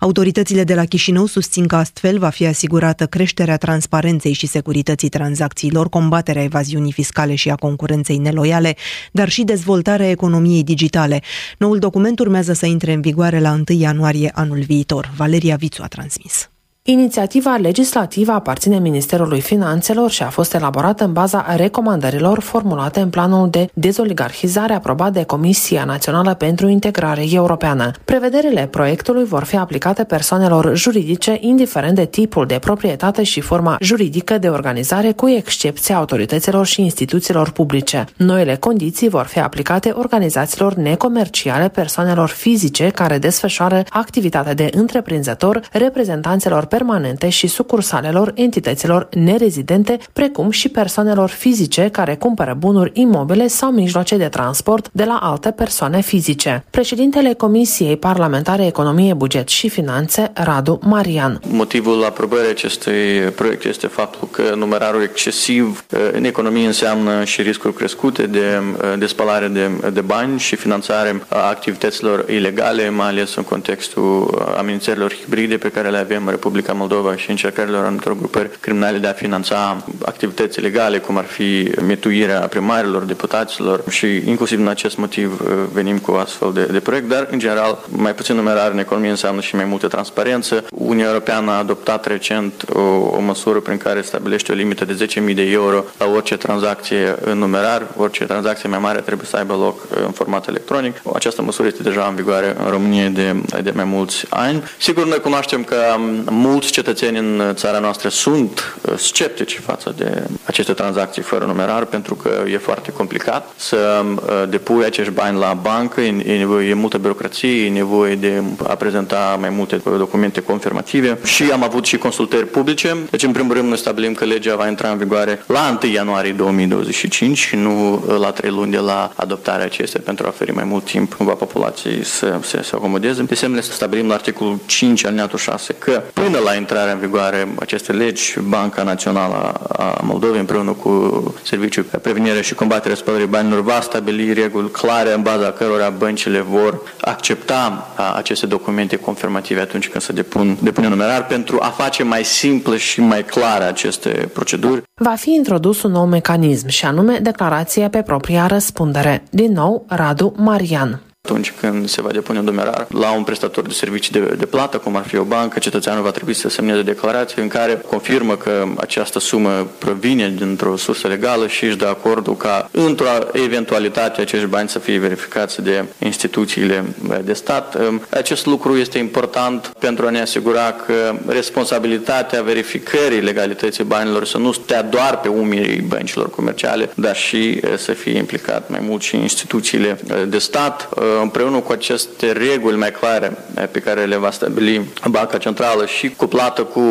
Autoritățile 0.00 0.64
de 0.64 0.74
la 0.74 0.84
Chișinău 0.84 1.26
susțin 1.26 1.66
că 1.66 1.76
astfel 1.76 2.18
va 2.18 2.28
fi 2.28 2.46
asigurată 2.46 3.06
creșterea 3.06 3.56
transparenței 3.56 4.32
și 4.32 4.46
securității 4.46 5.08
tranzacțiilor, 5.08 5.88
combaterea 5.88 6.42
evaziunii 6.42 6.92
fiscale 6.92 7.34
și 7.34 7.50
a 7.50 7.54
concurenței 7.54 8.18
neloiale, 8.18 8.76
dar 9.12 9.28
și 9.28 9.42
dezvoltarea 9.42 10.10
economiei 10.10 10.62
digitale. 10.62 11.20
Noul 11.58 11.78
document 11.78 12.18
urmează 12.18 12.52
să 12.52 12.66
intre 12.66 12.92
în 12.92 13.00
vigoare 13.00 13.40
la 13.40 13.50
1 13.52 13.62
ianuarie 13.66 13.90
anul 14.34 14.62
viitor. 14.62 15.12
Valeria 15.16 15.56
Vițu 15.56 15.82
a 15.82 15.86
transmis. 15.86 16.51
Inițiativa 16.84 17.56
legislativă 17.56 18.32
aparține 18.32 18.78
Ministerului 18.78 19.40
Finanțelor 19.40 20.10
și 20.10 20.22
a 20.22 20.28
fost 20.28 20.54
elaborată 20.54 21.04
în 21.04 21.12
baza 21.12 21.54
recomandărilor 21.56 22.40
formulate 22.40 23.00
în 23.00 23.10
planul 23.10 23.50
de 23.50 23.68
dezoligarhizare 23.74 24.72
aprobat 24.72 25.12
de 25.12 25.22
Comisia 25.22 25.84
Națională 25.84 26.34
pentru 26.34 26.68
Integrare 26.68 27.24
Europeană. 27.32 27.90
Prevederile 28.04 28.66
proiectului 28.70 29.24
vor 29.24 29.44
fi 29.44 29.56
aplicate 29.56 30.04
persoanelor 30.04 30.76
juridice 30.76 31.36
indiferent 31.40 31.94
de 31.94 32.04
tipul 32.04 32.46
de 32.46 32.58
proprietate 32.60 33.22
și 33.22 33.40
forma 33.40 33.76
juridică 33.80 34.38
de 34.38 34.48
organizare, 34.48 35.12
cu 35.12 35.28
excepția 35.28 35.96
autorităților 35.96 36.66
și 36.66 36.82
instituțiilor 36.82 37.50
publice. 37.50 38.04
Noile 38.16 38.56
condiții 38.56 39.08
vor 39.08 39.24
fi 39.24 39.40
aplicate 39.40 39.90
organizațiilor 39.94 40.74
necomerciale, 40.74 41.68
persoanelor 41.68 42.28
fizice 42.28 42.88
care 42.88 43.18
desfășoară 43.18 43.82
activitatea 43.88 44.54
de 44.54 44.70
întreprinzător, 44.72 45.60
reprezentanților 45.72 46.70
permanente 46.76 47.28
și 47.28 47.46
sucursalelor 47.46 48.32
entităților 48.34 49.08
nerezidente, 49.10 49.98
precum 50.12 50.50
și 50.50 50.68
persoanelor 50.68 51.28
fizice 51.28 51.88
care 51.92 52.14
cumpără 52.14 52.56
bunuri 52.58 52.90
imobile 52.94 53.46
sau 53.46 53.70
mijloace 53.70 54.16
de 54.16 54.28
transport 54.28 54.88
de 54.92 55.04
la 55.04 55.18
alte 55.22 55.50
persoane 55.50 56.00
fizice. 56.00 56.64
Președintele 56.70 57.32
Comisiei 57.32 57.96
Parlamentare 57.96 58.66
Economie, 58.66 59.14
Buget 59.14 59.48
și 59.48 59.68
Finanțe, 59.68 60.30
Radu 60.34 60.78
Marian. 60.82 61.40
Motivul 61.48 62.04
aprobării 62.04 62.50
acestui 62.50 63.20
proiect 63.34 63.64
este 63.64 63.86
faptul 63.86 64.28
că 64.30 64.54
numerarul 64.56 65.02
excesiv 65.02 65.84
eh, 65.90 65.98
în 66.12 66.24
economie 66.24 66.66
înseamnă 66.66 67.24
și 67.24 67.42
riscuri 67.42 67.74
crescute 67.74 68.26
de, 68.26 68.62
eh, 68.82 68.98
de 68.98 69.06
spălare 69.06 69.48
de, 69.48 69.70
de 69.92 70.00
bani 70.00 70.38
și 70.38 70.56
finanțare 70.56 71.22
a 71.28 71.48
activităților 71.48 72.24
ilegale, 72.28 72.90
mai 72.90 73.08
ales 73.08 73.34
în 73.34 73.42
contextul 73.42 74.44
amenințărilor 74.58 75.14
hibride 75.14 75.56
pe 75.56 75.68
care 75.68 75.90
le 75.90 75.98
avem 75.98 76.22
în 76.24 76.30
Republica 76.30 76.61
Republica 76.62 76.94
Moldova 76.94 77.16
și 77.16 77.30
încercărilor 77.30 77.84
anumitor 77.84 78.16
grupări 78.16 78.50
criminale 78.60 78.98
de 78.98 79.06
a 79.06 79.12
finanța 79.12 79.84
activități 80.04 80.60
legale, 80.60 80.98
cum 80.98 81.16
ar 81.16 81.24
fi 81.24 81.70
mituirea 81.86 82.40
primarilor, 82.40 83.02
deputaților 83.02 83.82
și 83.88 84.22
inclusiv 84.26 84.60
în 84.60 84.68
acest 84.68 84.96
motiv 84.96 85.40
uh, 85.40 85.48
venim 85.72 85.98
cu 85.98 86.10
astfel 86.12 86.52
de, 86.52 86.64
de 86.64 86.80
proiect, 86.80 87.08
dar 87.08 87.28
în 87.30 87.38
general 87.38 87.78
mai 87.88 88.14
puțin 88.14 88.34
numerar 88.34 88.70
în 88.70 88.78
economie 88.78 89.10
înseamnă 89.10 89.40
și 89.40 89.54
mai 89.54 89.64
multă 89.64 89.88
transparență. 89.88 90.64
Uniunea 90.70 91.06
Europeană 91.06 91.50
a 91.50 91.58
adoptat 91.58 92.06
recent 92.06 92.64
o, 92.72 92.80
o 93.16 93.20
măsură 93.20 93.58
prin 93.60 93.76
care 93.76 94.00
stabilește 94.00 94.52
o 94.52 94.54
limită 94.54 94.84
de 94.84 95.06
10.000 95.28 95.34
de 95.34 95.42
euro 95.42 95.84
la 95.98 96.06
orice 96.06 96.36
tranzacție 96.36 97.14
în 97.24 97.38
numerar, 97.38 97.86
orice 97.96 98.24
tranzacție 98.24 98.68
mai 98.68 98.78
mare 98.78 99.00
trebuie 99.00 99.26
să 99.26 99.36
aibă 99.36 99.54
loc 99.54 99.82
uh, 99.82 100.02
în 100.04 100.10
format 100.10 100.48
electronic. 100.48 101.02
Această 101.14 101.42
măsură 101.42 101.68
este 101.68 101.82
deja 101.82 102.06
în 102.08 102.14
vigoare 102.14 102.56
în 102.64 102.70
România 102.70 103.08
de, 103.08 103.34
de 103.62 103.72
mai 103.74 103.84
mulți 103.84 104.24
ani. 104.28 104.62
Sigur, 104.78 105.06
noi 105.06 105.20
cunoaștem 105.20 105.64
că 105.64 105.76
um, 105.96 106.34
mulți 106.52 106.72
cetățeni 106.72 107.18
în 107.18 107.52
țara 107.54 107.78
noastră 107.78 108.08
sunt 108.08 108.76
uh, 108.82 108.92
sceptici 108.96 109.60
față 109.64 109.94
de 109.96 110.22
aceste 110.44 110.72
tranzacții 110.72 111.22
fără 111.22 111.44
numerar 111.44 111.84
pentru 111.84 112.14
că 112.14 112.44
e 112.50 112.58
foarte 112.58 112.92
complicat 112.92 113.48
să 113.56 114.04
uh, 114.04 114.48
depui 114.48 114.84
acești 114.84 115.12
bani 115.12 115.38
la 115.38 115.58
bancă, 115.62 116.00
e 116.00 116.36
nevoie 116.38 116.68
e 116.68 116.74
multă 116.74 116.98
birocrație, 116.98 117.64
e 117.64 117.68
nevoie 117.68 118.14
de 118.14 118.42
a 118.68 118.74
prezenta 118.74 119.36
mai 119.40 119.48
multe 119.48 119.80
documente 119.84 120.40
confirmative 120.40 121.18
și 121.24 121.50
am 121.52 121.62
avut 121.62 121.84
și 121.84 121.96
consultări 121.98 122.46
publice. 122.46 122.96
Deci, 123.10 123.22
în 123.22 123.32
primul 123.32 123.54
rând, 123.54 123.68
noi 123.68 123.78
stabilim 123.78 124.14
că 124.14 124.24
legea 124.24 124.56
va 124.56 124.68
intra 124.68 124.90
în 124.90 124.98
vigoare 124.98 125.42
la 125.46 125.78
1 125.82 125.92
ianuarie 125.92 126.32
2025 126.32 127.38
și 127.38 127.56
nu 127.56 127.92
uh, 127.92 128.16
la 128.18 128.30
3 128.30 128.50
luni 128.50 128.70
de 128.70 128.78
la 128.78 129.12
adoptarea 129.14 129.64
acestei 129.64 130.00
pentru 130.00 130.26
a 130.26 130.28
oferi 130.28 130.52
mai 130.54 130.64
mult 130.64 130.84
timp 130.84 131.14
cumva 131.14 131.32
populației 131.32 132.04
să 132.04 132.38
se, 132.42 132.62
se 132.62 132.74
acomodeze. 132.74 133.22
De 133.22 133.34
asemenea, 133.34 133.62
să 133.62 133.72
stabilim 133.72 134.08
la 134.08 134.14
articolul 134.14 134.58
5 134.66 135.04
alineatul 135.04 135.38
6 135.38 135.74
că 135.78 136.02
până 136.12 136.38
la 136.44 136.54
intrarea 136.54 136.92
în 136.92 136.98
vigoare 136.98 137.48
acestei 137.60 137.96
legi, 137.96 138.34
Banca 138.48 138.82
Națională 138.82 139.52
a 139.72 140.00
Moldovei 140.02 140.40
împreună 140.40 140.72
cu 140.72 141.34
Serviciul 141.42 141.86
de 141.90 141.96
Prevenire 141.96 142.42
și 142.42 142.54
Combatere 142.54 142.94
Spălării 142.94 143.26
Banilor 143.26 143.62
va 143.62 143.80
stabili 143.80 144.32
reguli 144.32 144.70
clare 144.70 145.14
în 145.14 145.22
baza 145.22 145.52
cărora 145.52 145.88
băncile 145.88 146.40
vor 146.40 146.80
accepta 147.00 147.88
aceste 148.16 148.46
documente 148.46 148.96
confirmative 148.96 149.60
atunci 149.60 149.88
când 149.88 150.02
se 150.02 150.12
depun, 150.12 150.56
depune 150.62 150.88
numerar 150.88 151.26
pentru 151.26 151.58
a 151.60 151.68
face 151.68 152.02
mai 152.02 152.24
simple 152.24 152.76
și 152.76 153.00
mai 153.00 153.24
clare 153.24 153.64
aceste 153.64 154.08
proceduri. 154.32 154.82
Va 154.94 155.14
fi 155.14 155.32
introdus 155.32 155.82
un 155.82 155.90
nou 155.90 156.06
mecanism 156.06 156.68
și 156.68 156.84
anume 156.84 157.18
declarația 157.22 157.88
pe 157.88 158.02
propria 158.02 158.46
răspundere. 158.46 159.22
Din 159.30 159.52
nou, 159.52 159.84
Radu 159.88 160.34
Marian. 160.36 161.00
Atunci 161.32 161.52
când 161.60 161.88
se 161.88 162.02
va 162.02 162.10
depune 162.10 162.38
un 162.38 162.44
numerar 162.44 162.86
la 162.88 163.12
un 163.12 163.22
prestator 163.22 163.66
de 163.66 163.72
servicii 163.72 164.12
de, 164.12 164.34
de 164.38 164.46
plată, 164.46 164.78
cum 164.78 164.96
ar 164.96 165.06
fi 165.06 165.16
o 165.16 165.22
bancă, 165.22 165.58
cetățeanul 165.58 166.02
va 166.02 166.10
trebui 166.10 166.34
să 166.34 166.48
semneze 166.48 166.82
declarație 166.82 167.42
în 167.42 167.48
care 167.48 167.82
confirmă 167.88 168.36
că 168.36 168.64
această 168.76 169.18
sumă 169.18 169.66
provine 169.78 170.34
dintr-o 170.38 170.76
sursă 170.76 171.08
legală 171.08 171.46
și 171.46 171.64
își 171.64 171.76
dă 171.76 171.86
acordul 171.86 172.36
ca 172.36 172.68
într-o 172.70 173.06
eventualitate 173.32 174.20
acești 174.20 174.46
bani 174.46 174.68
să 174.68 174.78
fie 174.78 174.98
verificați 174.98 175.62
de 175.62 175.84
instituțiile 175.98 176.84
de 177.24 177.32
stat. 177.32 177.78
Acest 178.10 178.46
lucru 178.46 178.76
este 178.76 178.98
important 178.98 179.72
pentru 179.78 180.06
a 180.06 180.10
ne 180.10 180.20
asigura 180.20 180.72
că 180.86 181.14
responsabilitatea 181.26 182.42
verificării 182.42 183.20
legalității 183.20 183.84
banilor 183.84 184.24
să 184.24 184.38
nu 184.38 184.52
stea 184.52 184.82
doar 184.82 185.20
pe 185.20 185.28
umerii 185.28 185.80
băncilor 185.80 186.30
comerciale, 186.30 186.90
dar 186.94 187.16
și 187.16 187.60
să 187.76 187.92
fie 187.92 188.16
implicat 188.16 188.68
mai 188.68 188.80
mult 188.82 189.02
și 189.02 189.16
instituțiile 189.16 189.98
de 190.28 190.38
stat 190.38 190.88
împreună 191.20 191.58
cu 191.58 191.72
aceste 191.72 192.32
reguli 192.32 192.76
mai 192.76 192.90
clare 192.90 193.36
pe 193.70 193.78
care 193.78 194.04
le 194.04 194.16
va 194.16 194.30
stabili 194.30 194.80
Banca 195.08 195.38
Centrală 195.38 195.86
și 195.86 196.08
cuplată 196.08 196.62
cu 196.62 196.82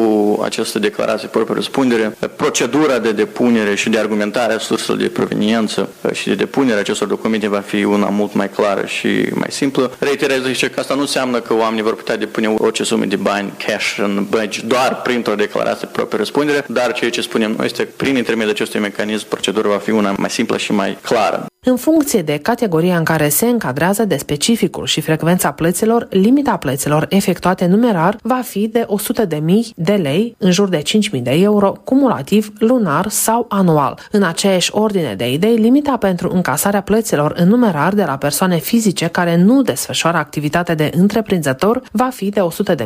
această 0.44 0.80
declarație 0.80 1.28
proprie 1.28 1.56
răspundere, 1.56 2.18
procedura 2.36 3.00
de 3.00 3.12
depunere 3.12 3.76
și 3.76 3.90
de 3.90 3.98
argumentare 3.98 4.54
a 4.54 4.58
surselor 4.58 5.02
de 5.02 5.08
proveniență 5.08 5.90
și 6.14 6.28
de 6.28 6.36
depunere 6.36 6.80
acestor 6.80 7.08
documente 7.08 7.48
va 7.48 7.60
fi 7.60 7.84
una 7.84 8.10
mult 8.10 8.34
mai 8.34 8.50
clară 8.50 8.86
și 8.86 9.08
mai 9.34 9.50
simplă. 9.50 9.92
Reiterez 10.00 10.44
zice 10.46 10.70
că 10.70 10.80
asta 10.80 10.94
nu 10.94 11.02
înseamnă 11.02 11.40
că 11.40 11.54
oamenii 11.54 11.84
vor 11.84 11.96
putea 11.96 12.18
depune 12.18 12.48
orice 12.48 12.84
sume 12.84 13.06
de 13.06 13.16
bani 13.16 13.54
cash 13.66 13.98
în 13.98 14.26
bănci 14.30 14.64
doar 14.64 15.02
printr-o 15.04 15.36
declarație 15.36 15.88
proprie 15.92 16.18
răspundere, 16.18 16.66
dar 16.68 16.94
ceea 16.94 17.10
ce 17.10 17.22
spunem 17.22 17.54
noi 17.58 17.66
este 17.66 17.84
prin 17.84 18.16
intermediul 18.16 18.54
acestui 18.54 18.80
mecanism 18.80 19.28
procedura 19.28 19.70
va 19.70 19.78
fi 19.78 19.92
una 19.92 20.16
mai 20.18 20.30
simplă 20.30 20.58
și 20.58 20.72
mai 20.72 20.98
clară. 21.02 21.51
În 21.66 21.76
funcție 21.76 22.22
de 22.22 22.38
categoria 22.38 22.98
în 22.98 23.04
care 23.04 23.30
se 23.30 23.46
încadrează 23.46 24.06
de 24.06 24.18
specificul 24.18 24.86
și 24.86 25.02
frecvența 25.02 25.52
plăților, 25.52 26.08
limita 26.10 26.58
plăților 26.58 27.06
efectuate 27.10 27.66
numerar 27.66 28.18
va 28.22 28.42
fi 28.44 28.68
de 28.68 28.86
100.000 29.30 29.40
de 29.76 29.94
lei, 29.94 30.36
în 30.38 30.52
jur 30.52 30.70
de 30.70 30.82
5.000 31.16 31.22
de 31.22 31.32
euro, 31.32 31.72
cumulativ, 31.84 32.54
lunar 32.60 33.10
sau 33.10 33.46
anual. 33.50 34.00
În 34.12 34.24
aceeași 34.24 34.70
ordine 34.74 35.14
de 35.18 35.32
idei, 35.32 35.56
limita 35.56 35.98
pentru 35.98 36.32
încasarea 36.34 36.82
plăților 36.82 37.34
în 37.36 37.48
numerar 37.48 37.94
de 37.94 38.04
la 38.04 38.18
persoane 38.18 38.58
fizice 38.58 39.08
care 39.08 39.36
nu 39.36 39.62
desfășoară 39.62 40.18
activitate 40.18 40.76
de 40.76 40.92
întreprinzător 40.94 41.82
va 41.92 42.10
fi 42.14 42.30
de 42.30 42.42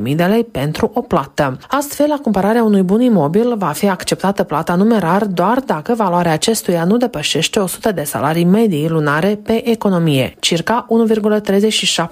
100.000 0.08 0.16
de 0.16 0.24
lei 0.24 0.44
pentru 0.44 0.92
o 0.94 1.02
plată. 1.02 1.58
Astfel, 1.68 2.06
la 2.10 2.20
cumpărarea 2.22 2.64
unui 2.64 2.82
bun 2.82 3.02
imobil 3.02 3.58
va 3.58 3.72
fi 3.72 3.90
acceptată 3.90 4.44
plata 4.44 4.76
numerar 4.76 5.26
doar 5.26 5.60
dacă 5.60 5.94
valoarea 5.94 6.32
acestuia 6.32 6.84
nu 6.84 6.98
depășește 6.98 7.60
100 7.60 7.92
de 7.92 8.04
salarii 8.04 8.44
medii 8.44 8.64
medii 8.66 8.90
lunare 8.90 9.40
pe 9.44 9.70
economie, 9.70 10.36
circa 10.40 10.88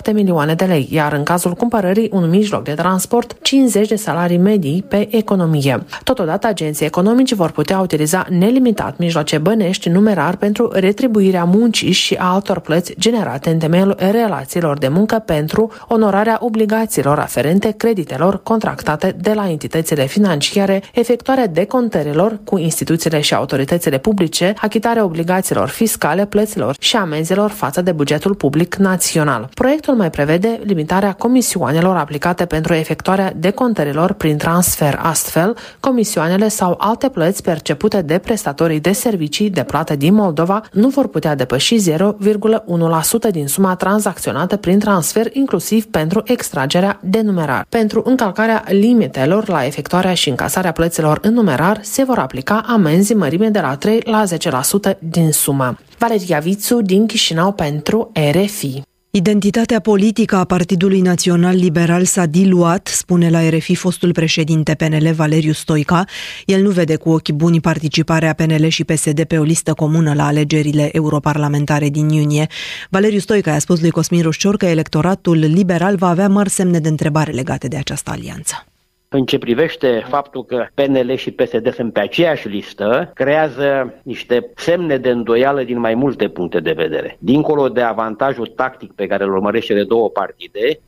1,37 0.08 0.14
milioane 0.14 0.54
de 0.54 0.66
lei, 0.66 0.88
iar 0.92 1.14
în 1.14 1.24
cazul 1.24 1.54
cumpărării 1.54 2.10
un 2.12 2.30
mijloc 2.30 2.64
de 2.64 2.74
transport, 2.74 3.36
50 3.42 3.88
de 3.88 3.96
salarii 3.96 4.38
medii 4.38 4.86
pe 4.88 5.08
economie. 5.16 5.84
Totodată, 6.04 6.48
agenții 6.48 6.86
economici 6.86 7.34
vor 7.34 7.52
putea 7.52 7.80
utiliza 7.80 8.26
nelimitat 8.30 8.98
mijloace 8.98 9.38
bănești 9.38 9.90
numerar 9.90 10.36
pentru 10.36 10.70
retribuirea 10.74 11.44
muncii 11.44 11.92
și 11.92 12.16
a 12.16 12.34
altor 12.34 12.60
plăți 12.60 12.94
generate 13.00 13.50
în 13.50 13.58
temeiul 13.58 13.96
relațiilor 14.12 14.78
de 14.78 14.88
muncă 14.88 15.24
pentru 15.26 15.72
onorarea 15.88 16.38
obligațiilor 16.42 17.20
aferente 17.20 17.72
creditelor 17.78 18.44
contractate 18.44 19.16
de 19.20 19.34
la 19.34 19.50
entitățile 19.50 20.06
financiare, 20.06 20.84
efectuarea 20.94 21.48
decontărilor 21.48 22.40
cu 22.44 22.58
instituțiile 22.58 23.20
și 23.20 23.34
autoritățile 23.34 23.98
publice, 23.98 24.54
achitarea 24.62 25.04
obligațiilor 25.04 25.68
fiscale, 25.68 26.26
plăți 26.26 26.43
plăților 26.44 26.76
și 26.80 26.96
amenzelor 26.96 27.50
față 27.50 27.82
de 27.82 27.92
bugetul 27.92 28.36
public 28.36 28.76
național. 28.76 29.50
Proiectul 29.54 29.94
mai 29.94 30.10
prevede 30.10 30.60
limitarea 30.64 31.14
comisioanelor 31.14 31.96
aplicate 31.96 32.46
pentru 32.46 32.74
efectuarea 32.74 33.34
decontărilor 33.36 34.14
prin 34.14 34.38
transfer. 34.38 35.00
Astfel, 35.02 35.56
comisioanele 35.80 36.48
sau 36.48 36.76
alte 36.78 37.10
plăți 37.10 37.44
percepute 37.44 38.02
de 38.02 38.18
prestatorii 38.18 38.80
de 38.80 38.92
servicii 38.92 39.50
de 39.50 39.64
plată 39.64 39.96
din 39.96 40.14
Moldova 40.14 40.64
nu 40.72 40.88
vor 40.88 41.08
putea 41.08 41.36
depăși 41.36 41.92
0,1% 41.92 43.32
din 43.32 43.48
suma 43.48 43.76
tranzacționată 43.76 44.56
prin 44.58 44.80
transfer, 44.80 45.28
inclusiv 45.32 45.86
pentru 45.86 46.22
extragerea 46.26 47.00
de 47.02 47.22
numerar. 47.22 47.66
Pentru 47.70 48.02
încălcarea 48.06 48.64
limitelor 48.68 49.50
la 49.50 49.66
efectuarea 49.66 50.14
și 50.14 50.30
încasarea 50.30 50.72
plăților 50.72 51.20
în 51.22 51.34
numerar 51.34 51.80
se 51.82 52.04
vor 52.04 52.18
aplica 52.18 52.64
amenzi 52.68 53.14
mărime 53.14 53.50
de 53.50 53.60
la 53.60 53.76
3 53.76 54.02
la 54.06 54.24
10% 54.94 54.98
din 55.00 55.32
sumă. 55.32 55.78
Valeria 56.04 56.33
Vițu 56.40 56.82
din 56.82 57.06
Chișinău 57.06 57.52
pentru 57.52 58.12
RFI. 58.32 58.82
Identitatea 59.16 59.80
politică 59.80 60.36
a 60.36 60.44
Partidului 60.44 61.02
Național 61.02 61.56
Liberal 61.56 62.04
s-a 62.04 62.26
diluat, 62.26 62.88
spune 62.88 63.30
la 63.30 63.50
RFI 63.50 63.76
fostul 63.76 64.12
președinte 64.12 64.74
PNL 64.74 65.12
Valeriu 65.16 65.52
Stoica. 65.52 66.06
El 66.46 66.62
nu 66.62 66.70
vede 66.70 66.96
cu 66.96 67.10
ochi 67.10 67.32
buni 67.32 67.62
participarea 67.62 68.34
PNL 68.34 68.68
și 68.68 68.84
PSD 68.84 69.24
pe 69.24 69.38
o 69.38 69.44
listă 69.44 69.74
comună 69.74 70.14
la 70.14 70.26
alegerile 70.26 70.90
europarlamentare 70.92 71.90
din 71.90 72.10
iunie. 72.10 72.48
Valeriu 72.90 73.20
Stoica 73.20 73.54
a 73.54 73.60
spus 73.60 73.80
lui 73.80 73.90
Cosmin 73.90 74.22
Roșcior 74.22 74.58
că 74.58 74.66
electoratul 74.66 75.38
liberal 75.38 75.96
va 75.96 76.08
avea 76.08 76.30
mari 76.30 76.50
semne 76.50 76.80
de 76.80 76.90
întrebare 76.90 77.32
legate 77.32 77.68
de 77.68 77.78
această 77.78 78.12
alianță 78.12 78.66
în 79.16 79.26
ce 79.26 79.38
privește 79.38 80.06
faptul 80.10 80.46
că 80.46 80.66
PNL 80.74 81.16
și 81.16 81.32
PSD 81.32 81.74
sunt 81.74 81.94
pe 81.94 82.00
aceeași 82.00 82.48
listă, 82.48 83.12
creează 83.14 83.94
niște 84.04 84.52
semne 84.56 84.98
de 84.98 85.10
îndoială 85.10 85.64
din 85.64 85.80
mai 85.80 85.96
multe 85.96 86.28
puncte 86.28 86.60
de 86.60 86.72
vedere. 86.72 87.18
Dincolo 87.20 87.70
de 87.70 87.82
avantajul 87.82 88.48
tactic 88.48 88.92
pe 88.92 89.08
care 89.08 89.24
îl 89.24 89.34
urmăresc 89.34 89.66
cele 89.66 89.84
două 89.84 90.10
partide, 90.10 90.80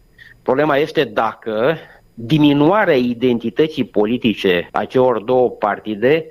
problema 0.42 0.78
este 0.78 1.04
dacă 1.04 1.78
diminuarea 2.14 2.96
identității 2.96 3.86
politice 3.86 4.68
a 4.72 4.86
celor 4.86 5.22
două 5.22 5.50
partide 5.50 6.26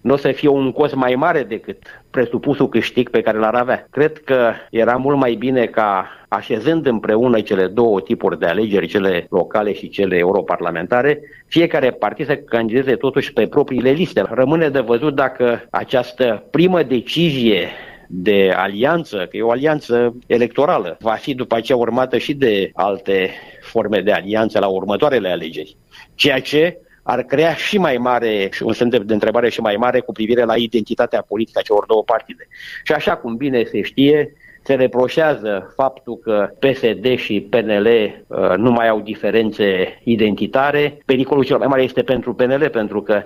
nu 0.00 0.12
o 0.12 0.16
să 0.16 0.32
fie 0.32 0.48
un 0.48 0.72
cost 0.72 0.94
mai 0.94 1.14
mare 1.14 1.42
decât 1.42 1.82
presupusul 2.10 2.68
câștig 2.68 3.08
pe 3.08 3.20
care 3.20 3.38
l-ar 3.38 3.54
avea. 3.54 3.86
Cred 3.90 4.18
că 4.18 4.52
era 4.70 4.96
mult 4.96 5.16
mai 5.16 5.34
bine 5.34 5.66
ca 5.66 6.06
așezând 6.28 6.86
împreună 6.86 7.40
cele 7.40 7.66
două 7.66 8.00
tipuri 8.00 8.38
de 8.38 8.46
alegeri, 8.46 8.86
cele 8.86 9.26
locale 9.30 9.72
și 9.72 9.88
cele 9.88 10.16
europarlamentare, 10.16 11.20
fiecare 11.46 11.90
partid 11.90 12.26
să 12.26 12.36
candideze 12.36 12.96
totuși 12.96 13.32
pe 13.32 13.46
propriile 13.46 13.90
liste. 13.90 14.24
Rămâne 14.30 14.68
de 14.68 14.80
văzut 14.80 15.14
dacă 15.14 15.66
această 15.70 16.46
primă 16.50 16.82
decizie 16.82 17.68
de 18.12 18.52
alianță, 18.56 19.16
că 19.30 19.36
e 19.36 19.42
o 19.42 19.50
alianță 19.50 20.16
electorală, 20.26 20.96
va 21.00 21.12
fi 21.12 21.34
după 21.34 21.54
aceea 21.54 21.78
urmată 21.78 22.18
și 22.18 22.34
de 22.34 22.70
alte 22.74 23.30
forme 23.60 24.00
de 24.00 24.12
alianță 24.12 24.58
la 24.58 24.66
următoarele 24.66 25.28
alegeri. 25.28 25.76
Ceea 26.14 26.40
ce 26.40 26.78
ar 27.10 27.22
crea 27.22 27.54
și 27.54 27.78
mai 27.78 27.96
mare, 27.96 28.48
un 28.62 28.72
semn 28.72 28.90
de 28.90 29.12
întrebare 29.12 29.48
și 29.48 29.60
mai 29.60 29.76
mare 29.76 30.00
cu 30.00 30.12
privire 30.12 30.44
la 30.44 30.56
identitatea 30.56 31.24
politică 31.28 31.58
a 31.58 31.62
celor 31.62 31.84
două 31.86 32.02
partide. 32.02 32.48
Și 32.84 32.92
așa 32.92 33.16
cum 33.16 33.36
bine 33.36 33.64
se 33.64 33.82
știe, 33.82 34.32
se 34.62 34.74
reproșează 34.74 35.72
faptul 35.76 36.18
că 36.18 36.50
PSD 36.58 37.16
și 37.16 37.40
PNL 37.40 37.86
uh, 38.26 38.54
nu 38.56 38.70
mai 38.70 38.88
au 38.88 39.00
diferențe 39.00 39.98
identitare. 40.04 40.98
Pericolul 41.04 41.44
cel 41.44 41.58
mai 41.58 41.66
mare 41.66 41.82
este 41.82 42.02
pentru 42.02 42.34
PNL, 42.34 42.68
pentru 42.68 43.02
că 43.02 43.22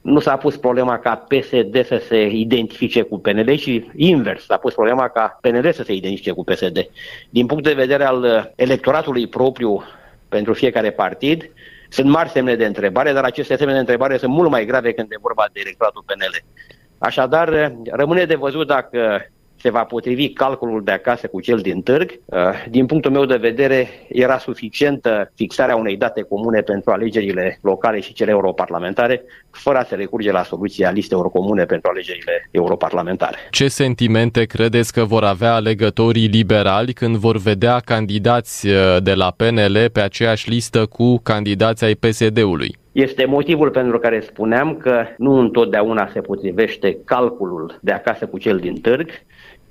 nu 0.00 0.18
s-a 0.18 0.36
pus 0.36 0.56
problema 0.56 0.98
ca 0.98 1.14
PSD 1.14 1.84
să 1.84 2.02
se 2.08 2.26
identifice 2.26 3.02
cu 3.02 3.18
PNL, 3.18 3.56
ci 3.56 3.82
invers, 3.96 4.44
s-a 4.44 4.56
pus 4.56 4.74
problema 4.74 5.08
ca 5.08 5.38
PNL 5.40 5.72
să 5.72 5.82
se 5.82 5.92
identifice 5.92 6.30
cu 6.30 6.44
PSD. 6.44 6.78
Din 7.30 7.46
punct 7.46 7.64
de 7.64 7.72
vedere 7.72 8.04
al 8.04 8.52
electoratului 8.54 9.26
propriu 9.26 9.82
pentru 10.28 10.52
fiecare 10.52 10.90
partid, 10.90 11.50
sunt 11.96 12.10
mari 12.10 12.28
semne 12.28 12.54
de 12.54 12.66
întrebare, 12.66 13.12
dar 13.12 13.24
aceste 13.24 13.56
semne 13.56 13.72
de 13.72 13.78
întrebare 13.78 14.16
sunt 14.16 14.32
mult 14.32 14.50
mai 14.50 14.64
grave 14.64 14.92
când 14.92 15.12
e 15.12 15.16
vorba 15.20 15.44
de 15.52 15.60
electoratul 15.60 16.04
PNL. 16.06 16.44
Așadar, 16.98 17.72
rămâne 17.90 18.24
de 18.24 18.34
văzut 18.34 18.66
dacă 18.66 19.30
se 19.60 19.70
va 19.70 19.84
potrivi 19.84 20.32
calculul 20.32 20.84
de 20.84 20.90
acasă 20.90 21.26
cu 21.26 21.40
cel 21.40 21.58
din 21.58 21.82
târg. 21.82 22.20
Uh, 22.24 22.38
din 22.70 22.86
punctul 22.86 23.10
meu 23.10 23.24
de 23.24 23.36
vedere, 23.36 23.88
era 24.08 24.38
suficientă 24.38 25.32
fixarea 25.34 25.76
unei 25.76 25.96
date 25.96 26.22
comune 26.22 26.60
pentru 26.60 26.90
alegerile 26.90 27.58
locale 27.62 28.00
și 28.00 28.12
cele 28.12 28.30
europarlamentare, 28.30 29.22
fără 29.50 29.78
a 29.78 29.84
se 29.84 29.94
recurge 29.94 30.32
la 30.32 30.42
soluția 30.42 30.90
listelor 30.90 31.30
comune 31.30 31.64
pentru 31.64 31.90
alegerile 31.90 32.48
europarlamentare. 32.50 33.36
Ce 33.50 33.68
sentimente 33.68 34.44
credeți 34.44 34.92
că 34.92 35.04
vor 35.04 35.24
avea 35.24 35.54
alegătorii 35.54 36.26
liberali 36.26 36.92
când 36.92 37.16
vor 37.16 37.36
vedea 37.36 37.78
candidați 37.78 38.68
uh, 38.68 38.96
de 39.02 39.14
la 39.14 39.34
PNL 39.36 39.90
pe 39.92 40.00
aceeași 40.00 40.50
listă 40.50 40.86
cu 40.86 41.18
candidații 41.18 41.86
ai 41.86 41.94
PSD-ului? 41.94 42.76
Este 42.96 43.24
motivul 43.24 43.70
pentru 43.70 43.98
care 43.98 44.20
spuneam 44.20 44.76
că 44.76 45.04
nu 45.16 45.32
întotdeauna 45.38 46.08
se 46.12 46.20
potrivește 46.20 46.98
calculul 47.04 47.78
de 47.80 47.92
acasă 47.92 48.26
cu 48.26 48.38
cel 48.38 48.58
din 48.58 48.80
târg. 48.80 49.10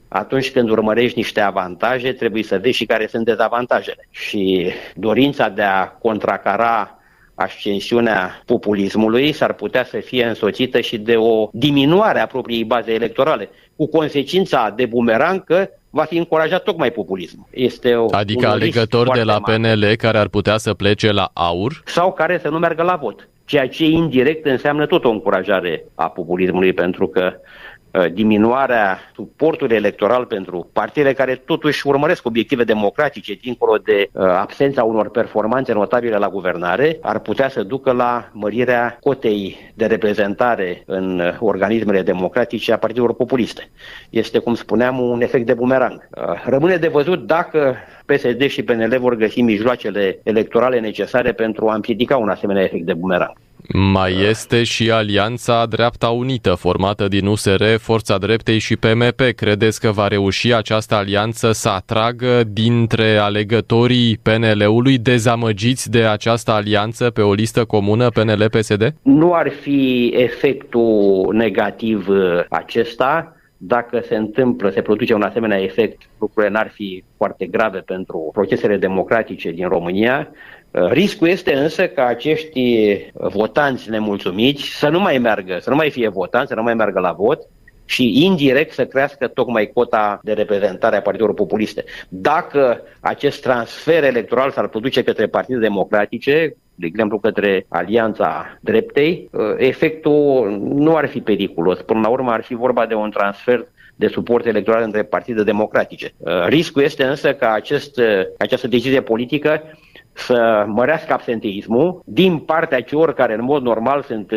Atunci 0.08 0.52
când 0.52 0.70
urmărești 0.70 1.18
niște 1.18 1.42
avantaje, 1.42 2.14
trebuie 2.14 2.44
să 2.44 2.60
vezi 2.60 2.76
și 2.76 2.86
care 2.86 3.08
sunt 3.08 3.26
dezavantajele. 3.26 4.08
Și 4.10 4.72
dorința 4.96 5.50
de 5.50 5.62
a 5.62 5.88
contracara 5.88 7.00
ascensiunea 7.36 8.42
populismului 8.46 9.32
s-ar 9.32 9.54
putea 9.54 9.84
să 9.84 9.98
fie 9.98 10.26
însoțită 10.26 10.80
și 10.80 10.98
de 10.98 11.16
o 11.16 11.50
diminuare 11.52 12.20
a 12.20 12.28
propriei 12.28 12.64
baze 12.64 12.94
electorale, 12.94 13.50
cu 13.76 13.88
consecința 13.88 14.74
de 14.76 14.86
bumerang 14.86 15.44
că 15.44 15.70
va 15.90 16.04
fi 16.04 16.18
încurajat 16.18 16.64
tocmai 16.64 16.92
populismul. 16.92 17.46
Este 17.50 17.96
o, 17.96 18.08
adică 18.12 18.48
alegători 18.48 19.12
de 19.12 19.24
la 19.24 19.40
PNL 19.40 19.78
mare. 19.80 19.96
care 19.96 20.18
ar 20.18 20.28
putea 20.28 20.58
să 20.58 20.74
plece 20.74 21.12
la 21.12 21.32
aur? 21.34 21.82
Sau 21.86 22.14
care 22.14 22.40
să 22.42 22.50
nu 22.50 22.60
meargă 22.60 22.84
la 22.84 22.96
vot. 22.96 23.28
Ceea 23.46 23.68
ce 23.68 23.86
indirect 23.86 24.46
înseamnă 24.46 24.86
tot 24.86 25.06
o 25.06 25.10
încurajare 25.10 25.86
a 25.96 26.10
populismului, 26.10 26.74
pentru 26.74 27.08
că 27.08 27.34
Uh, 27.34 27.65
diminuarea 28.14 29.00
suportului 29.16 29.76
electoral 29.76 30.26
pentru 30.26 30.70
partidele 30.74 31.14
care 31.14 31.36
totuși 31.36 31.88
urmăresc 31.88 32.26
obiective 32.26 32.64
democratice 32.64 33.34
dincolo 33.34 33.78
de 33.78 34.10
uh, 34.12 34.24
absența 34.24 34.84
unor 34.84 35.10
performanțe 35.10 35.74
notabile 35.74 36.18
la 36.18 36.30
guvernare, 36.30 36.98
ar 37.02 37.20
putea 37.20 37.50
să 37.50 37.64
ducă 37.64 37.92
la 37.92 38.30
mărirea 38.32 38.98
cotei 39.02 39.58
de 39.74 39.86
reprezentare 39.86 40.84
în 40.86 41.20
uh, 41.20 41.38
organismele 41.40 42.02
democratice 42.02 42.74
a 42.74 42.78
partidelor 42.78 43.14
populiste. 43.14 43.70
Este, 44.10 44.40
cum 44.40 44.56
spuneam, 44.56 45.00
un 45.00 45.22
efect 45.22 45.46
de 45.46 45.54
bumerang. 45.54 46.08
Rămâne 46.46 46.76
de 46.76 46.88
văzut 46.88 47.26
dacă 47.26 47.76
PSD 48.06 48.48
și 48.48 48.64
PNL 48.64 48.98
vor 49.00 49.16
găsi 49.16 49.42
mijloacele 49.42 50.20
electorale 50.24 50.80
necesare 50.80 51.32
pentru 51.32 51.70
a 51.70 51.74
împiedica 51.76 52.18
un 52.18 52.30
asemenea 52.30 52.64
efect 52.64 52.86
de 52.86 52.94
bumerang. 52.94 53.38
Mai 53.74 54.22
este 54.30 54.64
și 54.64 54.92
Alianța 54.92 55.66
Dreapta 55.66 56.10
Unită, 56.10 56.54
formată 56.54 57.08
din 57.08 57.26
USR, 57.26 57.64
Forța 57.80 58.18
Dreptei 58.18 58.60
și 58.60 58.76
PMP. 58.78 59.22
Credeți 59.36 59.80
că 59.80 59.92
va 59.92 60.08
reuși 60.08 60.54
această 60.54 60.96
alianță 60.96 61.52
să 61.52 61.70
atragă 61.70 62.44
dintre 62.48 63.18
alegătorii 63.18 64.20
PNL-ului 64.22 64.98
dezamăgiți 64.98 65.92
de 65.92 66.04
această 66.04 66.52
alianță 66.52 67.10
pe 67.10 67.22
o 67.22 67.34
listă 67.34 67.66
comună 67.66 68.10
PNL-PSD? 68.10 68.94
Nu 69.02 69.34
ar 69.34 69.50
fi 69.50 70.14
efectul 70.16 71.30
negativ 71.34 72.08
uh, 72.08 72.44
acesta 72.50 73.36
dacă 73.58 74.00
se 74.08 74.16
întâmplă, 74.16 74.70
se 74.70 74.82
produce 74.82 75.14
un 75.14 75.22
asemenea 75.22 75.62
efect, 75.62 76.02
lucrurile 76.20 76.52
n-ar 76.52 76.70
fi 76.74 77.04
foarte 77.18 77.46
grave 77.46 77.80
pentru 77.80 78.30
procesele 78.34 78.78
democratice 78.78 79.52
din 79.52 79.68
România. 79.68 80.28
Uh, 80.76 80.92
riscul 80.92 81.28
este 81.28 81.54
însă 81.54 81.88
ca 81.88 82.06
acești 82.06 82.98
votanți 83.14 83.90
nemulțumiți 83.90 84.64
să 84.64 84.90
nu 84.90 85.00
mai 85.00 85.18
meargă, 85.18 85.58
să 85.62 85.70
nu 85.70 85.76
mai 85.76 85.90
fie 85.90 86.10
votanți, 86.10 86.48
să 86.48 86.56
nu 86.56 86.64
mai 86.64 86.74
meargă 86.74 87.00
la 87.00 87.12
vot 87.12 87.40
și 87.86 88.24
indirect 88.26 88.74
să 88.74 88.86
crească 88.86 89.28
tocmai 89.28 89.72
cota 89.74 90.20
de 90.24 90.34
reprezentare 90.34 90.96
a 90.96 91.02
partidelor 91.02 91.34
populiste. 91.34 91.84
Dacă 92.10 92.82
acest 93.00 93.42
transfer 93.42 94.04
electoral 94.04 94.52
s-ar 94.52 94.68
produce 94.68 95.04
către 95.04 95.28
partide 95.28 95.60
democratice, 95.60 96.56
de 96.76 96.86
exemplu 96.86 97.20
către 97.20 97.66
Alianța 97.68 98.58
Dreptei, 98.62 99.30
uh, 99.32 99.42
efectul 99.58 100.50
nu 100.60 100.96
ar 100.96 101.08
fi 101.08 101.22
periculos. 101.22 101.82
Până 101.82 102.00
la 102.00 102.08
urmă 102.10 102.32
ar 102.32 102.44
fi 102.44 102.56
vorba 102.56 102.86
de 102.86 102.94
un 102.94 103.12
transfer 103.12 103.68
de 103.96 104.08
suport 104.08 104.46
electoral 104.46 104.84
între 104.84 105.04
partide 105.04 105.44
democratice. 105.44 106.14
Uh, 106.18 106.46
riscul 106.48 106.82
este 106.82 107.04
însă 107.04 107.34
ca 107.34 107.52
acest, 107.52 108.00
această 108.38 108.68
decizie 108.68 109.02
politică 109.02 109.62
să 110.16 110.66
mărească 110.68 111.14
absenteismul 111.14 112.02
din 112.06 112.38
partea 112.38 112.82
celor 112.82 113.14
care 113.14 113.34
în 113.34 113.44
mod 113.44 113.62
normal 113.62 114.02
sunt 114.02 114.32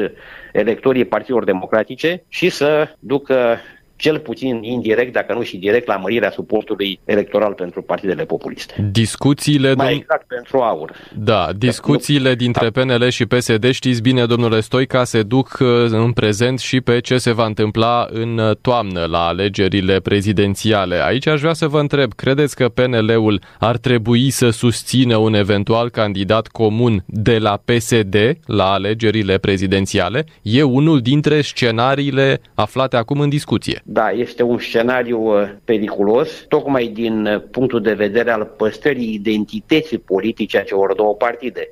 electorii 0.53 1.05
partidelor 1.05 1.45
democratice 1.45 2.25
și 2.29 2.49
să 2.49 2.95
ducă 2.99 3.57
cel 3.99 4.19
puțin 4.19 4.63
indirect, 4.63 5.13
dacă 5.13 5.33
nu 5.33 5.43
și 5.43 5.57
direct, 5.57 5.87
la 5.87 5.97
mărirea 5.97 6.31
suportului 6.31 7.01
electoral 7.05 7.53
pentru 7.53 7.83
partidele 7.83 8.25
populiste. 8.25 8.89
Discuțiile... 8.93 9.75
Mai 9.75 9.95
exact 9.95 10.27
pentru 10.27 10.59
aur. 10.59 10.93
Da, 11.15 11.49
discuțiile 11.57 12.35
dintre 12.35 12.71
PNL 12.71 13.09
și 13.09 13.27
PSD, 13.27 13.71
știți 13.71 14.03
bine, 14.03 14.27
domnule 14.27 14.61
Stoica, 14.61 15.05
se 15.05 15.23
duc 15.23 15.59
uh, 15.61 15.69
în 15.91 16.13
prezent 16.13 16.59
și 16.59 16.81
pe 16.81 17.01
ce 17.01 17.19
se 17.19 17.33
va 17.33 17.45
întâmpla 17.45 18.07
în 18.11 18.39
uh, 18.39 18.57
toamnă 18.61 19.05
la 19.05 19.27
alegerile 19.27 20.01
prezidențiale. 20.01 21.05
Aici 21.05 21.27
aș 21.27 21.41
vrea 21.41 21.53
să 21.53 21.69
vă 21.69 21.81
întreb, 21.81 22.13
credeți 22.13 22.57
că 22.57 22.69
PNL-ul 22.69 23.43
ar 23.59 23.77
trebui 23.77 24.31
să 24.31 24.51
susțină 24.51 25.17
un 25.17 25.35
eventual 25.35 25.91
candidat 25.91 26.47
comun 26.47 27.05
de 27.07 27.39
la 27.39 27.63
PSD 27.65 28.17
la 28.47 28.73
alegerile 28.73 29.39
prezidențiale? 29.39 30.25
E 30.43 30.63
unul 30.63 31.01
dintre 31.01 31.41
scenariile 31.41 32.41
aflate 32.55 32.97
acum 32.97 33.21
în 33.21 33.29
discuție. 33.29 33.83
Da, 33.91 34.11
este 34.11 34.43
un 34.43 34.59
scenariu 34.59 35.41
uh, 35.41 35.51
periculos, 35.65 36.45
tocmai 36.49 36.87
din 36.87 37.27
uh, 37.27 37.43
punctul 37.51 37.81
de 37.81 37.93
vedere 37.93 38.31
al 38.31 38.45
păstrării 38.45 39.15
identității 39.15 39.99
politice 39.99 40.59
a 40.59 40.63
celor 40.63 40.95
două 40.95 41.15
partide. 41.15 41.69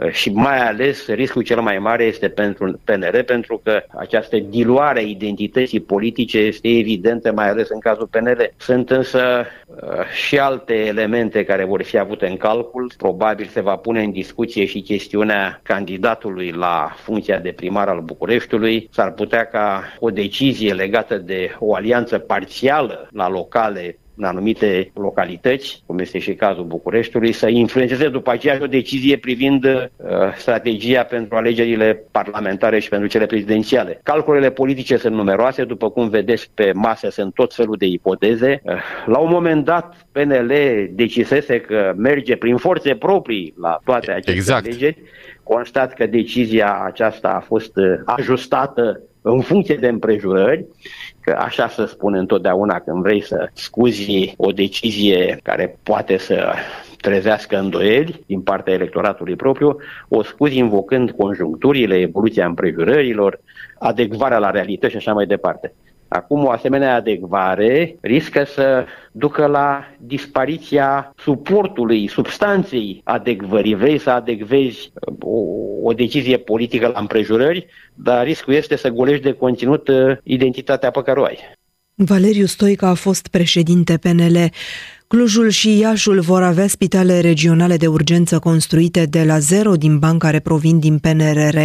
Uh, 0.00 0.10
și 0.10 0.30
mai 0.30 0.58
ales 0.58 1.06
riscul 1.06 1.42
cel 1.42 1.60
mai 1.60 1.78
mare 1.78 2.04
este 2.04 2.28
pentru 2.28 2.80
PNR, 2.84 3.22
pentru 3.22 3.60
că 3.64 3.82
această 3.98 4.36
diluare 4.38 4.98
a 4.98 5.02
identității 5.02 5.80
politice 5.80 6.38
este 6.38 6.68
evidentă, 6.68 7.32
mai 7.32 7.48
ales 7.48 7.68
în 7.68 7.78
cazul 7.78 8.06
PNR. 8.06 8.50
Sunt 8.56 8.90
însă 8.90 9.46
uh, 9.66 10.04
și 10.26 10.38
alte 10.38 10.74
elemente 10.74 11.44
care 11.44 11.64
vor 11.64 11.82
fi 11.82 11.98
avute 11.98 12.26
în 12.26 12.36
calcul. 12.36 12.92
Probabil 12.96 13.46
se 13.46 13.60
va 13.60 13.76
pune 13.76 14.02
în 14.02 14.10
discuție 14.10 14.64
și 14.64 14.80
chestiunea 14.80 15.60
candidatului 15.62 16.50
la 16.50 16.92
funcția 16.96 17.38
de 17.38 17.52
primar 17.52 17.88
al 17.88 18.00
Bucureștiului. 18.00 18.88
S-ar 18.92 19.12
putea 19.12 19.44
ca 19.44 19.82
o 19.98 20.10
decizie 20.10 20.72
legată 20.72 21.18
de 21.18 21.56
o 21.58 21.74
alianță 21.74 22.18
parțială 22.18 23.08
la 23.12 23.28
locale 23.28 23.98
în 24.16 24.24
anumite 24.24 24.90
localități, 24.94 25.82
cum 25.86 25.98
este 25.98 26.18
și 26.18 26.34
cazul 26.34 26.64
Bucureștiului, 26.64 27.32
să 27.32 27.48
influențeze 27.48 28.08
după 28.08 28.30
aceea 28.30 28.58
o 28.62 28.66
decizie 28.66 29.16
privind 29.16 29.64
uh, 29.64 29.80
strategia 30.36 31.02
pentru 31.02 31.36
alegerile 31.36 32.02
parlamentare 32.10 32.78
și 32.78 32.88
pentru 32.88 33.08
cele 33.08 33.26
prezidențiale. 33.26 34.00
Calculele 34.02 34.50
politice 34.50 34.96
sunt 34.96 35.14
numeroase, 35.14 35.64
după 35.64 35.90
cum 35.90 36.08
vedeți 36.08 36.50
pe 36.54 36.72
masă 36.74 37.08
sunt 37.10 37.34
tot 37.34 37.54
felul 37.54 37.76
de 37.78 37.86
ipoteze. 37.86 38.60
Uh, 38.62 38.72
la 39.06 39.18
un 39.18 39.30
moment 39.30 39.64
dat 39.64 40.06
PNL 40.12 40.52
decisese 40.90 41.60
că 41.60 41.92
merge 41.96 42.36
prin 42.36 42.56
forțe 42.56 42.94
proprii 42.94 43.54
la 43.60 43.78
toate 43.84 44.10
aceste 44.10 44.30
exact. 44.32 44.66
alegeri. 44.66 45.02
Constat 45.42 45.94
că 45.94 46.06
decizia 46.06 46.82
aceasta 46.84 47.28
a 47.28 47.40
fost 47.40 47.76
uh, 47.76 47.84
ajustată 48.04 49.00
în 49.22 49.40
funcție 49.40 49.74
de 49.74 49.88
împrejurări 49.88 50.66
că 51.30 51.36
așa 51.38 51.68
se 51.68 51.86
spune 51.86 52.18
întotdeauna 52.18 52.80
când 52.80 53.02
vrei 53.02 53.22
să 53.22 53.48
scuzi 53.52 54.34
o 54.36 54.50
decizie 54.52 55.40
care 55.42 55.78
poate 55.82 56.16
să 56.16 56.52
trezească 57.00 57.58
îndoieli 57.58 58.24
din 58.26 58.40
partea 58.40 58.72
electoratului 58.72 59.36
propriu, 59.36 59.76
o 60.08 60.22
scuzi 60.22 60.58
invocând 60.58 61.10
conjuncturile, 61.10 61.94
evoluția 61.94 62.46
împrejurărilor, 62.46 63.40
adecvarea 63.78 64.38
la 64.38 64.50
realitate 64.50 64.88
și 64.88 64.96
așa 64.96 65.12
mai 65.12 65.26
departe. 65.26 65.72
Acum, 66.12 66.44
o 66.44 66.50
asemenea 66.50 66.94
adecvare 66.94 67.96
riscă 68.00 68.44
să 68.44 68.84
ducă 69.12 69.46
la 69.46 69.84
dispariția 69.98 71.14
suportului, 71.16 72.08
substanței 72.08 73.00
adecvării. 73.04 73.74
Vrei 73.74 73.98
să 73.98 74.10
adecvezi 74.10 74.92
uh, 74.94 75.14
o, 75.20 75.38
o 75.82 75.92
decizie 75.92 76.36
politică 76.36 76.86
la 76.86 77.00
împrejurări, 77.00 77.66
dar 77.94 78.24
riscul 78.24 78.54
este 78.54 78.76
să 78.76 78.88
golești 78.88 79.22
de 79.22 79.32
conținut 79.32 79.88
uh, 79.88 80.16
identitatea 80.22 80.90
pe 80.90 81.02
care 81.02 81.20
o 81.20 81.24
ai. 81.24 81.38
Valeriu 81.94 82.46
Stoica 82.46 82.88
a 82.88 82.94
fost 82.94 83.28
președinte 83.28 83.96
PNL. 83.96 84.50
Clujul 85.12 85.48
și 85.48 85.78
Iașul 85.78 86.20
vor 86.20 86.42
avea 86.42 86.66
spitale 86.66 87.20
regionale 87.20 87.76
de 87.76 87.86
urgență 87.86 88.38
construite 88.38 89.06
de 89.06 89.24
la 89.24 89.38
zero 89.38 89.74
din 89.74 89.98
bani 89.98 90.18
care 90.18 90.38
provin 90.38 90.78
din 90.78 90.98
PNRR. 90.98 91.58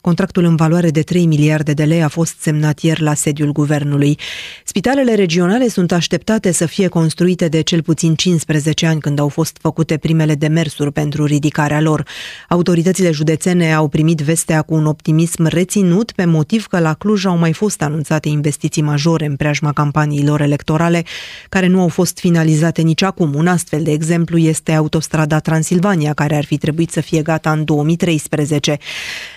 Contractul 0.00 0.44
în 0.44 0.56
valoare 0.56 0.90
de 0.90 1.02
3 1.02 1.26
miliarde 1.26 1.72
de 1.72 1.84
lei 1.84 2.02
a 2.02 2.08
fost 2.08 2.34
semnat 2.40 2.80
ieri 2.80 3.02
la 3.02 3.14
sediul 3.14 3.52
guvernului. 3.52 4.18
Spitalele 4.64 5.14
regionale 5.14 5.68
sunt 5.68 5.92
așteptate 5.92 6.52
să 6.52 6.66
fie 6.66 6.88
construite 6.88 7.48
de 7.48 7.60
cel 7.60 7.82
puțin 7.82 8.14
15 8.14 8.86
ani 8.86 9.00
când 9.00 9.18
au 9.18 9.28
fost 9.28 9.56
făcute 9.60 9.96
primele 9.96 10.34
demersuri 10.34 10.92
pentru 10.92 11.24
ridicarea 11.24 11.80
lor. 11.80 12.06
Autoritățile 12.48 13.10
județene 13.10 13.74
au 13.74 13.88
primit 13.88 14.20
vestea 14.20 14.62
cu 14.62 14.74
un 14.74 14.86
optimism 14.86 15.46
reținut 15.46 16.12
pe 16.12 16.24
motiv 16.24 16.66
că 16.66 16.78
la 16.78 16.94
Cluj 16.94 17.24
au 17.24 17.36
mai 17.36 17.52
fost 17.52 17.82
anunțate 17.82 18.28
investiții 18.28 18.82
majore 18.82 19.26
în 19.26 19.36
preajma 19.36 19.72
campaniilor 19.72 20.40
electorale 20.40 21.04
care 21.48 21.66
nu 21.66 21.80
au 21.80 21.88
fost 21.88 22.18
finalizate 22.18 22.78
gata 22.80 22.88
nici 22.88 23.02
acum. 23.02 23.34
Un 23.34 23.46
astfel 23.46 23.82
de 23.82 23.90
exemplu 23.90 24.38
este 24.38 24.72
autostrada 24.72 25.38
Transilvania, 25.38 26.12
care 26.12 26.36
ar 26.36 26.44
fi 26.44 26.58
trebuit 26.58 26.90
să 26.90 27.00
fie 27.00 27.22
gata 27.22 27.52
în 27.52 27.64
2013. 27.64 28.78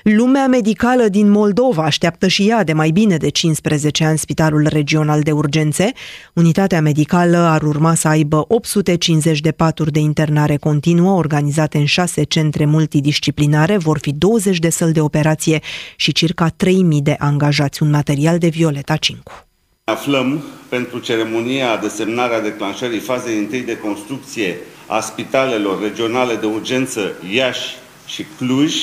Lumea 0.03 0.47
medicală 0.47 1.07
din 1.07 1.29
Moldova 1.29 1.83
așteaptă 1.83 2.27
și 2.27 2.49
ea 2.49 2.63
de 2.63 2.73
mai 2.73 2.91
bine 2.91 3.17
de 3.17 3.29
15 3.29 4.05
ani 4.05 4.17
Spitalul 4.17 4.67
Regional 4.69 5.21
de 5.21 5.31
Urgențe. 5.31 5.91
Unitatea 6.33 6.81
medicală 6.81 7.37
ar 7.37 7.61
urma 7.61 7.95
să 7.95 8.07
aibă 8.07 8.45
850 8.47 9.39
de 9.39 9.51
paturi 9.51 9.91
de 9.91 9.99
internare 9.99 10.57
continuă 10.57 11.11
organizate 11.17 11.77
în 11.77 11.85
șase 11.85 12.23
centre 12.23 12.65
multidisciplinare, 12.65 13.77
vor 13.77 13.97
fi 13.99 14.11
20 14.11 14.59
de 14.59 14.69
săli 14.69 14.93
de 14.93 15.01
operație 15.01 15.59
și 15.95 16.11
circa 16.11 16.47
3000 16.47 17.01
de 17.01 17.15
angajați. 17.19 17.83
Un 17.83 17.89
material 17.89 18.37
de 18.37 18.47
Violeta 18.47 18.95
Cincu. 18.95 19.52
Aflăm 19.91 20.43
pentru 20.69 20.99
ceremonia 20.99 21.77
de 21.77 21.87
semnare 21.87 22.35
a 22.35 22.41
declanșării 22.41 22.99
fazei 22.99 23.37
întâi 23.37 23.61
de 23.61 23.77
construcție 23.77 24.57
a 24.87 24.99
spitalelor 24.99 25.81
regionale 25.81 26.35
de 26.35 26.45
urgență 26.45 27.11
Iași 27.33 27.75
și 28.05 28.25
Cluj, 28.37 28.75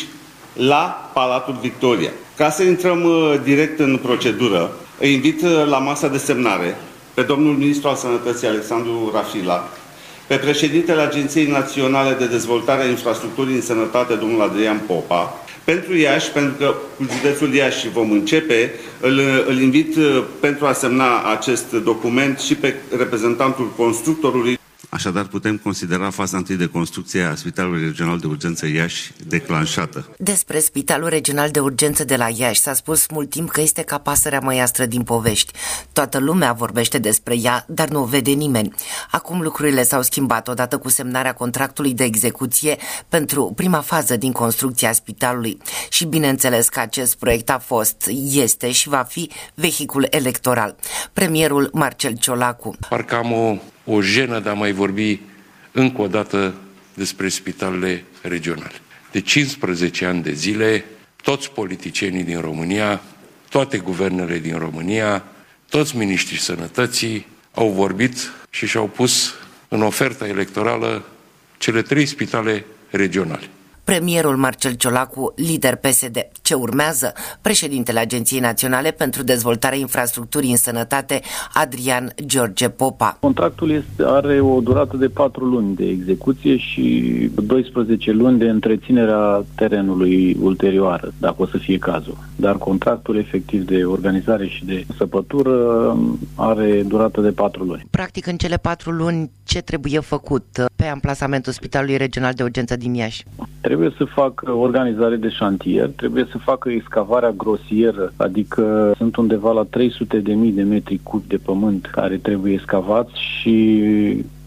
la 0.54 1.10
Palatul 1.14 1.58
Victoria. 1.60 2.10
Ca 2.36 2.50
să 2.50 2.62
intrăm 2.62 3.04
uh, 3.04 3.40
direct 3.42 3.78
în 3.78 3.98
procedură, 4.02 4.72
îi 4.98 5.12
invit 5.12 5.42
uh, 5.42 5.66
la 5.66 5.78
masa 5.78 6.08
de 6.08 6.18
semnare 6.18 6.76
pe 7.14 7.22
domnul 7.22 7.54
ministru 7.54 7.88
al 7.88 7.96
Sănătății 7.96 8.46
Alexandru 8.46 9.10
Rafila, 9.14 9.68
pe 10.26 10.36
președintele 10.36 11.00
Agenției 11.00 11.46
Naționale 11.46 12.14
de 12.14 12.26
Dezvoltare 12.26 12.82
a 12.82 12.88
Infrastructurii 12.88 13.54
în 13.54 13.62
Sănătate, 13.62 14.14
domnul 14.14 14.42
Adrian 14.42 14.80
Popa, 14.86 15.39
pentru 15.64 15.96
Iași, 15.96 16.30
pentru 16.30 16.54
că 16.58 16.74
cu 16.96 17.06
județul 17.16 17.54
Iași 17.54 17.88
vom 17.88 18.10
începe, 18.10 18.74
îl, 19.00 19.20
îl 19.48 19.60
invit 19.60 19.96
uh, 19.96 20.24
pentru 20.40 20.66
a 20.66 20.72
semna 20.72 21.22
acest 21.22 21.72
document 21.72 22.38
și 22.38 22.54
pe 22.54 22.74
reprezentantul 22.96 23.72
constructorului 23.76 24.58
Așadar, 24.90 25.24
putem 25.24 25.56
considera 25.56 26.10
faza 26.10 26.36
întâi 26.36 26.56
de 26.56 26.66
construcție 26.66 27.22
a 27.22 27.34
Spitalului 27.34 27.84
Regional 27.84 28.18
de 28.18 28.26
Urgență 28.26 28.66
Iași 28.66 29.12
declanșată. 29.26 30.08
Despre 30.18 30.58
Spitalul 30.58 31.08
Regional 31.08 31.50
de 31.50 31.60
Urgență 31.60 32.04
de 32.04 32.16
la 32.16 32.28
Iași 32.28 32.60
s-a 32.60 32.74
spus 32.74 33.06
mult 33.08 33.30
timp 33.30 33.50
că 33.50 33.60
este 33.60 33.82
ca 33.82 33.98
pasărea 33.98 34.40
măiastră 34.40 34.84
din 34.84 35.02
povești. 35.02 35.52
Toată 35.92 36.18
lumea 36.18 36.52
vorbește 36.52 36.98
despre 36.98 37.38
ea, 37.38 37.64
dar 37.68 37.88
nu 37.88 38.00
o 38.02 38.04
vede 38.04 38.30
nimeni. 38.30 38.74
Acum 39.10 39.40
lucrurile 39.40 39.82
s-au 39.82 40.02
schimbat 40.02 40.48
odată 40.48 40.78
cu 40.78 40.88
semnarea 40.88 41.32
contractului 41.32 41.94
de 41.94 42.04
execuție 42.04 42.76
pentru 43.08 43.52
prima 43.56 43.80
fază 43.80 44.16
din 44.16 44.32
construcția 44.32 44.92
spitalului. 44.92 45.58
Și 45.88 46.04
bineînțeles 46.04 46.68
că 46.68 46.80
acest 46.80 47.16
proiect 47.16 47.50
a 47.50 47.58
fost, 47.58 48.10
este 48.30 48.70
și 48.70 48.88
va 48.88 49.06
fi 49.08 49.30
vehicul 49.54 50.06
electoral. 50.10 50.76
Premierul 51.12 51.70
Marcel 51.72 52.16
Ciolacu. 52.16 52.76
Parcă 52.88 53.14
am 53.14 53.32
o 53.32 53.56
o 53.84 54.00
jenă 54.00 54.40
de 54.40 54.48
a 54.48 54.54
mai 54.54 54.72
vorbi 54.72 55.20
încă 55.72 56.02
o 56.02 56.06
dată 56.06 56.54
despre 56.94 57.28
spitalele 57.28 58.04
regionale. 58.22 58.80
De 59.10 59.20
15 59.20 60.04
ani 60.04 60.22
de 60.22 60.32
zile, 60.32 60.84
toți 61.22 61.50
politicienii 61.50 62.24
din 62.24 62.40
România, 62.40 63.02
toate 63.48 63.78
guvernele 63.78 64.38
din 64.38 64.58
România, 64.58 65.24
toți 65.68 65.96
miniștrii 65.96 66.38
sănătății 66.38 67.26
au 67.54 67.68
vorbit 67.68 68.32
și 68.50 68.66
și-au 68.66 68.86
pus 68.86 69.34
în 69.68 69.82
oferta 69.82 70.26
electorală 70.26 71.04
cele 71.58 71.82
trei 71.82 72.06
spitale 72.06 72.64
regionale 72.90 73.48
premierul 73.84 74.36
Marcel 74.36 74.72
Ciolacu, 74.72 75.32
lider 75.36 75.76
PSD. 75.76 76.16
Ce 76.42 76.54
urmează? 76.54 77.12
Președintele 77.40 77.98
Agenției 77.98 78.40
Naționale 78.40 78.90
pentru 78.90 79.22
Dezvoltarea 79.22 79.78
Infrastructurii 79.78 80.50
în 80.50 80.56
Sănătate, 80.56 81.20
Adrian 81.54 82.12
George 82.24 82.68
Popa. 82.68 83.16
Contractul 83.20 83.70
este, 83.70 84.02
are 84.06 84.40
o 84.40 84.60
durată 84.60 84.96
de 84.96 85.08
4 85.08 85.44
luni 85.44 85.74
de 85.74 85.88
execuție 85.88 86.56
și 86.56 86.84
12 87.34 88.10
luni 88.10 88.38
de 88.38 88.48
întreținerea 88.48 89.44
terenului 89.54 90.36
ulterioară, 90.40 91.12
dacă 91.18 91.34
o 91.38 91.46
să 91.46 91.58
fie 91.58 91.78
cazul. 91.78 92.16
Dar 92.36 92.58
contractul 92.58 93.16
efectiv 93.16 93.64
de 93.66 93.84
organizare 93.84 94.46
și 94.46 94.64
de 94.64 94.84
săpătură 94.96 95.52
are 96.34 96.82
durată 96.82 97.20
de 97.20 97.30
4 97.30 97.64
luni. 97.64 97.86
Practic, 97.90 98.26
în 98.26 98.36
cele 98.36 98.56
4 98.56 98.90
luni, 98.90 99.30
ce 99.44 99.60
trebuie 99.60 100.00
făcut 100.00 100.64
pe 100.76 100.86
amplasamentul 100.86 101.52
Spitalului 101.52 101.96
Regional 101.96 102.32
de 102.32 102.42
Urgență 102.42 102.76
din 102.76 102.94
Iași? 102.94 103.24
Trebuie 103.70 103.94
să 103.96 104.04
facă 104.04 104.52
organizare 104.52 105.16
de 105.16 105.28
șantier, 105.28 105.88
trebuie 105.88 106.26
să 106.30 106.38
facă 106.38 106.70
excavarea 106.70 107.30
grosieră, 107.30 108.12
adică 108.16 108.92
sunt 108.96 109.16
undeva 109.16 109.52
la 109.52 109.62
300 109.62 110.18
de 110.18 110.32
mii 110.32 110.52
de 110.52 110.62
metri 110.62 111.00
cubi 111.02 111.26
de 111.26 111.36
pământ 111.36 111.86
care 111.86 112.16
trebuie 112.16 112.52
excavați 112.52 113.12
și 113.14 113.84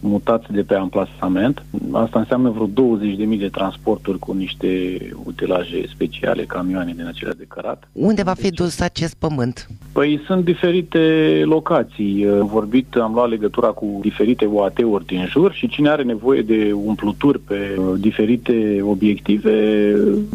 mutați 0.04 0.52
de 0.52 0.62
pe 0.62 0.76
amplasament. 0.76 1.66
Asta 1.92 2.20
înseamnă 2.20 2.50
vreo 2.50 2.98
20.000 2.98 3.40
de 3.40 3.50
transporturi 3.50 4.20
cu 4.20 4.34
niște 4.34 4.98
utilaje 5.26 5.88
speciale, 5.88 6.44
camioane 6.44 6.94
din 6.96 7.06
acelea 7.06 7.34
de 7.38 7.46
cărat. 7.48 7.88
Unde 7.92 8.24
va 8.24 8.34
fi 8.34 8.50
dus 8.50 8.80
acest 8.80 9.16
pământ? 9.16 9.68
Păi 9.92 10.22
sunt 10.26 10.46
diferite 10.46 11.00
locații. 11.46 12.28
Am 12.28 12.48
vorbit, 12.48 12.96
am 12.96 13.14
luat 13.14 13.30
legătura 13.30 13.68
cu 13.68 14.00
diferite 14.02 14.46
UAT-uri 14.46 15.06
din 15.06 15.26
jur 15.30 15.54
și 15.54 15.68
cine 15.68 15.90
are 15.90 16.04
nevoie 16.04 16.42
de 16.42 16.72
umpluturi 16.86 17.40
pe 17.40 17.80
diferite 18.00 18.80
obiective, 18.82 19.52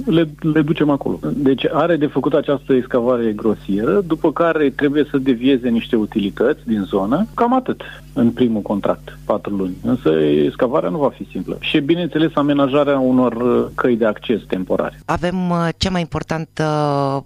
le, 0.07 0.29
le 0.53 0.63
ducem 0.63 0.91
acolo. 0.91 1.19
Deci 1.35 1.67
are 1.73 1.97
de 1.97 2.07
făcut 2.07 2.33
această 2.33 2.73
excavare 2.73 3.33
grosieră, 3.33 4.01
după 4.07 4.33
care 4.33 4.71
trebuie 4.71 5.07
să 5.11 5.19
devieze 5.19 5.69
niște 5.69 5.97
utilități 5.97 6.61
din 6.67 6.83
zonă. 6.83 7.27
Cam 7.35 7.55
atât 7.55 7.83
în 8.13 8.31
primul 8.31 8.63
contract, 8.63 9.19
patru 9.25 9.57
luni. 9.59 9.77
Însă 9.83 10.11
excavarea 10.45 10.89
nu 10.89 10.99
va 10.99 11.09
fi 11.09 11.29
simplă. 11.31 11.57
Și, 11.61 11.81
bineînțeles, 11.81 12.31
amenajarea 12.35 12.99
unor 12.99 13.33
uh, 13.33 13.67
căi 13.75 13.97
de 13.97 14.07
acces 14.07 14.41
temporare. 14.47 15.01
Avem 15.05 15.51
uh, 15.51 15.69
cea 15.77 15.91
mai 15.91 16.01
importantă 16.01 16.65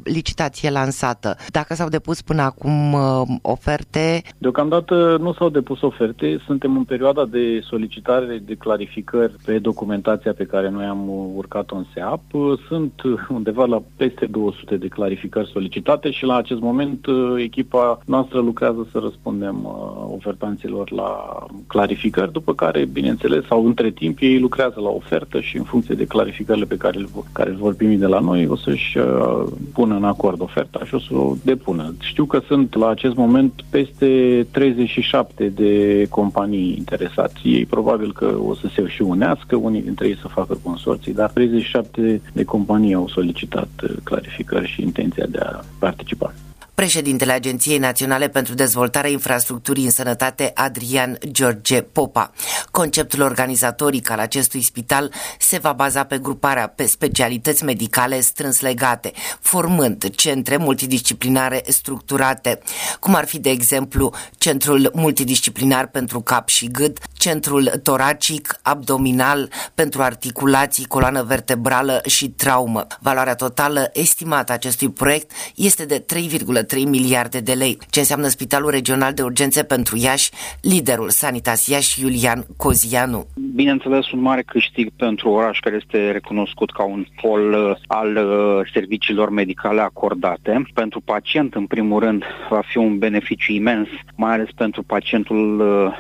licitație 0.04 0.70
lansată. 0.70 1.36
Dacă 1.50 1.74
s-au 1.74 1.88
depus 1.88 2.22
până 2.22 2.42
acum 2.42 2.92
uh, 2.92 3.22
oferte? 3.42 4.22
Deocamdată 4.38 5.16
nu 5.20 5.32
s-au 5.32 5.48
depus 5.48 5.80
oferte. 5.80 6.40
Suntem 6.46 6.76
în 6.76 6.84
perioada 6.84 7.24
de 7.24 7.60
solicitare 7.62 8.42
de 8.44 8.54
clarificări 8.54 9.32
pe 9.44 9.58
documentația 9.58 10.32
pe 10.32 10.44
care 10.44 10.70
noi 10.70 10.84
am 10.84 11.08
urcat-o 11.34 11.76
în 11.76 11.84
SEAP. 11.94 12.22
Sunt 12.68 12.92
undeva 13.28 13.64
la 13.64 13.82
peste 13.96 14.26
200 14.26 14.76
de 14.76 14.88
clarificări 14.88 15.50
solicitate 15.52 16.10
și 16.10 16.24
la 16.24 16.36
acest 16.36 16.60
moment 16.60 17.06
echipa 17.36 17.98
noastră 18.06 18.40
lucrează 18.40 18.86
să 18.92 18.98
răspundem 18.98 19.66
ofertanților 20.14 20.90
la 20.90 21.46
clarificări 21.66 22.21
după 22.26 22.54
care, 22.54 22.84
bineînțeles, 22.92 23.44
sau 23.46 23.66
între 23.66 23.90
timp 23.90 24.18
ei 24.20 24.38
lucrează 24.38 24.80
la 24.80 24.88
ofertă 24.88 25.40
și 25.40 25.56
în 25.56 25.64
funcție 25.64 25.94
de 25.94 26.04
clarificările 26.04 26.64
pe 26.64 26.76
care, 26.76 27.04
care 27.32 27.50
vor 27.50 27.74
primi 27.74 27.96
de 27.96 28.06
la 28.06 28.18
noi, 28.18 28.46
o 28.46 28.56
să-și 28.56 28.98
uh, 28.98 29.44
pună 29.72 29.94
în 29.94 30.04
acord 30.04 30.40
oferta 30.40 30.84
și 30.84 30.94
o 30.94 30.98
să 30.98 31.14
o 31.14 31.34
depună. 31.44 31.94
Știu 32.00 32.24
că 32.24 32.40
sunt 32.46 32.74
la 32.74 32.88
acest 32.88 33.14
moment 33.14 33.52
peste 33.70 34.46
37 34.50 35.48
de 35.48 36.06
companii 36.10 36.74
interesați. 36.78 37.40
Ei 37.44 37.66
probabil 37.66 38.12
că 38.12 38.38
o 38.46 38.54
să 38.54 38.66
se 38.74 38.86
și 38.86 39.02
unească, 39.02 39.56
unii 39.56 39.82
dintre 39.82 40.08
ei 40.08 40.16
să 40.16 40.28
facă 40.28 40.58
consorții, 40.62 41.14
dar 41.14 41.30
37 41.30 42.20
de 42.32 42.44
companii 42.44 42.94
au 42.94 43.08
solicitat 43.08 43.68
uh, 43.82 43.90
clarificări 44.04 44.68
și 44.68 44.82
intenția 44.82 45.26
de 45.26 45.38
a 45.38 45.60
participa. 45.78 46.34
Președintele 46.74 47.32
Agenției 47.32 47.78
Naționale 47.78 48.28
pentru 48.28 48.54
Dezvoltarea 48.54 49.10
Infrastructurii 49.10 49.84
în 49.84 49.90
Sănătate, 49.90 50.50
Adrian 50.54 51.18
George 51.26 51.82
Popa. 51.82 52.30
Conceptul 52.70 53.20
organizatoric 53.20 54.10
al 54.10 54.18
acestui 54.18 54.62
spital 54.62 55.12
se 55.38 55.58
va 55.58 55.72
baza 55.72 56.04
pe 56.04 56.18
gruparea 56.18 56.68
pe 56.68 56.86
specialități 56.86 57.64
medicale 57.64 58.20
strâns 58.20 58.60
legate, 58.60 59.12
formând 59.40 60.10
centre 60.10 60.56
multidisciplinare 60.56 61.62
structurate, 61.66 62.58
cum 63.00 63.14
ar 63.14 63.26
fi, 63.26 63.38
de 63.38 63.50
exemplu, 63.50 64.14
Centrul 64.38 64.90
Multidisciplinar 64.94 65.86
pentru 65.86 66.20
Cap 66.20 66.48
și 66.48 66.66
Gât, 66.66 66.98
Centrul 67.12 67.80
Toracic, 67.82 68.58
Abdominal 68.62 69.50
pentru 69.74 70.02
articulații, 70.02 70.84
coloană 70.84 71.22
vertebrală 71.22 72.00
și 72.06 72.28
traumă. 72.28 72.86
Valoarea 73.00 73.34
totală 73.34 73.90
estimată 73.92 74.52
acestui 74.52 74.90
proiect 74.90 75.30
este 75.54 75.84
de 75.84 76.04
3,3 76.14 76.61
3 76.62 76.84
miliarde 76.84 77.40
de 77.40 77.52
lei, 77.52 77.78
ce 77.90 77.98
înseamnă 77.98 78.28
Spitalul 78.28 78.70
Regional 78.70 79.12
de 79.12 79.22
Urgențe 79.22 79.62
pentru 79.62 79.96
Iași, 79.96 80.30
liderul 80.60 81.08
Sanitas 81.10 81.66
Iași, 81.66 82.00
Iulian 82.00 82.46
Cozianu. 82.56 83.26
Bineînțeles, 83.54 84.10
un 84.10 84.20
mare 84.20 84.42
câștig 84.42 84.90
pentru 84.96 85.28
oraș 85.28 85.58
care 85.58 85.80
este 85.82 86.10
recunoscut 86.10 86.72
ca 86.72 86.84
un 86.84 87.06
pol 87.20 87.52
uh, 87.52 87.76
al 87.86 88.16
uh, 88.16 88.70
serviciilor 88.72 89.30
medicale 89.30 89.80
acordate. 89.80 90.62
Pentru 90.74 91.00
pacient, 91.00 91.54
în 91.54 91.66
primul 91.66 92.00
rând, 92.00 92.22
va 92.50 92.62
fi 92.66 92.76
un 92.76 92.98
beneficiu 92.98 93.52
imens, 93.52 93.88
mai 94.16 94.32
ales 94.32 94.48
pentru 94.56 94.82
pacientul 94.82 95.60
uh, 95.60 95.98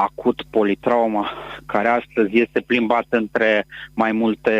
acut 0.00 0.42
politrauma, 0.50 1.30
care 1.66 1.88
astăzi 1.88 2.38
este 2.38 2.60
plimbat 2.60 3.06
între 3.08 3.66
mai 3.94 4.12
multe 4.12 4.54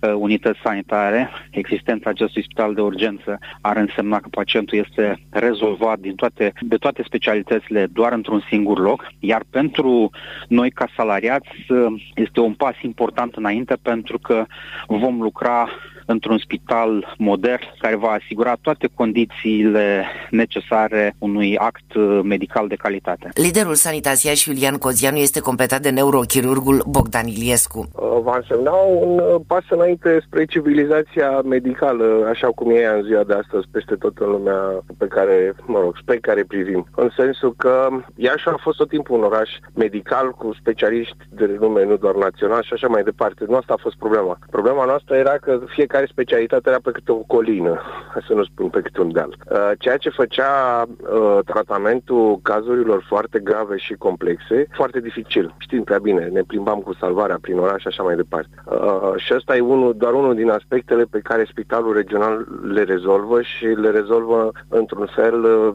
uh, 0.00 0.12
unități 0.14 0.60
sanitare. 0.62 1.30
Existența 1.50 2.10
acestui 2.10 2.42
spital 2.42 2.74
de 2.74 2.80
urgență 2.80 3.38
ar 3.60 3.76
însemna 3.76 4.20
că 4.20 4.28
pacientul 4.30 4.78
este 4.78 5.20
rezolvat 5.30 5.98
din 5.98 6.14
toate, 6.14 6.52
de 6.60 6.76
toate 6.76 7.02
specialitățile 7.02 7.86
doar 7.86 8.12
într-un 8.12 8.44
singur 8.48 8.78
loc, 8.78 9.06
iar 9.18 9.42
pentru 9.50 10.10
noi 10.48 10.70
ca 10.70 10.88
salariați 10.96 11.48
uh, 11.68 11.86
este 12.14 12.40
un 12.40 12.54
pas 12.54 12.74
important 12.82 13.34
înainte 13.34 13.76
pentru 13.82 14.18
că 14.18 14.46
vom 14.86 15.20
lucra 15.20 15.68
într-un 16.12 16.38
spital 16.38 17.14
modern 17.18 17.62
care 17.78 17.96
va 17.96 18.08
asigura 18.08 18.56
toate 18.60 18.88
condițiile 18.94 20.06
necesare 20.30 21.14
unui 21.18 21.56
act 21.56 21.94
uh, 21.94 22.20
medical 22.22 22.68
de 22.68 22.74
calitate. 22.74 23.28
Liderul 23.34 23.74
Sanitasia 23.74 24.34
și 24.34 24.48
Iulian 24.48 24.76
Cozianu 24.76 25.16
este 25.16 25.40
completat 25.40 25.80
de 25.80 25.90
neurochirurgul 25.90 26.84
Bogdan 26.86 27.26
Iliescu. 27.26 27.78
Uh, 27.78 28.18
va 28.22 28.36
însemna 28.36 28.70
un 28.70 29.18
uh, 29.18 29.40
pas 29.46 29.64
înainte 29.68 30.20
spre 30.26 30.44
civilizația 30.44 31.40
medicală, 31.44 32.26
așa 32.30 32.46
cum 32.46 32.70
e 32.70 32.84
în 32.84 33.02
ziua 33.02 33.24
de 33.24 33.34
astăzi 33.34 33.66
peste 33.70 33.94
tot 33.94 34.18
în 34.18 34.30
lumea 34.30 34.60
pe 34.98 35.06
care, 35.06 35.54
mă 35.66 35.78
rog, 35.80 35.94
spre 36.00 36.16
care 36.16 36.44
privim. 36.44 36.86
În 36.96 37.10
sensul 37.16 37.54
că 37.56 37.88
Iași 38.14 38.48
a 38.48 38.56
fost 38.60 38.76
tot 38.76 38.88
timpul 38.88 39.18
un 39.18 39.24
oraș 39.24 39.50
medical 39.74 40.30
cu 40.30 40.54
specialiști 40.60 41.16
de 41.28 41.44
renume, 41.44 41.84
nu 41.84 41.96
doar 41.96 42.14
național 42.14 42.62
și 42.62 42.72
așa 42.72 42.88
mai 42.88 43.02
departe. 43.02 43.44
Nu 43.48 43.56
asta 43.56 43.72
a 43.76 43.82
fost 43.82 43.96
problema. 43.96 44.38
Problema 44.50 44.84
noastră 44.84 45.14
era 45.16 45.36
că 45.40 45.60
fiecare 45.66 45.97
specialitate 46.06 46.68
era 46.68 46.78
pe 46.82 46.90
câte 46.90 47.12
o 47.12 47.16
colină, 47.16 47.80
să 48.26 48.32
nu 48.34 48.44
spun 48.44 48.68
pe 48.68 48.80
câte 48.80 49.00
un 49.00 49.12
deal. 49.12 49.36
Uh, 49.50 49.70
ceea 49.78 49.96
ce 49.96 50.08
făcea 50.08 50.82
uh, 50.86 51.38
tratamentul 51.44 52.38
cazurilor 52.42 53.04
foarte 53.08 53.38
grave 53.38 53.76
și 53.76 53.94
complexe, 53.94 54.66
foarte 54.72 55.00
dificil. 55.00 55.54
Știm 55.58 55.82
prea 55.84 55.98
bine, 55.98 56.24
ne 56.24 56.42
plimbam 56.42 56.78
cu 56.80 56.94
salvarea 56.94 57.38
prin 57.40 57.58
oraș 57.58 57.80
și 57.80 57.86
așa 57.86 58.02
mai 58.02 58.16
departe. 58.16 58.48
Uh, 58.64 59.12
și 59.16 59.34
ăsta 59.34 59.56
e 59.56 59.60
unul, 59.60 59.94
doar 59.96 60.12
unul 60.12 60.34
din 60.34 60.50
aspectele 60.50 61.04
pe 61.04 61.20
care 61.22 61.46
spitalul 61.50 61.94
regional 61.94 62.46
le 62.72 62.82
rezolvă 62.82 63.42
și 63.42 63.64
le 63.64 63.90
rezolvă 63.90 64.50
într-un 64.68 65.08
fel, 65.14 65.34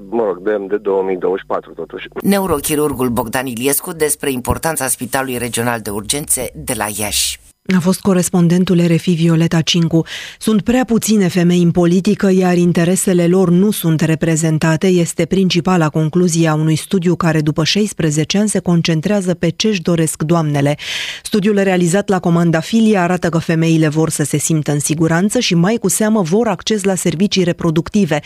mă 0.10 0.24
rog, 0.24 0.38
de, 0.38 0.66
de 0.68 0.78
2024 0.78 1.72
totuși. 1.74 2.08
Neurochirurgul 2.22 3.10
Bogdan 3.10 3.46
Iliescu 3.46 3.92
despre 3.92 4.32
importanța 4.32 4.88
Spitalului 4.88 5.38
Regional 5.38 5.80
de 5.80 5.90
Urgențe 5.90 6.50
de 6.54 6.74
la 6.78 6.86
Iași. 6.98 7.53
A 7.66 7.80
fost 7.80 8.02
corespondentul 8.02 8.86
RFI 8.88 9.12
Violeta 9.12 9.62
Cincu. 9.62 10.06
Sunt 10.40 10.62
prea 10.62 10.86
puține 10.86 11.28
femei 11.28 11.62
în 11.62 11.72
politică, 11.72 12.32
iar 12.32 12.58
interesele 12.58 13.28
lor 13.28 13.50
nu 13.50 13.72
sunt 13.72 14.02
reprezentate, 14.02 14.88
este 14.88 15.26
principala 15.26 15.90
concluzie 15.90 16.48
a 16.48 16.54
unui 16.54 16.76
studiu 16.76 17.16
care 17.16 17.42
după 17.42 17.64
16 17.64 18.38
ani 18.38 18.50
se 18.50 18.60
concentrează 18.60 19.34
pe 19.34 19.50
ce 19.50 19.68
își 19.68 19.82
doresc 19.82 20.24
doamnele. 20.24 20.78
Studiul 21.24 21.60
realizat 21.60 22.10
la 22.10 22.20
comanda 22.20 22.60
Filia 22.60 23.02
arată 23.02 23.30
că 23.30 23.38
femeile 23.38 23.88
vor 23.88 24.10
să 24.10 24.24
se 24.24 24.38
simtă 24.38 24.72
în 24.72 24.80
siguranță 24.80 25.40
și 25.40 25.56
mai 25.56 25.76
cu 25.76 25.88
seamă 25.88 26.22
vor 26.22 26.48
acces 26.48 26.84
la 26.84 26.96
servicii 26.96 27.44
reproductive. 27.44 28.20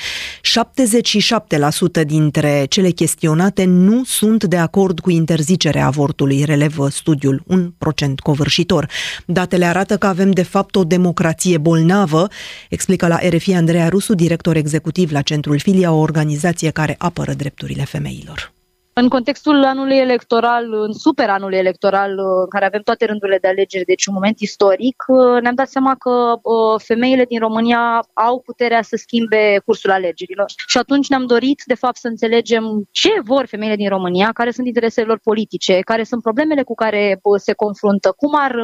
77% 2.02 2.06
dintre 2.06 2.66
cele 2.70 2.90
chestionate 2.90 3.64
nu 3.64 4.04
sunt 4.04 4.44
de 4.44 4.58
acord 4.58 5.00
cu 5.00 5.10
interzicerea 5.10 5.86
avortului, 5.86 6.44
relevă 6.44 6.90
studiul, 6.90 7.44
un 7.48 7.74
procent 7.78 8.20
covârșitor. 8.20 8.90
Datele 9.30 9.66
arată 9.66 9.98
că 9.98 10.08
avem 10.08 10.32
de 10.32 10.44
fapt 10.44 10.76
o 10.76 10.84
democrație 10.84 11.58
bolnavă, 11.58 12.28
explică 12.70 13.08
la 13.08 13.20
RFI 13.30 13.54
Andreea 13.54 13.90
Rusu, 13.90 14.14
director 14.14 14.56
executiv 14.56 15.12
la 15.12 15.22
Centrul 15.22 15.60
Filia, 15.60 15.92
o 15.92 16.00
organizație 16.00 16.70
care 16.70 16.96
apără 16.98 17.34
drepturile 17.34 17.84
femeilor. 17.84 18.57
În 19.02 19.10
contextul 19.10 19.64
anului 19.64 19.98
electoral, 19.98 20.74
în 20.74 20.94
super 20.94 21.30
anului 21.30 21.58
electoral, 21.58 22.12
în 22.12 22.18
uh, 22.18 22.48
care 22.50 22.66
avem 22.66 22.82
toate 22.82 23.06
rândurile 23.06 23.38
de 23.38 23.48
alegeri, 23.48 23.86
deci 23.86 24.06
un 24.06 24.14
moment 24.14 24.40
istoric, 24.40 25.04
uh, 25.08 25.42
ne-am 25.42 25.56
dat 25.56 25.68
seama 25.68 25.96
că 25.96 26.40
uh, 26.42 26.82
femeile 26.84 27.26
din 27.26 27.40
România 27.40 28.08
au 28.14 28.42
puterea 28.46 28.82
să 28.82 28.96
schimbe 28.96 29.62
cursul 29.66 29.92
alegerilor. 29.92 30.46
Și 30.68 30.78
atunci 30.78 31.08
ne-am 31.10 31.26
dorit, 31.26 31.62
de 31.66 31.74
fapt, 31.74 31.98
să 31.98 32.08
înțelegem 32.08 32.64
ce 32.92 33.12
vor 33.24 33.46
femeile 33.46 33.76
din 33.76 33.90
România, 33.90 34.30
care 34.34 34.52
sunt 34.52 34.68
interesele 34.68 35.08
lor 35.08 35.20
politice, 35.24 35.80
care 35.80 36.04
sunt 36.04 36.22
problemele 36.22 36.64
cu 36.64 36.76
care 36.76 37.20
se 37.36 37.54
confruntă, 37.54 38.14
cum 38.18 38.32
ar 38.36 38.56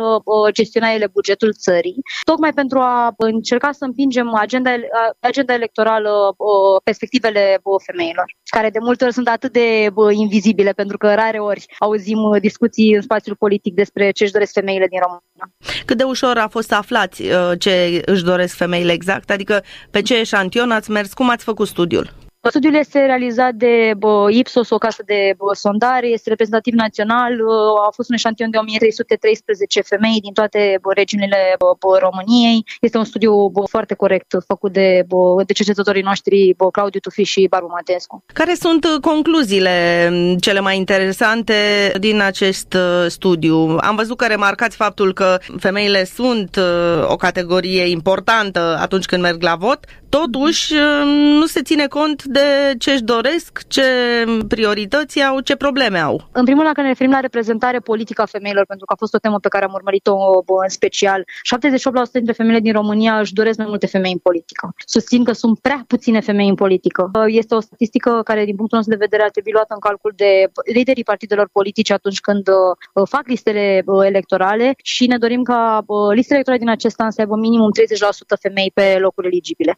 gestiona 0.52 0.90
ele 0.90 1.08
bugetul 1.14 1.54
țării, 1.54 1.96
tocmai 2.24 2.54
pentru 2.54 2.80
a 2.80 3.14
încerca 3.18 3.72
să 3.72 3.84
împingem 3.86 4.36
agenda, 4.36 4.72
agenda 5.20 5.54
electorală, 5.54 6.36
perspectivele 6.84 7.62
femeilor, 7.86 8.26
care 8.44 8.70
de 8.70 8.80
multe 8.82 9.04
ori 9.04 9.14
sunt 9.14 9.28
atât 9.28 9.52
de 9.52 9.90
invizibile, 10.24 10.72
pentru 10.72 10.98
că 10.98 11.14
rare 11.14 11.38
ori 11.38 11.66
auzim 11.80 12.18
uh, 12.24 12.42
discuții 12.42 12.96
în 12.96 13.02
spațiul 13.02 13.36
politic 13.36 13.74
despre 13.74 14.12
ce 14.12 14.24
își 14.24 14.32
doresc 14.32 14.54
femeile 14.54 14.88
din 14.88 15.00
România. 15.00 15.46
Cât 15.86 15.98
de 15.98 16.04
ușor 16.04 16.38
a 16.38 16.48
fost 16.48 16.68
să 16.68 16.76
aflați 16.76 17.22
uh, 17.22 17.52
ce 17.60 18.02
își 18.06 18.24
doresc 18.24 18.56
femeile 18.56 18.92
exact? 18.92 19.30
Adică 19.30 19.64
pe 19.92 20.02
ce 20.02 20.20
eșantion 20.20 20.72
ați 20.72 20.92
mers? 20.92 21.14
Cum 21.14 21.30
ați 21.30 21.44
făcut 21.44 21.68
studiul? 21.68 22.23
Studiul 22.50 22.76
este 22.76 23.06
realizat 23.06 23.54
de 23.54 23.94
bă, 23.98 24.28
Ipsos, 24.30 24.70
o 24.70 24.78
casă 24.78 25.04
de 25.06 25.34
bă, 25.38 25.54
sondare, 25.54 26.08
este 26.08 26.30
reprezentativ 26.30 26.74
național, 26.74 27.32
a 27.88 27.92
fost 27.96 28.10
un 28.10 28.16
eșantion 28.16 28.50
de 28.50 28.58
1313 28.58 29.82
femei 29.82 30.20
din 30.22 30.34
toate 30.34 30.78
bă, 30.82 30.92
regiunile 30.94 31.56
bă, 31.58 31.76
bă, 31.80 31.98
României. 31.98 32.66
Este 32.82 32.98
un 32.98 33.04
studiu 33.04 33.48
bă, 33.48 33.64
foarte 33.70 33.94
corect 33.94 34.36
făcut 34.48 34.72
de, 34.72 35.04
bă, 35.08 35.44
de 35.46 35.54
cercetătorii 35.54 36.02
noștri 36.02 36.54
bă, 36.58 36.72
Claudiu 36.72 37.00
Tufi 37.00 37.24
și 37.24 37.48
Barbu 37.50 37.68
Matescu. 37.68 38.24
Care 38.34 38.54
sunt 38.54 38.84
uh, 38.84 39.00
concluziile 39.02 40.10
cele 40.40 40.60
mai 40.60 40.78
interesante 40.78 41.56
din 42.00 42.22
acest 42.22 42.74
uh, 42.74 43.06
studiu? 43.08 43.78
Am 43.80 43.96
văzut 43.96 44.18
că 44.18 44.26
remarcați 44.26 44.76
faptul 44.76 45.14
că 45.14 45.38
femeile 45.60 46.04
sunt 46.06 46.56
uh, 46.56 47.10
o 47.10 47.16
categorie 47.16 47.84
importantă 47.90 48.78
atunci 48.82 49.06
când 49.06 49.22
merg 49.22 49.42
la 49.42 49.56
vot, 49.56 49.80
totuși 50.10 50.74
nu 51.40 51.46
se 51.46 51.62
ține 51.62 51.88
cont 51.88 52.24
de 52.34 52.76
ce 52.78 52.92
își 52.92 53.04
doresc, 53.04 53.52
ce 53.68 53.84
priorități 54.48 55.22
au, 55.22 55.40
ce 55.40 55.56
probleme 55.56 56.00
au. 56.00 56.30
În 56.32 56.46
primul 56.46 56.64
rând, 56.64 56.74
când 56.74 56.86
ne 56.86 56.92
referim 56.92 57.12
la 57.12 57.20
reprezentare 57.20 57.80
politică 57.80 58.22
a 58.22 58.26
femeilor, 58.26 58.66
pentru 58.66 58.86
că 58.86 58.94
a 58.94 59.02
fost 59.04 59.14
o 59.14 59.18
temă 59.18 59.40
pe 59.40 59.48
care 59.48 59.66
am 59.66 59.74
urmărit-o 59.74 60.16
în 60.64 60.70
special, 60.70 61.22
78% 61.22 62.12
dintre 62.12 62.34
femeile 62.34 62.60
din 62.60 62.74
România 62.74 63.20
își 63.20 63.34
doresc 63.34 63.58
mai 63.58 63.68
multe 63.70 63.88
femei 63.88 64.12
în 64.12 64.18
politică. 64.18 64.74
Susțin 64.86 65.24
că 65.24 65.32
sunt 65.32 65.60
prea 65.60 65.84
puține 65.88 66.20
femei 66.20 66.48
în 66.48 66.56
politică. 66.56 67.12
Este 67.28 67.56
o 67.56 67.60
statistică 67.60 68.22
care, 68.24 68.46
din 68.46 68.56
punctul 68.56 68.78
nostru 68.78 68.98
de 68.98 69.06
vedere, 69.06 69.24
ar 69.24 69.30
trebui 69.30 69.52
luată 69.52 69.74
în 69.74 69.80
calcul 69.80 70.14
de 70.16 70.32
liderii 70.74 71.04
partidelor 71.04 71.50
politice 71.52 71.94
atunci 71.94 72.20
când 72.20 72.48
uh, 72.48 73.08
fac 73.10 73.28
listele 73.28 73.84
uh, 73.86 74.06
electorale 74.06 74.74
și 74.84 75.08
ne 75.08 75.18
dorim 75.18 75.44
ca 75.44 75.84
uh, 75.86 76.14
listele 76.14 76.36
electorale 76.36 76.64
din 76.64 76.74
acest 76.78 77.00
an 77.00 77.12
să 77.12 77.22
aibă 77.22 77.36
minimum 77.36 77.70
30% 78.36 78.40
femei 78.40 78.72
pe 78.74 78.98
locuri 79.00 79.28
eligibile. 79.28 79.76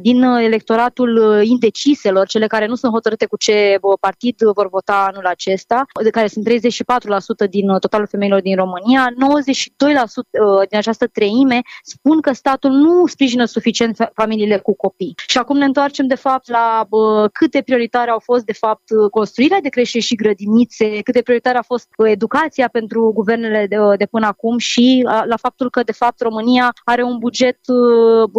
Din 0.00 0.22
electoratul 0.22 1.40
indecis, 1.42 1.97
liselor, 1.98 2.26
cele 2.26 2.46
care 2.46 2.66
nu 2.66 2.74
sunt 2.74 2.92
hotărâte 2.92 3.26
cu 3.26 3.36
ce 3.36 3.78
partid 4.00 4.36
vor 4.54 4.68
vota 4.68 5.06
anul 5.10 5.26
acesta, 5.26 5.86
de 6.02 6.10
care 6.10 6.26
sunt 6.26 6.48
34% 6.48 7.50
din 7.50 7.68
uh, 7.70 7.80
totalul 7.80 8.06
femeilor 8.06 8.40
din 8.40 8.56
România, 8.56 9.06
92% 9.08 9.12
uh, 9.14 10.68
din 10.68 10.78
această 10.78 11.06
treime 11.06 11.60
spun 11.82 12.20
că 12.20 12.32
statul 12.32 12.70
nu 12.70 13.06
sprijină 13.06 13.44
suficient 13.44 14.10
familiile 14.14 14.58
cu 14.58 14.76
copii. 14.76 15.14
Și 15.26 15.38
acum 15.38 15.56
ne 15.56 15.64
întoarcem 15.64 16.06
de 16.06 16.14
fapt 16.14 16.50
la 16.50 16.86
bă, 16.88 17.28
câte 17.32 17.62
prioritare 17.62 18.10
au 18.10 18.18
fost 18.18 18.44
de 18.44 18.52
fapt 18.52 18.82
construirea 19.10 19.60
de 19.60 19.68
creșteri 19.68 20.04
și 20.04 20.14
grădinițe, 20.14 21.00
câte 21.02 21.22
prioritare 21.22 21.58
a 21.58 21.62
fost 21.62 21.88
educația 22.06 22.68
pentru 22.68 23.10
guvernele 23.14 23.66
de, 23.68 23.76
de 23.96 24.06
până 24.06 24.26
acum 24.26 24.58
și 24.58 25.00
la, 25.04 25.24
la 25.24 25.36
faptul 25.36 25.70
că 25.70 25.82
de 25.82 25.92
fapt 25.92 26.20
România 26.20 26.72
are 26.84 27.02
un 27.02 27.18
buget 27.18 27.58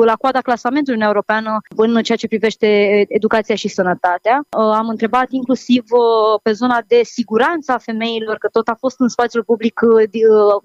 la 0.06 0.16
coada 0.16 0.40
clasamentului 0.40 1.00
în 1.00 1.06
Europeană 1.06 1.58
în 1.76 2.02
ceea 2.04 2.18
ce 2.18 2.28
privește 2.28 2.68
educația 3.08 3.49
educația 3.50 3.56
și 3.56 3.76
sănătatea. 3.76 4.38
Uh, 4.58 4.74
am 4.82 4.88
întrebat 4.88 5.28
inclusiv 5.32 5.84
uh, 5.90 6.40
pe 6.44 6.52
zona 6.52 6.84
de 6.88 7.02
siguranță 7.04 7.72
a 7.72 7.78
femeilor, 7.78 8.38
că 8.38 8.48
tot 8.48 8.68
a 8.68 8.76
fost 8.80 9.00
în 9.00 9.08
spațiul 9.08 9.44
public 9.44 9.82
uh, 9.82 10.04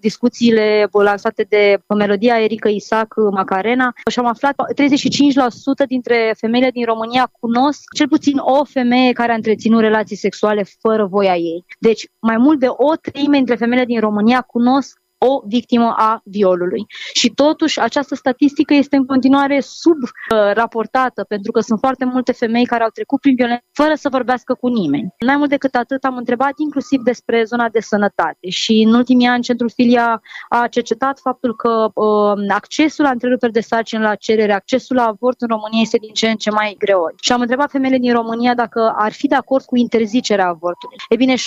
discuțiile 0.00 0.88
lansate 0.92 1.46
de 1.48 1.78
melodia 1.98 2.42
Erica 2.42 2.68
Isaac 2.68 3.14
Macarena 3.30 3.92
și 4.10 4.18
am 4.18 4.26
aflat 4.26 4.54
35% 4.54 5.86
dintre 5.88 6.34
femeile 6.38 6.70
din 6.70 6.84
România 6.84 7.30
cunosc 7.40 7.82
cel 7.94 8.08
puțin 8.08 8.38
o 8.38 8.64
femeie 8.64 9.12
care 9.12 9.32
a 9.32 9.34
întreținut 9.34 9.80
relații 9.80 10.16
sexuale 10.16 10.64
fără 10.80 11.04
voia 11.04 11.36
ei. 11.36 11.64
Deci 11.78 12.06
mai 12.18 12.36
mult 12.36 12.58
de 12.58 12.66
o 12.68 12.94
treime 12.96 13.36
dintre 13.36 13.54
femeile 13.54 13.84
din 13.84 14.00
România 14.00 14.40
cunosc 14.40 15.02
o 15.28 15.40
victimă 15.46 15.94
a 15.96 16.20
violului. 16.24 16.86
Și 17.12 17.28
totuși 17.28 17.80
această 17.80 18.14
statistică 18.14 18.74
este 18.74 18.96
în 18.96 19.06
continuare 19.06 19.58
subraportată 19.60 21.20
uh, 21.20 21.26
pentru 21.28 21.52
că 21.52 21.60
sunt 21.60 21.78
foarte 21.78 22.04
multe 22.04 22.32
femei 22.32 22.66
care 22.66 22.82
au 22.82 22.88
trecut 22.88 23.20
prin 23.20 23.34
violență 23.34 23.64
fără 23.72 23.94
să 23.94 24.08
vorbească 24.08 24.54
cu 24.54 24.68
nimeni. 24.68 25.14
Mai 25.26 25.36
mult 25.36 25.50
decât 25.50 25.74
atât 25.74 26.04
am 26.04 26.16
întrebat 26.16 26.52
inclusiv 26.56 27.00
despre 27.02 27.44
zona 27.44 27.68
de 27.68 27.80
sănătate 27.80 28.48
și 28.48 28.84
în 28.86 28.94
ultimii 28.94 29.26
ani 29.26 29.42
Centrul 29.42 29.70
Filia 29.74 30.22
a 30.48 30.66
cercetat 30.68 31.18
faptul 31.18 31.56
că 31.56 31.90
uh, 31.94 32.44
accesul 32.48 33.04
la 33.04 33.10
întreruperi 33.10 33.52
de 33.52 33.60
sarcini 33.60 34.02
la 34.02 34.14
cerere, 34.14 34.52
accesul 34.52 34.96
la 34.96 35.06
avort 35.06 35.40
în 35.40 35.48
România 35.48 35.80
este 35.80 35.98
din 35.98 36.12
ce 36.12 36.28
în 36.28 36.36
ce 36.36 36.50
mai 36.50 36.74
greu. 36.78 37.12
Și 37.20 37.32
am 37.32 37.40
întrebat 37.40 37.70
femeile 37.70 37.98
din 37.98 38.12
România 38.12 38.54
dacă 38.54 38.94
ar 38.96 39.12
fi 39.12 39.26
de 39.26 39.34
acord 39.34 39.64
cu 39.64 39.76
interzicerea 39.76 40.46
avortului. 40.46 40.96
E 41.08 41.16
bine, 41.16 41.34
77% 41.34 41.38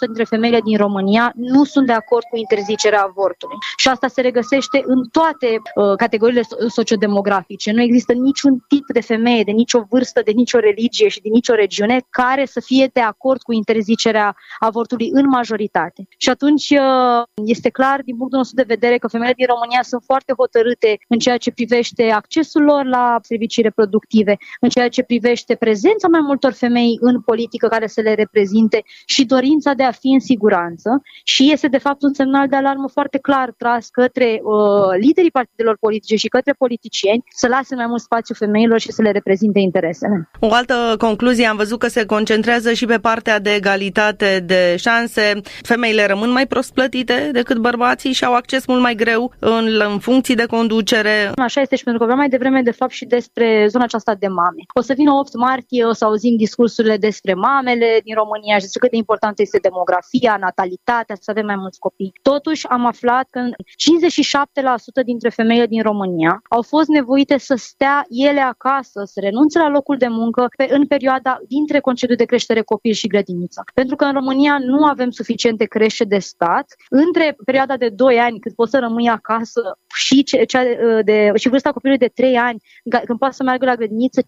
dintre 0.00 0.24
femeile 0.24 0.60
din 0.60 0.76
România 0.76 1.32
nu 1.34 1.64
sunt 1.64 1.86
de 1.86 1.92
acord 1.92 2.24
cu 2.30 2.36
interzicerea 2.36 2.63
interzicerea 2.64 3.02
avortului. 3.02 3.56
Și 3.76 3.88
asta 3.88 4.08
se 4.08 4.20
regăsește 4.20 4.82
în 4.86 5.08
toate 5.12 5.48
uh, 5.74 5.96
categoriile 5.96 6.42
sociodemografice. 6.68 7.72
Nu 7.72 7.82
există 7.82 8.12
niciun 8.12 8.64
tip 8.68 8.84
de 8.92 9.00
femeie, 9.00 9.42
de 9.42 9.50
nicio 9.50 9.80
vârstă, 9.90 10.20
de 10.24 10.30
nicio 10.30 10.58
religie 10.58 11.08
și 11.08 11.20
de 11.20 11.28
nicio 11.28 11.54
regiune 11.54 12.00
care 12.10 12.44
să 12.44 12.60
fie 12.60 12.90
de 12.92 13.00
acord 13.00 13.42
cu 13.42 13.52
interzicerea 13.52 14.36
avortului 14.58 15.08
în 15.12 15.28
majoritate. 15.28 16.06
Și 16.16 16.30
atunci 16.30 16.70
uh, 16.70 17.22
este 17.44 17.68
clar, 17.68 18.00
din 18.04 18.16
punctul 18.16 18.38
nostru 18.38 18.56
de 18.56 18.74
vedere, 18.74 18.98
că 18.98 19.08
femeile 19.08 19.34
din 19.36 19.46
România 19.46 19.82
sunt 19.82 20.02
foarte 20.04 20.32
hotărâte 20.36 20.98
în 21.08 21.18
ceea 21.18 21.36
ce 21.36 21.50
privește 21.50 22.10
accesul 22.10 22.62
lor 22.62 22.84
la 22.84 23.18
servicii 23.22 23.62
reproductive, 23.62 24.36
în 24.60 24.68
ceea 24.68 24.88
ce 24.88 25.02
privește 25.02 25.54
prezența 25.54 26.08
mai 26.08 26.20
multor 26.20 26.52
femei 26.52 26.96
în 27.00 27.20
politică 27.20 27.68
care 27.68 27.86
să 27.86 28.00
le 28.00 28.14
reprezinte 28.14 28.82
și 29.06 29.24
dorința 29.24 29.72
de 29.74 29.82
a 29.82 29.90
fi 29.90 30.08
în 30.08 30.20
siguranță 30.20 31.02
și 31.24 31.52
este 31.52 31.68
de 31.68 31.78
fapt 31.78 32.02
un 32.02 32.14
semnal 32.14 32.43
de 32.46 32.56
alarmă 32.56 32.88
foarte 32.88 33.18
clar 33.18 33.54
tras 33.56 33.88
către 33.88 34.40
uh, 34.42 34.98
liderii 35.00 35.30
partidelor 35.30 35.76
politice 35.80 36.16
și 36.16 36.28
către 36.28 36.52
politicieni 36.58 37.24
să 37.36 37.48
lase 37.48 37.74
mai 37.74 37.86
mult 37.86 38.00
spațiu 38.00 38.34
femeilor 38.34 38.78
și 38.78 38.92
să 38.92 39.02
le 39.02 39.10
reprezinte 39.10 39.58
interesele. 39.58 40.28
O 40.40 40.52
altă 40.52 40.94
concluzie, 40.98 41.46
am 41.46 41.56
văzut 41.56 41.78
că 41.78 41.88
se 41.88 42.06
concentrează 42.06 42.72
și 42.72 42.86
pe 42.86 42.98
partea 42.98 43.38
de 43.38 43.54
egalitate 43.54 44.42
de 44.46 44.76
șanse. 44.78 45.40
Femeile 45.62 46.06
rămân 46.06 46.30
mai 46.30 46.46
prost 46.46 46.72
plătite 46.72 47.30
decât 47.32 47.58
bărbații 47.58 48.12
și 48.12 48.24
au 48.24 48.34
acces 48.34 48.66
mult 48.66 48.80
mai 48.80 48.94
greu 48.94 49.32
în, 49.38 49.80
în 49.88 49.98
funcții 49.98 50.34
de 50.34 50.46
conducere. 50.46 51.32
Așa 51.36 51.60
este 51.60 51.76
și 51.76 51.84
pentru 51.84 52.00
că 52.00 52.06
vreau 52.06 52.20
mai 52.20 52.28
devreme 52.28 52.62
de 52.62 52.70
fapt 52.70 52.92
și 52.92 53.04
despre 53.04 53.66
zona 53.68 53.84
aceasta 53.84 54.14
de 54.14 54.26
mame. 54.26 54.62
O 54.74 54.80
să 54.80 54.92
vină 54.96 55.12
8 55.12 55.34
martie, 55.34 55.84
o 55.84 55.92
să 55.92 56.04
auzim 56.04 56.36
discursurile 56.36 56.96
despre 56.96 57.34
mamele 57.34 58.00
din 58.04 58.14
România 58.14 58.54
și 58.54 58.66
despre 58.66 58.80
cât 58.80 58.90
de 58.90 58.96
importantă 58.96 59.42
este 59.42 59.58
demografia, 59.62 60.36
natalitatea, 60.40 61.16
să 61.20 61.30
avem 61.30 61.46
mai 61.46 61.56
mulți 61.56 61.78
copii. 61.78 62.12
Totuși 62.34 62.68
am 62.68 62.86
aflat 62.86 63.26
că 63.30 63.40
57% 63.40 65.04
dintre 65.04 65.28
femeile 65.28 65.66
din 65.66 65.82
România 65.82 66.42
au 66.48 66.62
fost 66.62 66.88
nevoite 66.88 67.38
să 67.38 67.54
stea 67.54 68.04
ele 68.08 68.40
acasă, 68.40 69.02
să 69.04 69.20
renunțe 69.20 69.58
la 69.58 69.68
locul 69.68 69.96
de 69.96 70.08
muncă 70.08 70.48
pe, 70.56 70.66
în 70.70 70.86
perioada 70.86 71.38
dintre 71.48 71.80
concediu 71.80 72.14
de 72.14 72.24
creștere 72.24 72.62
copil 72.62 72.92
și 72.92 73.06
grădiniță. 73.06 73.62
Pentru 73.74 73.96
că 73.96 74.04
în 74.04 74.12
România 74.12 74.58
nu 74.60 74.84
avem 74.84 75.10
suficiente 75.10 75.64
crește 75.64 76.04
de 76.04 76.18
stat. 76.18 76.66
Între 76.88 77.36
perioada 77.44 77.76
de 77.76 77.88
2 77.88 78.18
ani, 78.18 78.38
cât 78.38 78.54
poți 78.54 78.70
să 78.70 78.78
rămâi 78.78 79.08
acasă, 79.08 79.78
și, 79.94 80.22
cea 80.46 80.62
de, 81.04 81.32
și 81.34 81.48
vârsta 81.48 81.72
copilului 81.72 82.06
de 82.06 82.12
3 82.14 82.36
ani, 82.36 82.58
când 83.04 83.18
poate 83.18 83.34
să 83.34 83.42
meargă 83.42 83.64
la 83.64 83.74
grădiniță, 83.74 84.20
57% 84.20 84.26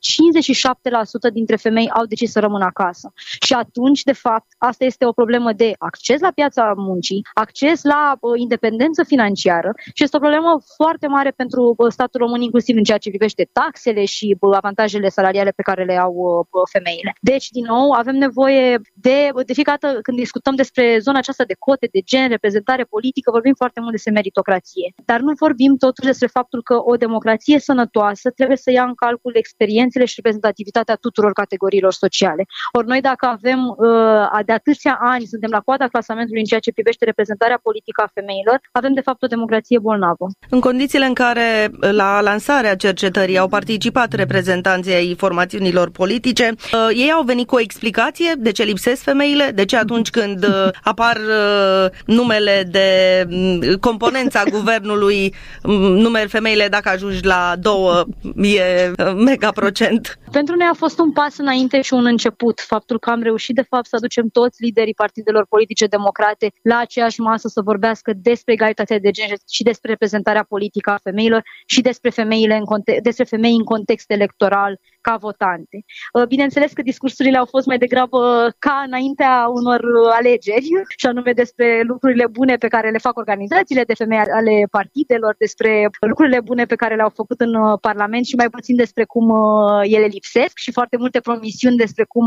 dintre 1.32 1.56
femei 1.56 1.90
au 1.90 2.04
decis 2.04 2.30
să 2.30 2.40
rămână 2.40 2.64
acasă. 2.64 3.12
Și 3.40 3.52
atunci, 3.52 4.02
de 4.02 4.12
fapt, 4.12 4.46
asta 4.58 4.84
este 4.84 5.06
o 5.06 5.12
problemă 5.12 5.52
de 5.52 5.72
acces 5.78 6.20
la 6.20 6.30
piața 6.34 6.72
muncii, 6.76 7.26
acces 7.34 7.82
la 7.82 7.95
uh, 8.20 8.40
independență 8.40 9.04
financiară 9.04 9.70
și 9.94 10.02
este 10.02 10.16
o 10.16 10.20
problemă 10.20 10.60
foarte 10.76 11.06
mare 11.06 11.30
pentru 11.30 11.74
uh, 11.76 11.92
statul 11.92 12.20
român, 12.20 12.40
inclusiv 12.40 12.76
în 12.76 12.82
ceea 12.82 12.98
ce 12.98 13.08
privește 13.08 13.48
taxele 13.52 14.04
și 14.04 14.36
uh, 14.40 14.56
avantajele 14.56 15.08
salariale 15.08 15.50
pe 15.50 15.62
care 15.62 15.84
le 15.84 15.96
au 15.96 16.14
uh, 16.14 16.62
femeile. 16.70 17.12
Deci, 17.20 17.48
din 17.50 17.64
nou, 17.64 17.90
avem 17.90 18.16
nevoie 18.16 18.80
de, 18.94 19.30
de 19.46 19.52
fiecare 19.52 19.78
dată 19.80 19.98
când 20.00 20.16
discutăm 20.16 20.54
despre 20.54 20.98
zona 20.98 21.18
aceasta 21.18 21.44
de 21.44 21.56
cote, 21.58 21.88
de 21.92 22.00
gen, 22.00 22.28
reprezentare 22.28 22.84
politică, 22.84 23.30
vorbim 23.30 23.54
foarte 23.56 23.80
mult 23.80 23.92
despre 23.92 24.12
meritocrație. 24.12 24.94
Dar 25.04 25.20
nu 25.20 25.32
vorbim 25.38 25.76
totuși 25.76 26.06
despre 26.06 26.26
faptul 26.26 26.62
că 26.62 26.74
o 26.84 26.94
democrație 26.96 27.58
sănătoasă 27.58 28.30
trebuie 28.30 28.56
să 28.56 28.70
ia 28.70 28.84
în 28.84 28.94
calcul 28.94 29.32
experiențele 29.36 30.04
și 30.04 30.14
reprezentativitatea 30.16 30.94
tuturor 30.94 31.32
categoriilor 31.32 31.92
sociale. 31.92 32.46
Ori 32.72 32.86
noi 32.86 33.00
dacă 33.00 33.26
avem 33.26 33.60
uh, 33.68 34.44
de 34.44 34.52
atâția 34.52 34.98
ani, 35.00 35.24
suntem 35.24 35.50
la 35.50 35.60
coada 35.60 35.88
clasamentului 35.88 36.40
în 36.40 36.46
ceea 36.46 36.60
ce 36.60 36.72
privește 36.72 37.04
reprezentarea 37.04 37.60
politică 37.62 37.85
a 37.94 38.10
femeilor, 38.14 38.60
avem 38.72 38.94
de 38.94 39.00
fapt 39.00 39.22
o 39.22 39.26
democrație 39.26 39.78
bolnavă. 39.78 40.26
În 40.50 40.60
condițiile 40.60 41.04
în 41.04 41.14
care 41.14 41.70
la 41.80 42.20
lansarea 42.20 42.76
cercetării 42.76 43.38
au 43.38 43.48
participat 43.48 44.12
reprezentanții 44.12 44.94
ai 44.94 45.14
formațiunilor 45.18 45.90
politice, 45.90 46.54
uh, 46.72 46.88
ei 46.94 47.10
au 47.12 47.22
venit 47.22 47.46
cu 47.46 47.54
o 47.54 47.60
explicație 47.60 48.32
de 48.38 48.52
ce 48.52 48.62
lipsesc 48.62 49.02
femeile, 49.02 49.50
de 49.54 49.64
ce 49.64 49.76
atunci 49.76 50.10
când 50.10 50.44
uh, 50.44 50.68
apar 50.82 51.16
uh, 51.16 51.90
numele 52.06 52.68
de 52.70 52.88
mm, 53.28 53.60
componența 53.80 54.42
guvernului, 54.56 55.34
mm, 55.62 55.96
numeri 55.96 56.28
femeile 56.28 56.68
dacă 56.68 56.88
ajungi 56.88 57.24
la 57.24 57.54
două 57.60 58.04
e 58.36 58.92
mega 59.14 59.50
procent. 59.50 60.18
Pentru 60.32 60.54
noi 60.54 60.68
a 60.70 60.74
fost 60.74 60.98
un 60.98 61.12
pas 61.12 61.38
înainte 61.38 61.80
și 61.80 61.94
un 61.94 62.06
început, 62.06 62.60
faptul 62.60 62.98
că 62.98 63.10
am 63.10 63.22
reușit 63.22 63.54
de 63.54 63.66
fapt 63.68 63.86
să 63.86 63.96
aducem 63.96 64.28
toți 64.28 64.62
liderii 64.62 64.94
partidelor 64.94 65.46
politice 65.48 65.86
democrate 65.86 66.52
la 66.62 66.78
aceeași 66.78 67.20
masă 67.20 67.48
să 67.48 67.60
vorbească 67.76 68.12
despre 68.12 68.52
egalitatea 68.52 68.98
de 68.98 69.10
gen 69.10 69.28
și 69.50 69.62
despre 69.62 69.90
reprezentarea 69.90 70.44
politică 70.48 70.90
a 70.90 70.98
femeilor 71.02 71.42
și 71.66 71.80
despre, 71.80 72.10
femeile 72.10 72.56
în 72.56 72.64
context, 72.64 73.02
despre 73.02 73.24
femei 73.24 73.54
în 73.54 73.64
context 73.64 74.10
electoral 74.10 74.80
ca 75.08 75.16
votante. 75.16 75.76
Uh, 76.12 76.26
bineînțeles 76.26 76.72
că 76.72 76.82
discursurile 76.82 77.38
au 77.38 77.46
fost 77.54 77.66
mai 77.66 77.78
degrabă 77.78 78.20
ca 78.58 78.84
înaintea 78.86 79.34
unor 79.58 79.80
alegeri, 80.18 80.68
și 81.00 81.06
anume 81.06 81.32
despre 81.32 81.82
lucrurile 81.90 82.26
bune 82.26 82.54
pe 82.56 82.68
care 82.74 82.90
le 82.90 82.98
fac 82.98 83.16
organizațiile 83.16 83.84
de 83.84 83.94
femei 83.94 84.18
ale 84.18 84.54
partidelor, 84.70 85.34
despre 85.38 85.90
lucrurile 86.00 86.40
bune 86.40 86.64
pe 86.64 86.74
care 86.74 86.94
le-au 86.94 87.12
făcut 87.20 87.40
în 87.40 87.54
uh, 87.54 87.78
Parlament 87.80 88.24
și 88.26 88.36
mai 88.36 88.48
puțin 88.48 88.76
despre 88.76 89.04
cum 89.04 89.28
uh, 89.28 89.80
ele 89.82 90.06
lipsesc 90.06 90.54
și 90.58 90.72
foarte 90.72 90.96
multe 90.96 91.20
promisiuni 91.20 91.76
despre 91.76 92.04
cum 92.04 92.26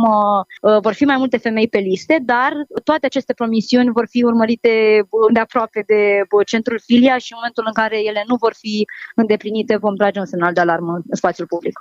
vor 0.82 0.94
fi 0.94 1.06
mai 1.06 1.18
multe 1.18 1.38
femei 1.38 1.68
pe 1.68 1.78
liste, 1.78 2.20
dar 2.22 2.52
toate 2.84 3.06
aceste 3.06 3.34
promisiuni 3.34 3.92
vor 3.92 4.08
fi 4.10 4.24
urmărite 4.24 5.04
de 5.34 5.40
aproape 5.40 5.84
de 5.88 6.02
centrul 6.46 6.80
filia 6.86 7.18
și 7.18 7.32
în 7.32 7.38
momentul 7.40 7.64
în 7.68 7.74
care 7.74 7.98
ele 8.10 8.24
nu 8.28 8.36
vor 8.36 8.54
fi 8.58 8.86
îndeplinite 9.16 9.78
vom 9.78 9.96
trage 9.96 10.20
un 10.20 10.26
semnal 10.26 10.54
de 10.54 10.60
alarmă 10.60 10.94
în 10.94 11.16
spațiul 11.16 11.48
public. 11.48 11.76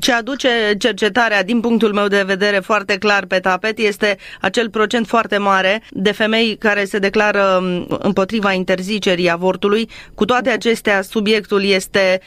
Ce 0.00 0.12
aduce 0.34 0.74
cercetarea, 0.78 1.42
din 1.42 1.60
punctul 1.60 1.92
meu 1.92 2.06
de 2.06 2.22
vedere, 2.22 2.58
foarte 2.58 2.98
clar 2.98 3.24
pe 3.26 3.38
tapet 3.38 3.78
este 3.78 4.16
acel 4.40 4.70
procent 4.70 5.06
foarte 5.06 5.38
mare 5.38 5.82
de 5.90 6.12
femei 6.12 6.56
care 6.56 6.84
se 6.84 6.98
declară 6.98 7.62
împotriva 7.88 8.52
interzicerii 8.52 9.30
avortului. 9.30 9.88
Cu 10.14 10.24
toate 10.24 10.50
acestea, 10.50 11.02
subiectul 11.02 11.64
este 11.64 12.20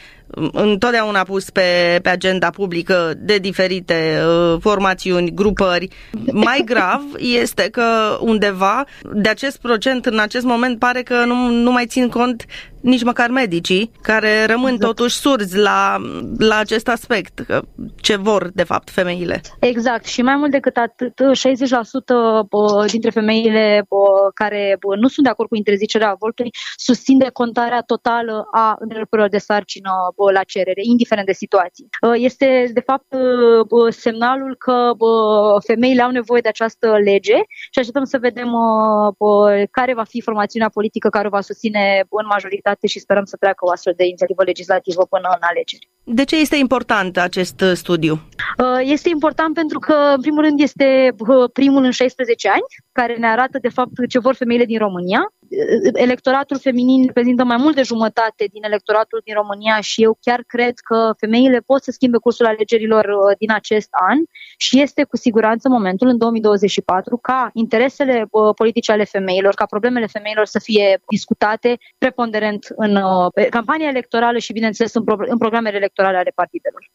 întotdeauna 0.51 1.23
pus 1.23 1.49
pe, 1.49 1.99
pe 2.01 2.09
agenda 2.09 2.49
publică 2.49 3.13
de 3.17 3.37
diferite 3.37 4.19
uh, 4.25 4.57
formațiuni, 4.59 5.33
grupări. 5.33 5.87
Mai 6.31 6.61
grav 6.71 7.01
este 7.17 7.69
că 7.69 8.17
undeva 8.19 8.85
de 9.13 9.29
acest 9.29 9.57
procent 9.57 10.05
în 10.05 10.19
acest 10.19 10.45
moment 10.45 10.79
pare 10.79 11.01
că 11.01 11.25
nu, 11.25 11.49
nu 11.49 11.71
mai 11.71 11.85
țin 11.85 12.09
cont 12.09 12.45
nici 12.81 13.03
măcar 13.03 13.29
medicii, 13.29 13.91
care 14.01 14.45
rămân 14.45 14.73
exact. 14.73 14.95
totuși 14.95 15.15
surzi 15.15 15.57
la, 15.57 15.97
la 16.37 16.57
acest 16.57 16.87
aspect, 16.87 17.45
ce 17.95 18.15
vor, 18.15 18.49
de 18.53 18.63
fapt, 18.63 18.89
femeile. 18.89 19.41
Exact. 19.59 20.05
Și 20.05 20.21
mai 20.21 20.35
mult 20.35 20.51
decât 20.51 20.75
atât, 20.77 21.13
60% 22.87 22.91
dintre 22.91 23.09
femeile 23.09 23.87
care 24.33 24.77
nu 24.99 25.07
sunt 25.07 25.25
de 25.25 25.31
acord 25.31 25.49
cu 25.49 25.55
interzicerea 25.55 26.09
avortului 26.09 26.51
susțin 26.75 27.17
decontarea 27.17 27.81
totală 27.81 28.47
a 28.51 28.75
întreruperilor 28.79 29.29
de 29.29 29.37
sarcină 29.37 29.91
la 30.33 30.43
cerere, 30.43 30.81
indiferent 30.83 31.27
de 31.27 31.33
situații. 31.33 31.89
Este, 32.13 32.69
de 32.73 32.79
fapt, 32.79 33.15
semnalul 33.89 34.55
că 34.57 34.91
femeile 35.65 36.01
au 36.01 36.11
nevoie 36.11 36.41
de 36.41 36.49
această 36.49 36.97
lege 37.03 37.35
și 37.71 37.79
așteptăm 37.79 38.03
să 38.03 38.17
vedem 38.17 38.49
care 39.71 39.93
va 39.93 40.03
fi 40.03 40.21
formațiunea 40.21 40.69
politică 40.69 41.09
care 41.09 41.27
o 41.27 41.29
va 41.29 41.41
susține 41.41 42.05
în 42.09 42.25
majoritate 42.29 42.77
departe 42.77 42.87
și 42.87 42.99
sperăm 42.99 43.25
să 43.25 43.35
treacă 43.39 43.65
o 43.65 43.71
astfel 43.71 43.93
de 43.97 44.05
inițiativă 44.05 44.43
legislativă 44.43 45.05
până 45.09 45.27
în 45.37 45.43
alegeri. 45.49 45.89
De 46.03 46.23
ce 46.23 46.35
este 46.39 46.55
important 46.55 47.17
acest 47.17 47.61
uh, 47.61 47.71
studiu? 47.73 48.13
Uh, 48.13 48.79
este 48.95 49.09
important 49.09 49.53
pentru 49.53 49.79
că, 49.79 49.95
în 50.15 50.21
primul 50.21 50.43
rând, 50.43 50.59
este 50.59 51.15
uh, 51.17 51.49
primul 51.53 51.83
în 51.83 51.91
16 51.91 52.49
ani, 52.49 52.67
care 52.91 53.15
ne 53.15 53.27
arată, 53.27 53.57
de 53.61 53.69
fapt, 53.69 53.91
ce 54.09 54.19
vor 54.19 54.35
femeile 54.35 54.65
din 54.65 54.77
România. 54.77 55.21
Electoratul 55.93 56.59
feminin 56.59 57.05
reprezintă 57.05 57.43
mai 57.43 57.57
mult 57.57 57.75
de 57.75 57.81
jumătate 57.81 58.47
din 58.51 58.63
electoratul 58.63 59.21
din 59.23 59.33
România 59.33 59.79
și 59.79 60.03
eu 60.03 60.17
chiar 60.21 60.43
cred 60.47 60.79
că 60.79 61.13
femeile 61.17 61.59
pot 61.59 61.83
să 61.83 61.91
schimbe 61.91 62.17
cursul 62.17 62.45
alegerilor 62.45 63.05
din 63.37 63.51
acest 63.51 63.89
an 63.91 64.17
și 64.57 64.81
este 64.81 65.03
cu 65.03 65.17
siguranță 65.17 65.69
momentul 65.69 66.07
în 66.07 66.17
2024 66.17 67.17
ca 67.17 67.49
interesele 67.53 68.27
politice 68.55 68.91
ale 68.91 69.03
femeilor, 69.03 69.53
ca 69.53 69.65
problemele 69.65 70.05
femeilor 70.05 70.45
să 70.45 70.59
fie 70.59 71.01
discutate 71.09 71.77
preponderent 71.97 72.65
în 72.75 72.99
campania 73.49 73.87
electorală 73.87 74.37
și, 74.37 74.53
bineînțeles, 74.53 74.93
în, 74.93 75.03
pro- 75.03 75.25
în 75.27 75.37
programele 75.37 75.77
electorale 75.77 76.17
ale 76.17 76.31
partidelor. 76.35 76.89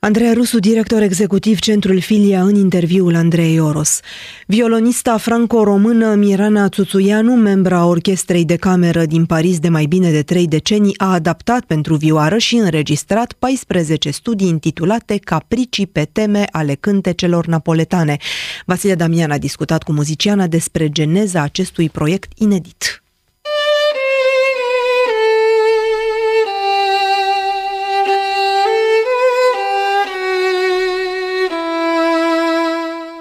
Andreea 0.00 0.32
Rusu, 0.32 0.58
director 0.58 1.02
executiv 1.02 1.58
Centrul 1.58 2.00
Filia, 2.00 2.42
în 2.42 2.54
interviul 2.54 3.14
Andrei 3.14 3.60
Oros. 3.60 4.00
Violonista 4.46 5.16
franco-română 5.16 6.14
Mirana 6.14 6.68
Tsuțuianu, 6.68 7.34
membra 7.34 7.86
orchestrei 7.86 8.44
de 8.44 8.56
cameră 8.56 9.04
din 9.04 9.26
Paris 9.26 9.58
de 9.58 9.68
mai 9.68 9.86
bine 9.86 10.10
de 10.10 10.22
trei 10.22 10.46
decenii, 10.46 10.94
a 10.98 11.12
adaptat 11.12 11.64
pentru 11.64 11.94
vioară 11.94 12.38
și 12.38 12.56
înregistrat 12.56 13.32
14 13.32 14.10
studii 14.10 14.48
intitulate 14.48 15.16
Capricii 15.16 15.86
pe 15.86 16.08
teme 16.12 16.46
ale 16.50 16.74
cântecelor 16.74 17.46
napoletane. 17.46 18.16
Vasile 18.66 18.94
Damian 18.94 19.30
a 19.30 19.38
discutat 19.38 19.82
cu 19.82 19.92
muziciana 19.92 20.46
despre 20.46 20.88
geneza 20.88 21.42
acestui 21.42 21.90
proiect 21.90 22.32
inedit. 22.36 22.97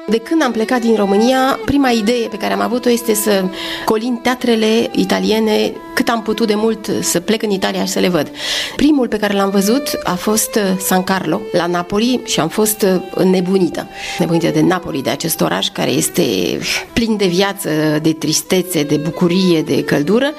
De 0.10 0.20
când 0.20 0.41
am 0.41 0.51
plecat 0.51 0.82
din 0.82 0.95
România, 0.95 1.60
prima 1.66 1.89
idee 1.89 2.28
pe 2.28 2.38
care 2.38 2.53
am 2.53 2.62
avut-o 2.62 2.89
este 2.89 3.14
să 3.14 3.43
colin 3.86 4.16
teatrele 4.16 4.89
italiene 4.91 5.74
cât 5.93 6.10
am 6.10 6.22
putut 6.22 6.47
de 6.47 6.55
mult 6.55 6.89
să 7.01 7.20
plec 7.20 7.43
în 7.43 7.49
Italia 7.49 7.86
și 7.86 7.91
să 7.91 7.99
le 7.99 8.08
văd. 8.08 8.32
Primul 8.76 9.08
pe 9.08 9.18
care 9.18 9.34
l-am 9.34 9.49
văzut 9.49 9.99
a 10.03 10.14
fost 10.14 10.55
uh, 10.55 10.62
San 10.80 11.03
Carlo, 11.03 11.41
la 11.51 11.66
Napoli 11.66 12.22
și 12.26 12.39
am 12.39 12.47
fost 12.47 12.82
uh, 12.82 13.24
nebunită. 13.24 13.88
Nebunită 14.20 14.49
de 14.49 14.62
Napoli, 14.62 15.01
de 15.01 15.10
acest 15.10 15.41
oraș 15.41 15.70
care 15.70 15.91
este 15.91 16.24
plin 16.93 17.18
de 17.18 17.28
viață, 17.28 17.70
de 18.01 18.14
tristețe, 18.14 18.84
de 18.84 18.95
bucurie, 18.95 19.62
de 19.62 19.84
căldură, 19.84 20.34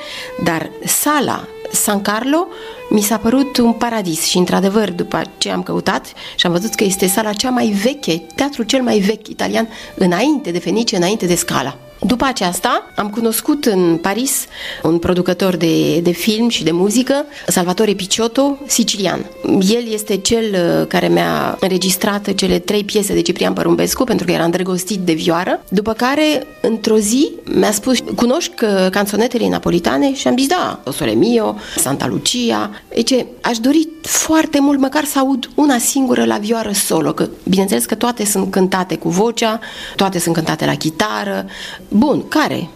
dar 0.44 0.70
sala 0.84 1.48
San 1.72 2.02
Carlo 2.02 2.46
mi 2.90 3.00
s-a 3.00 3.16
părut 3.16 3.56
un 3.56 3.72
paradis 3.72 4.24
și, 4.24 4.38
într-adevăr, 4.38 4.90
după 4.90 5.22
ce 5.38 5.50
am 5.50 5.62
căutat 5.62 6.12
și 6.36 6.46
am 6.46 6.52
văzut 6.52 6.74
că 6.74 6.84
este 6.84 7.06
sala 7.06 7.32
cea 7.32 7.50
mai 7.50 7.66
veche, 7.66 8.22
teatrul 8.34 8.64
cel 8.64 8.82
mai 8.82 8.98
vechi 8.98 9.28
italian, 9.28 9.68
înainte 9.94 10.50
de 10.50 10.58
Fenice, 10.58 10.96
înainte 10.96 11.26
de 11.26 11.34
Scala. 11.34 11.76
După 12.00 12.24
aceasta 12.24 12.90
am 12.94 13.10
cunoscut 13.10 13.64
în 13.64 13.96
Paris 13.96 14.46
un 14.82 14.98
producător 14.98 15.56
de, 15.56 16.00
de 16.00 16.10
film 16.10 16.48
și 16.48 16.64
de 16.64 16.70
muzică, 16.70 17.24
Salvatore 17.46 17.92
Picciotto, 17.92 18.58
sicilian. 18.66 19.24
El 19.44 19.92
este 19.92 20.16
cel 20.16 20.44
uh, 20.52 20.86
care 20.86 21.08
mi-a 21.08 21.56
înregistrat 21.60 22.34
cele 22.34 22.58
trei 22.58 22.84
piese 22.84 23.14
de 23.14 23.22
Ciprian 23.22 23.52
Părumbescu 23.52 24.04
pentru 24.04 24.26
că 24.26 24.32
era 24.32 24.44
îndrăgostit 24.44 24.98
de 24.98 25.12
vioară, 25.12 25.60
după 25.68 25.92
care 25.92 26.46
într-o 26.60 26.98
zi 26.98 27.30
mi-a 27.44 27.70
spus, 27.72 27.98
cunoști 28.16 28.64
uh, 28.64 28.90
canțonetele 28.90 29.48
napolitane? 29.48 30.14
Și 30.14 30.28
am 30.28 30.36
zis, 30.36 30.46
da, 30.46 30.80
O 30.84 30.90
Sole 30.90 31.12
Mio, 31.12 31.56
Santa 31.76 32.06
Lucia. 32.06 32.70
Deci, 32.88 33.26
aș 33.40 33.58
dori 33.58 33.88
foarte 34.02 34.60
mult 34.60 34.78
măcar 34.78 35.04
să 35.04 35.18
aud 35.18 35.50
una 35.54 35.78
singură 35.78 36.24
la 36.24 36.36
vioară 36.36 36.72
solo, 36.72 37.12
că 37.12 37.28
bineînțeles 37.48 37.84
că 37.84 37.94
toate 37.94 38.24
sunt 38.24 38.50
cântate 38.50 38.96
cu 38.96 39.08
vocea, 39.08 39.60
toate 39.96 40.18
sunt 40.18 40.34
cântate 40.34 40.64
la 40.64 40.74
chitară, 40.74 41.46
Bun, 41.90 42.28
care? 42.28 42.68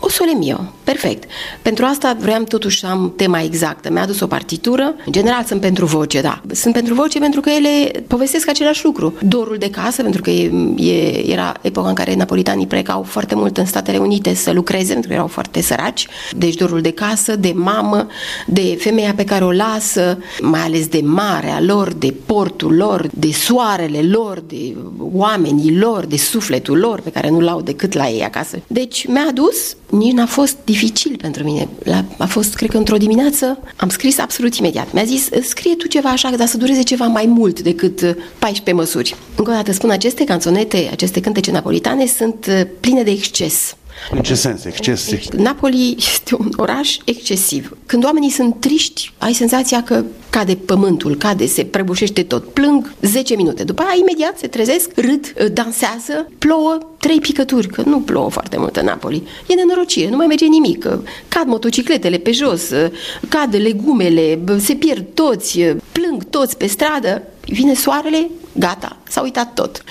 O 0.00 0.08
sole 0.08 0.34
mio, 0.34 0.72
perfect. 0.86 1.24
Pentru 1.62 1.84
asta 1.84 2.16
vreau 2.18 2.42
totuși 2.42 2.78
să 2.78 2.86
am 2.86 3.12
tema 3.16 3.40
exactă. 3.42 3.90
Mi-a 3.90 4.02
adus 4.02 4.20
o 4.20 4.26
partitură. 4.26 4.94
În 5.06 5.12
general 5.12 5.44
sunt 5.44 5.60
pentru 5.60 5.86
voce, 5.86 6.20
da. 6.20 6.42
Sunt 6.52 6.74
pentru 6.74 6.94
voce 6.94 7.18
pentru 7.18 7.40
că 7.40 7.50
ele 7.50 8.04
povestesc 8.06 8.48
același 8.48 8.84
lucru. 8.84 9.14
Dorul 9.22 9.56
de 9.58 9.70
casă, 9.70 10.02
pentru 10.02 10.22
că 10.22 10.30
e, 10.30 10.50
e, 10.76 11.30
era 11.32 11.54
epoca 11.60 11.88
în 11.88 11.94
care 11.94 12.14
napolitanii 12.14 12.66
plecau 12.66 13.02
foarte 13.02 13.34
mult 13.34 13.56
în 13.56 13.66
Statele 13.66 13.98
Unite 13.98 14.34
să 14.34 14.52
lucreze, 14.52 14.92
pentru 14.92 15.08
că 15.08 15.14
erau 15.14 15.26
foarte 15.26 15.62
săraci. 15.62 16.06
Deci 16.36 16.54
dorul 16.54 16.80
de 16.80 16.90
casă, 16.90 17.36
de 17.36 17.52
mamă, 17.54 18.06
de 18.46 18.76
femeia 18.80 19.12
pe 19.16 19.24
care 19.24 19.44
o 19.44 19.52
lasă, 19.52 20.18
mai 20.40 20.60
ales 20.60 20.86
de 20.86 21.00
marea 21.04 21.60
lor, 21.60 21.92
de 21.92 22.14
portul 22.26 22.74
lor, 22.74 23.08
de 23.14 23.32
soarele 23.32 24.02
lor, 24.02 24.42
de 24.48 24.76
oamenii 25.12 25.78
lor, 25.78 26.04
de 26.04 26.16
sufletul 26.16 26.78
lor, 26.78 27.00
pe 27.00 27.10
care 27.10 27.30
nu-l 27.30 27.48
au 27.48 27.60
decât 27.60 27.92
la 27.92 28.08
ei 28.08 28.24
acasă. 28.24 28.58
Deci 28.66 29.06
mi-a 29.06 29.26
adus 29.28 29.76
nici 29.90 30.12
n-a 30.12 30.26
fost 30.26 30.56
dificil 30.64 30.75
pentru 31.20 31.44
mine. 31.44 31.68
La, 31.84 32.04
a 32.18 32.26
fost, 32.26 32.54
cred 32.54 32.70
că 32.70 32.76
într-o 32.76 32.96
dimineață, 32.96 33.58
am 33.76 33.88
scris 33.88 34.18
absolut 34.18 34.54
imediat. 34.54 34.92
Mi-a 34.92 35.04
zis, 35.04 35.28
scrie 35.42 35.74
tu 35.74 35.86
ceva 35.86 36.08
așa, 36.08 36.30
dar 36.36 36.46
să 36.46 36.56
dureze 36.56 36.82
ceva 36.82 37.06
mai 37.06 37.26
mult 37.26 37.60
decât 37.60 38.16
14 38.38 38.70
uh, 38.70 38.72
măsuri. 38.72 39.16
Încă 39.36 39.50
o 39.50 39.54
dată 39.54 39.72
spun, 39.72 39.90
aceste 39.90 40.24
canțonete, 40.24 40.88
aceste 40.92 41.20
cântece 41.20 41.50
napolitane 41.50 42.06
sunt 42.06 42.46
uh, 42.48 42.60
pline 42.80 43.02
de 43.02 43.10
exces. 43.10 43.76
În 44.10 44.22
ce 44.22 44.34
sens? 44.34 44.64
Exces? 44.64 45.28
Napoli 45.36 45.94
este 45.98 46.34
un 46.38 46.52
oraș 46.56 46.96
excesiv. 47.04 47.76
Când 47.86 48.04
oamenii 48.04 48.30
sunt 48.30 48.60
triști, 48.60 49.12
ai 49.18 49.32
senzația 49.32 49.82
că 49.82 50.04
cade 50.30 50.54
pământul, 50.54 51.16
cade, 51.16 51.46
se 51.46 51.64
prăbușește 51.64 52.22
tot. 52.22 52.52
Plâng 52.52 52.94
10 53.00 53.34
minute. 53.36 53.64
După 53.64 53.82
aia, 53.82 54.00
imediat 54.00 54.38
se 54.38 54.46
trezesc, 54.46 54.90
râd, 54.94 55.50
dansează, 55.52 56.30
plouă, 56.38 56.78
trei 56.98 57.20
picături, 57.20 57.66
că 57.66 57.82
nu 57.86 58.00
plouă 58.00 58.30
foarte 58.30 58.56
mult 58.58 58.76
în 58.76 58.84
Napoli. 58.84 59.22
E 59.46 59.54
nenorocire, 59.54 60.10
nu 60.10 60.16
mai 60.16 60.26
merge 60.26 60.46
nimic. 60.46 60.88
Cad 61.28 61.46
motocicletele 61.46 62.18
pe 62.18 62.32
jos, 62.32 62.70
cad 63.28 63.54
legumele, 63.54 64.38
se 64.58 64.74
pierd 64.74 65.04
toți, 65.14 65.60
plâng 65.92 66.24
toți 66.24 66.56
pe 66.56 66.66
stradă. 66.66 67.22
Vine 67.46 67.74
soarele, 67.74 68.30
gata, 68.52 68.96
s-a 69.08 69.20
uitat 69.20 69.54
tot. 69.54 69.82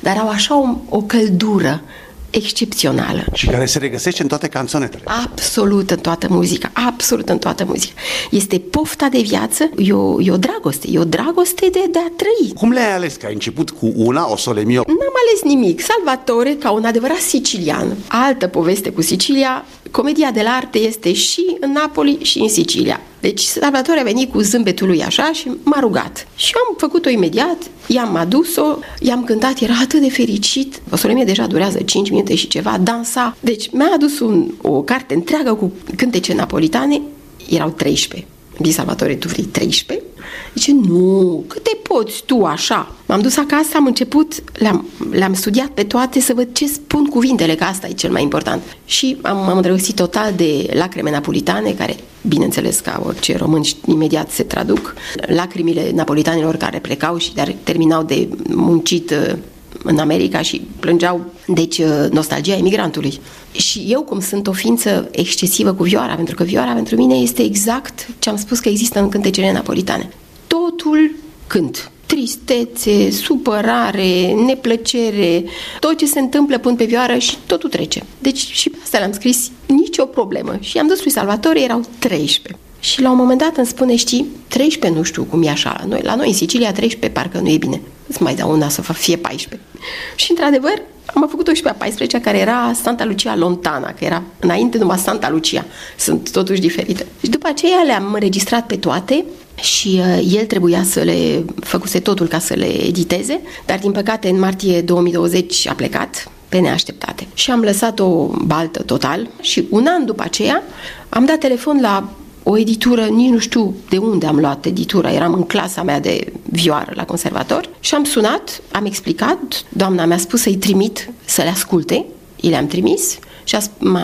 Dar 0.00 0.16
au 0.16 0.28
așa 0.28 0.58
o, 0.58 0.76
o 0.88 1.02
căldură 1.02 1.82
excepțională. 2.30 3.24
Și 3.32 3.46
care 3.46 3.66
se 3.66 3.78
regăsește 3.78 4.22
în 4.22 4.28
toate 4.28 4.48
canțonetele. 4.48 5.02
Absolut 5.06 5.90
în 5.90 5.98
toată 5.98 6.26
muzica, 6.30 6.70
absolut 6.72 7.28
în 7.28 7.38
toată 7.38 7.64
muzica. 7.64 8.00
Este 8.30 8.58
pofta 8.58 9.08
de 9.08 9.20
viață, 9.20 9.70
e 9.76 9.92
o, 9.92 10.20
e 10.20 10.30
o 10.30 10.36
dragoste, 10.36 10.88
e 10.90 10.98
o 10.98 11.04
dragoste 11.04 11.68
de, 11.72 11.84
de 11.90 11.98
a 11.98 12.12
trăi. 12.16 12.52
Cum 12.54 12.70
le-ai 12.72 12.94
ales? 12.94 13.14
Că 13.14 13.26
ai 13.26 13.32
început 13.32 13.70
cu 13.70 13.92
una, 13.96 14.30
o 14.30 14.36
sole 14.36 14.64
mio? 14.64 14.82
N-am 14.86 14.98
ales 14.98 15.42
nimic. 15.42 15.80
Salvatore, 15.80 16.54
ca 16.54 16.70
un 16.70 16.84
adevărat 16.84 17.18
sicilian. 17.18 17.96
Altă 18.08 18.46
poveste 18.46 18.90
cu 18.90 19.02
Sicilia, 19.02 19.64
comedia 19.90 20.30
de 20.30 20.42
la 20.42 20.50
arte 20.50 20.78
este 20.78 21.12
și 21.12 21.56
în 21.60 21.72
Napoli 21.72 22.18
și 22.22 22.38
în 22.38 22.48
Sicilia. 22.48 23.00
Deci 23.20 23.40
Salvatore 23.40 24.00
a 24.00 24.02
venit 24.02 24.32
cu 24.32 24.40
zâmbetul 24.40 24.86
lui 24.86 25.02
așa 25.02 25.32
și 25.32 25.50
m-a 25.62 25.80
rugat. 25.80 26.26
Și 26.36 26.52
am 26.68 26.74
făcut-o 26.78 27.08
imediat, 27.08 27.56
i-am 27.86 28.16
adus-o, 28.16 28.78
i-am 29.00 29.24
cântat, 29.24 29.60
era 29.60 29.74
atât 29.82 30.00
de 30.00 30.10
fericit. 30.10 30.82
O 30.92 30.96
solemnie 30.96 31.24
deja 31.24 31.46
durează 31.46 31.78
5 31.82 32.10
minute 32.10 32.34
și 32.34 32.48
ceva, 32.48 32.78
dansa. 32.82 33.36
Deci 33.40 33.70
mi-a 33.72 33.90
adus 33.94 34.20
un, 34.20 34.50
o 34.62 34.82
carte 34.82 35.14
întreagă 35.14 35.54
cu 35.54 35.72
cântece 35.96 36.34
napolitane, 36.34 37.00
erau 37.48 37.70
13. 37.70 38.28
Di 38.58 38.70
Salvatore, 38.70 39.14
tu 39.14 39.28
vrei 39.28 39.44
13? 39.44 40.06
Zice, 40.54 40.72
nu, 40.72 41.44
câte 41.46 41.70
poți 41.82 42.22
tu 42.26 42.44
așa? 42.44 42.94
M-am 43.06 43.20
dus 43.20 43.36
acasă, 43.36 43.70
am 43.76 43.86
început, 43.86 44.34
le-am, 44.52 44.88
le-am 45.10 45.34
studiat 45.34 45.68
pe 45.68 45.82
toate 45.82 46.20
să 46.20 46.34
văd 46.34 46.48
ce 46.52 46.66
spun 46.66 47.04
cuvintele, 47.04 47.54
că 47.54 47.64
asta 47.64 47.86
e 47.86 47.92
cel 47.92 48.10
mai 48.10 48.22
important. 48.22 48.62
Și 48.84 49.16
am, 49.22 49.36
am 49.36 49.56
îndrăgostit 49.56 49.94
total 49.94 50.32
de 50.36 50.70
lacrime 50.72 51.10
napolitane, 51.10 51.70
care, 51.70 51.96
bineînțeles, 52.22 52.80
ca 52.80 53.02
orice 53.06 53.36
român, 53.36 53.62
imediat 53.86 54.30
se 54.30 54.42
traduc. 54.42 54.94
Lacrimile 55.26 55.90
napolitanilor 55.94 56.56
care 56.56 56.78
plecau 56.78 57.18
și 57.18 57.34
dar 57.34 57.54
terminau 57.62 58.02
de 58.02 58.28
muncit 58.48 59.10
uh, 59.10 59.36
în 59.84 59.98
America 59.98 60.42
și 60.42 60.62
plângeau, 60.80 61.24
deci, 61.46 61.78
uh, 61.78 62.06
nostalgia 62.10 62.56
emigrantului. 62.56 63.20
Și 63.52 63.84
eu, 63.88 64.02
cum 64.02 64.20
sunt 64.20 64.46
o 64.46 64.52
ființă 64.52 65.08
excesivă 65.10 65.72
cu 65.72 65.82
vioara, 65.82 66.14
pentru 66.14 66.34
că 66.34 66.44
vioara 66.44 66.72
pentru 66.72 66.96
mine 66.96 67.14
este 67.14 67.42
exact 67.42 68.06
ce 68.18 68.30
am 68.30 68.36
spus 68.36 68.58
că 68.58 68.68
există 68.68 69.00
în 69.00 69.08
cântecele 69.08 69.52
napolitane. 69.52 70.10
Totul 70.50 71.14
cânt. 71.46 71.90
Tristețe, 72.06 73.10
supărare, 73.10 74.32
neplăcere, 74.32 75.44
tot 75.80 75.96
ce 75.96 76.06
se 76.06 76.18
întâmplă 76.18 76.58
până 76.58 76.76
pe 76.76 76.84
vioară 76.84 77.18
și 77.18 77.36
totul 77.46 77.68
trece. 77.70 78.04
Deci 78.18 78.38
și 78.38 78.70
pe 78.70 78.76
asta 78.82 78.98
l-am 78.98 79.12
scris, 79.12 79.50
nicio 79.66 80.04
problemă. 80.04 80.56
Și 80.60 80.78
am 80.78 80.86
dus 80.86 81.02
lui 81.02 81.12
Salvatore, 81.12 81.62
erau 81.62 81.84
13. 81.98 82.58
Și 82.80 83.02
la 83.02 83.10
un 83.10 83.16
moment 83.16 83.38
dat 83.38 83.56
îmi 83.56 83.66
spune, 83.66 83.96
știi, 83.96 84.26
13 84.48 84.98
nu 84.98 85.04
știu 85.04 85.22
cum 85.22 85.42
e 85.42 85.48
așa 85.48 85.76
la 85.78 85.84
noi. 85.84 86.00
La 86.02 86.14
noi 86.14 86.26
în 86.26 86.34
Sicilia 86.34 86.72
13 86.72 87.20
parcă 87.20 87.38
nu 87.38 87.48
e 87.48 87.56
bine. 87.56 87.80
Îți 88.06 88.22
mai 88.22 88.34
dau 88.34 88.50
una 88.50 88.68
să 88.68 88.82
fie 88.82 89.16
14. 89.16 89.68
Și 90.16 90.30
într-adevăr 90.30 90.82
am 91.14 91.26
făcut-o 91.30 91.52
și 91.52 91.62
pe 91.62 91.68
a 91.68 91.72
14 91.72 92.20
care 92.20 92.38
era 92.38 92.72
Santa 92.82 93.04
Lucia 93.04 93.36
Lontana, 93.36 93.92
că 93.92 94.04
era 94.04 94.22
înainte 94.40 94.78
numai 94.78 94.98
Santa 94.98 95.30
Lucia. 95.30 95.64
Sunt 95.98 96.30
totuși 96.30 96.60
diferite. 96.60 97.06
Și 97.22 97.30
după 97.30 97.48
aceea 97.48 97.82
le-am 97.86 98.12
înregistrat 98.12 98.66
pe 98.66 98.76
toate 98.76 99.24
și 99.54 100.00
uh, 100.00 100.34
el 100.38 100.44
trebuia 100.44 100.82
să 100.82 101.00
le 101.00 101.44
făcuse 101.60 102.00
totul 102.00 102.26
ca 102.26 102.38
să 102.38 102.54
le 102.54 102.86
editeze, 102.86 103.40
dar 103.66 103.78
din 103.78 103.92
păcate 103.92 104.28
în 104.28 104.38
martie 104.38 104.80
2020 104.80 105.66
a 105.68 105.72
plecat 105.72 106.30
pe 106.48 106.58
neașteptate. 106.58 107.26
Și 107.34 107.50
am 107.50 107.60
lăsat-o 107.60 108.26
baltă 108.26 108.82
total 108.82 109.28
și 109.40 109.66
un 109.70 109.86
an 109.88 110.04
după 110.04 110.22
aceea 110.22 110.62
am 111.08 111.24
dat 111.24 111.38
telefon 111.38 111.78
la 111.80 112.08
o 112.50 112.58
editură, 112.58 113.04
nici 113.04 113.30
nu 113.30 113.38
știu 113.38 113.74
de 113.88 113.96
unde 113.96 114.26
am 114.26 114.38
luat 114.38 114.66
editura, 114.66 115.12
eram 115.12 115.32
în 115.32 115.42
clasa 115.42 115.82
mea 115.82 116.00
de 116.00 116.32
vioară 116.42 116.92
la 116.94 117.04
conservator 117.04 117.68
și 117.80 117.94
am 117.94 118.04
sunat, 118.04 118.62
am 118.72 118.84
explicat, 118.84 119.64
doamna 119.68 120.04
mi-a 120.04 120.18
spus 120.18 120.40
să-i 120.40 120.56
trimit 120.56 121.10
să 121.24 121.42
le 121.42 121.48
asculte, 121.48 122.04
i 122.40 122.48
le-am 122.48 122.66
trimis 122.66 123.18
și 123.44 123.56
a, 123.56 123.60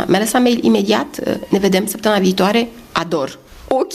mi-a 0.06 0.18
lăsat 0.18 0.42
mail 0.42 0.64
imediat, 0.64 1.38
ne 1.48 1.58
vedem 1.58 1.86
săptămâna 1.86 2.20
viitoare, 2.20 2.68
ador. 2.92 3.38
Ok. 3.68 3.92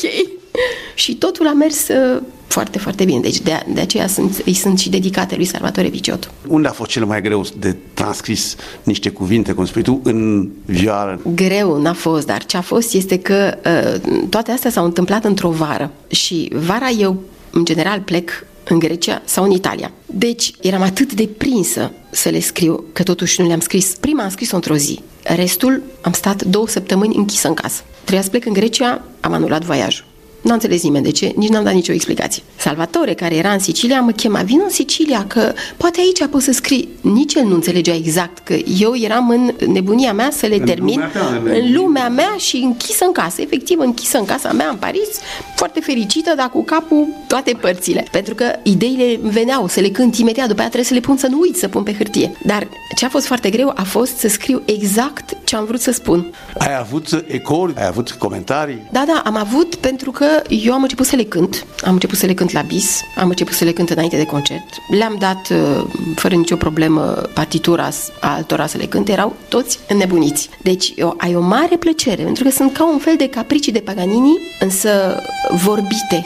și 0.96 1.16
totul 1.16 1.48
a 1.48 1.54
mers 1.54 1.88
uh, 1.88 2.22
foarte, 2.52 2.80
foarte 2.80 3.04
bine. 3.04 3.20
Deci 3.20 3.40
de, 3.40 3.66
de 3.74 3.82
aceea 3.82 4.08
sunt, 4.08 4.42
îi 4.46 4.54
sunt 4.54 4.80
și 4.80 4.90
dedicate 4.90 5.36
lui 5.36 5.46
Salvatore 5.46 5.88
Viciot. 5.88 6.32
Unde 6.48 6.68
a 6.68 6.72
fost 6.72 6.90
cel 6.90 7.06
mai 7.06 7.22
greu 7.22 7.46
de 7.58 7.76
transcris 7.94 8.56
niște 8.84 9.10
cuvinte, 9.10 9.52
cum 9.52 9.66
spui 9.66 9.82
tu, 9.82 10.00
în 10.04 10.50
vioară? 10.66 11.20
Greu 11.36 11.82
n-a 11.82 11.94
fost, 11.94 12.26
dar 12.26 12.46
ce 12.46 12.58
a 12.58 12.62
fost 12.62 12.94
este 12.94 13.20
că 13.20 13.58
uh, 13.66 14.28
toate 14.30 14.52
astea 14.52 14.70
s-au 14.70 14.86
întâmplat 14.86 15.26
într-o 15.26 15.50
vară 15.50 15.92
și 16.08 16.52
vara 16.54 16.90
eu, 16.90 17.20
în 17.50 17.66
general, 17.66 18.00
plec 18.00 18.46
în 18.64 18.80
Grecia 18.80 19.22
sau 19.26 19.44
în 19.44 19.52
Italia. 19.52 19.92
Deci 20.06 20.52
eram 20.62 20.82
atât 20.82 21.14
de 21.14 21.30
prinsă 21.38 21.92
să 22.10 22.30
le 22.30 22.40
scriu, 22.40 22.84
că 22.94 23.04
totuși 23.04 23.42
nu 23.42 23.48
le-am 23.48 23.60
scris. 23.60 23.96
Prima 24.00 24.24
am 24.24 24.30
scris-o 24.30 24.56
într-o 24.56 24.76
zi. 24.76 25.00
Restul 25.24 25.82
am 26.02 26.12
stat 26.12 26.44
două 26.44 26.68
săptămâni 26.68 27.16
închisă 27.16 27.48
în 27.48 27.54
casă. 27.54 27.82
Trebuia 28.02 28.22
să 28.22 28.30
plec 28.30 28.46
în 28.46 28.54
Grecia, 28.54 29.02
am 29.20 29.34
anulat 29.34 29.64
voiajul. 29.64 30.06
N-a 30.42 30.54
înțeles 30.54 30.84
nimeni 30.84 31.04
de 31.04 31.12
ce, 31.12 31.32
nici 31.36 31.50
n-am 31.50 31.64
dat 31.64 31.74
nicio 31.74 31.94
explicație. 31.94 32.44
Salvatore, 32.56 33.14
care 33.14 33.36
era 33.36 33.52
în 33.52 33.60
Sicilia, 33.60 34.02
mă 34.02 34.12
chema, 34.12 34.42
vin 34.42 34.60
în 34.64 34.70
Sicilia, 34.70 35.26
că 35.28 35.54
poate 35.78 36.00
aici 36.00 36.30
poți 36.30 36.46
să 36.46 36.52
scrii. 36.52 36.90
Nici 37.02 37.34
el 37.34 37.46
nu 37.46 37.54
înțelegea 37.54 37.96
exact 37.96 38.38
că 38.38 38.54
eu 38.80 38.96
eram 38.96 39.30
în 39.30 39.54
nebunia 39.72 40.14
mea 40.14 40.30
să 40.32 40.46
le 40.46 40.56
în 40.56 40.66
termin 40.66 40.94
lumea 40.94 41.08
ta, 41.08 41.40
în, 41.44 41.48
în 41.48 41.74
lumea 41.74 42.10
mea 42.10 42.36
și 42.38 42.58
închisă 42.58 43.06
în 43.06 43.12
casă, 43.12 43.42
efectiv 43.42 43.80
închisă 43.80 44.18
în 44.18 44.26
casa 44.26 44.52
mea 44.52 44.70
în 44.70 44.76
Paris, 44.76 45.10
foarte 45.56 45.80
fericită, 45.80 46.34
dar 46.36 46.50
cu 46.50 46.64
capul 46.64 47.08
toate 47.28 47.52
părțile. 47.62 48.06
Pentru 48.12 48.36
că 48.36 48.46
ideile 48.64 49.20
veneau 49.22 49.68
să 49.68 49.80
le 49.80 49.90
cânt 49.90 50.16
imediat, 50.16 50.48
după 50.48 50.60
aia 50.60 50.70
trebuie 50.70 50.90
să 50.90 50.94
le 50.94 51.00
pun 51.00 51.18
să 51.18 51.28
nu 51.28 51.40
uit 51.40 51.56
să 51.56 51.68
pun 51.68 51.84
pe 51.84 51.94
hârtie. 51.94 52.32
Dar 52.46 52.68
ce 52.96 53.06
a 53.06 53.10
fost 53.10 53.26
foarte 53.26 53.50
greu 53.50 53.72
a 53.76 53.84
fost 53.84 54.18
să 54.18 54.28
scriu 54.28 54.62
exact 54.66 55.38
ce 55.44 55.56
am 55.56 55.66
vrut 55.66 55.82
să 55.82 55.92
spun. 55.92 56.34
Ai 56.58 56.78
avut 56.80 57.24
ecouri, 57.28 57.74
ai 57.78 57.86
avut 57.86 58.12
comentarii? 58.12 58.88
Da, 58.92 59.04
da, 59.08 59.22
am 59.26 59.38
avut 59.38 59.76
pentru 59.76 60.12
că 60.12 60.26
eu 60.50 60.74
am 60.74 60.82
început 60.82 61.06
să 61.06 61.16
le 61.16 61.24
cânt. 61.24 61.66
Am 61.84 61.94
început 61.94 62.18
să 62.18 62.26
le 62.26 62.34
cânt 62.34 62.52
la 62.52 62.62
bis, 62.62 63.02
am 63.16 63.30
început 63.30 63.54
să 63.54 63.64
le 63.64 63.72
cânt 63.72 63.90
înainte 63.90 64.18
de 64.18 64.26
concert. 64.26 64.66
Le-am 64.98 65.16
dat 65.20 65.50
uh, 65.50 65.84
fără 66.16 66.36
nicio 66.36 66.56
problemă 66.56 67.02
partitura 67.34 67.90
altora 68.20 68.68
să 68.68 68.78
le 68.78 68.86
cânt, 68.86 69.10
erau 69.10 69.36
toți 69.48 69.80
înnebuniți. 69.88 70.50
Deci 70.62 70.94
eu, 70.96 71.16
ai 71.18 71.36
o 71.36 71.42
mare 71.42 71.78
plăcere, 71.78 72.24
pentru 72.24 72.44
că 72.44 72.50
sunt 72.50 72.74
ca 72.74 72.92
un 72.92 73.00
fel 73.00 73.16
de 73.18 73.30
capricii 73.30 73.72
de 73.72 73.80
Paganini, 73.80 74.38
însă 74.60 75.22
vorbite. 75.50 76.26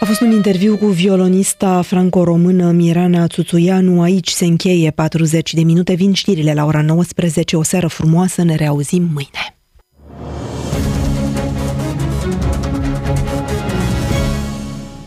A 0.00 0.04
fost 0.04 0.20
un 0.20 0.30
interviu 0.30 0.76
cu 0.76 0.86
violonista 0.86 1.82
franco-română 1.82 2.70
Mirana 2.70 3.26
Țuțuianu. 3.26 4.02
Aici 4.02 4.28
se 4.28 4.44
încheie 4.44 4.90
40 4.90 5.54
de 5.54 5.62
minute. 5.62 5.94
Vin 5.94 6.12
știrile 6.12 6.54
la 6.54 6.64
ora 6.64 6.82
19. 6.82 7.56
O 7.56 7.62
seară 7.62 7.86
frumoasă. 7.86 8.42
Ne 8.42 8.54
reauzim 8.54 9.02
mâine. 9.02 9.59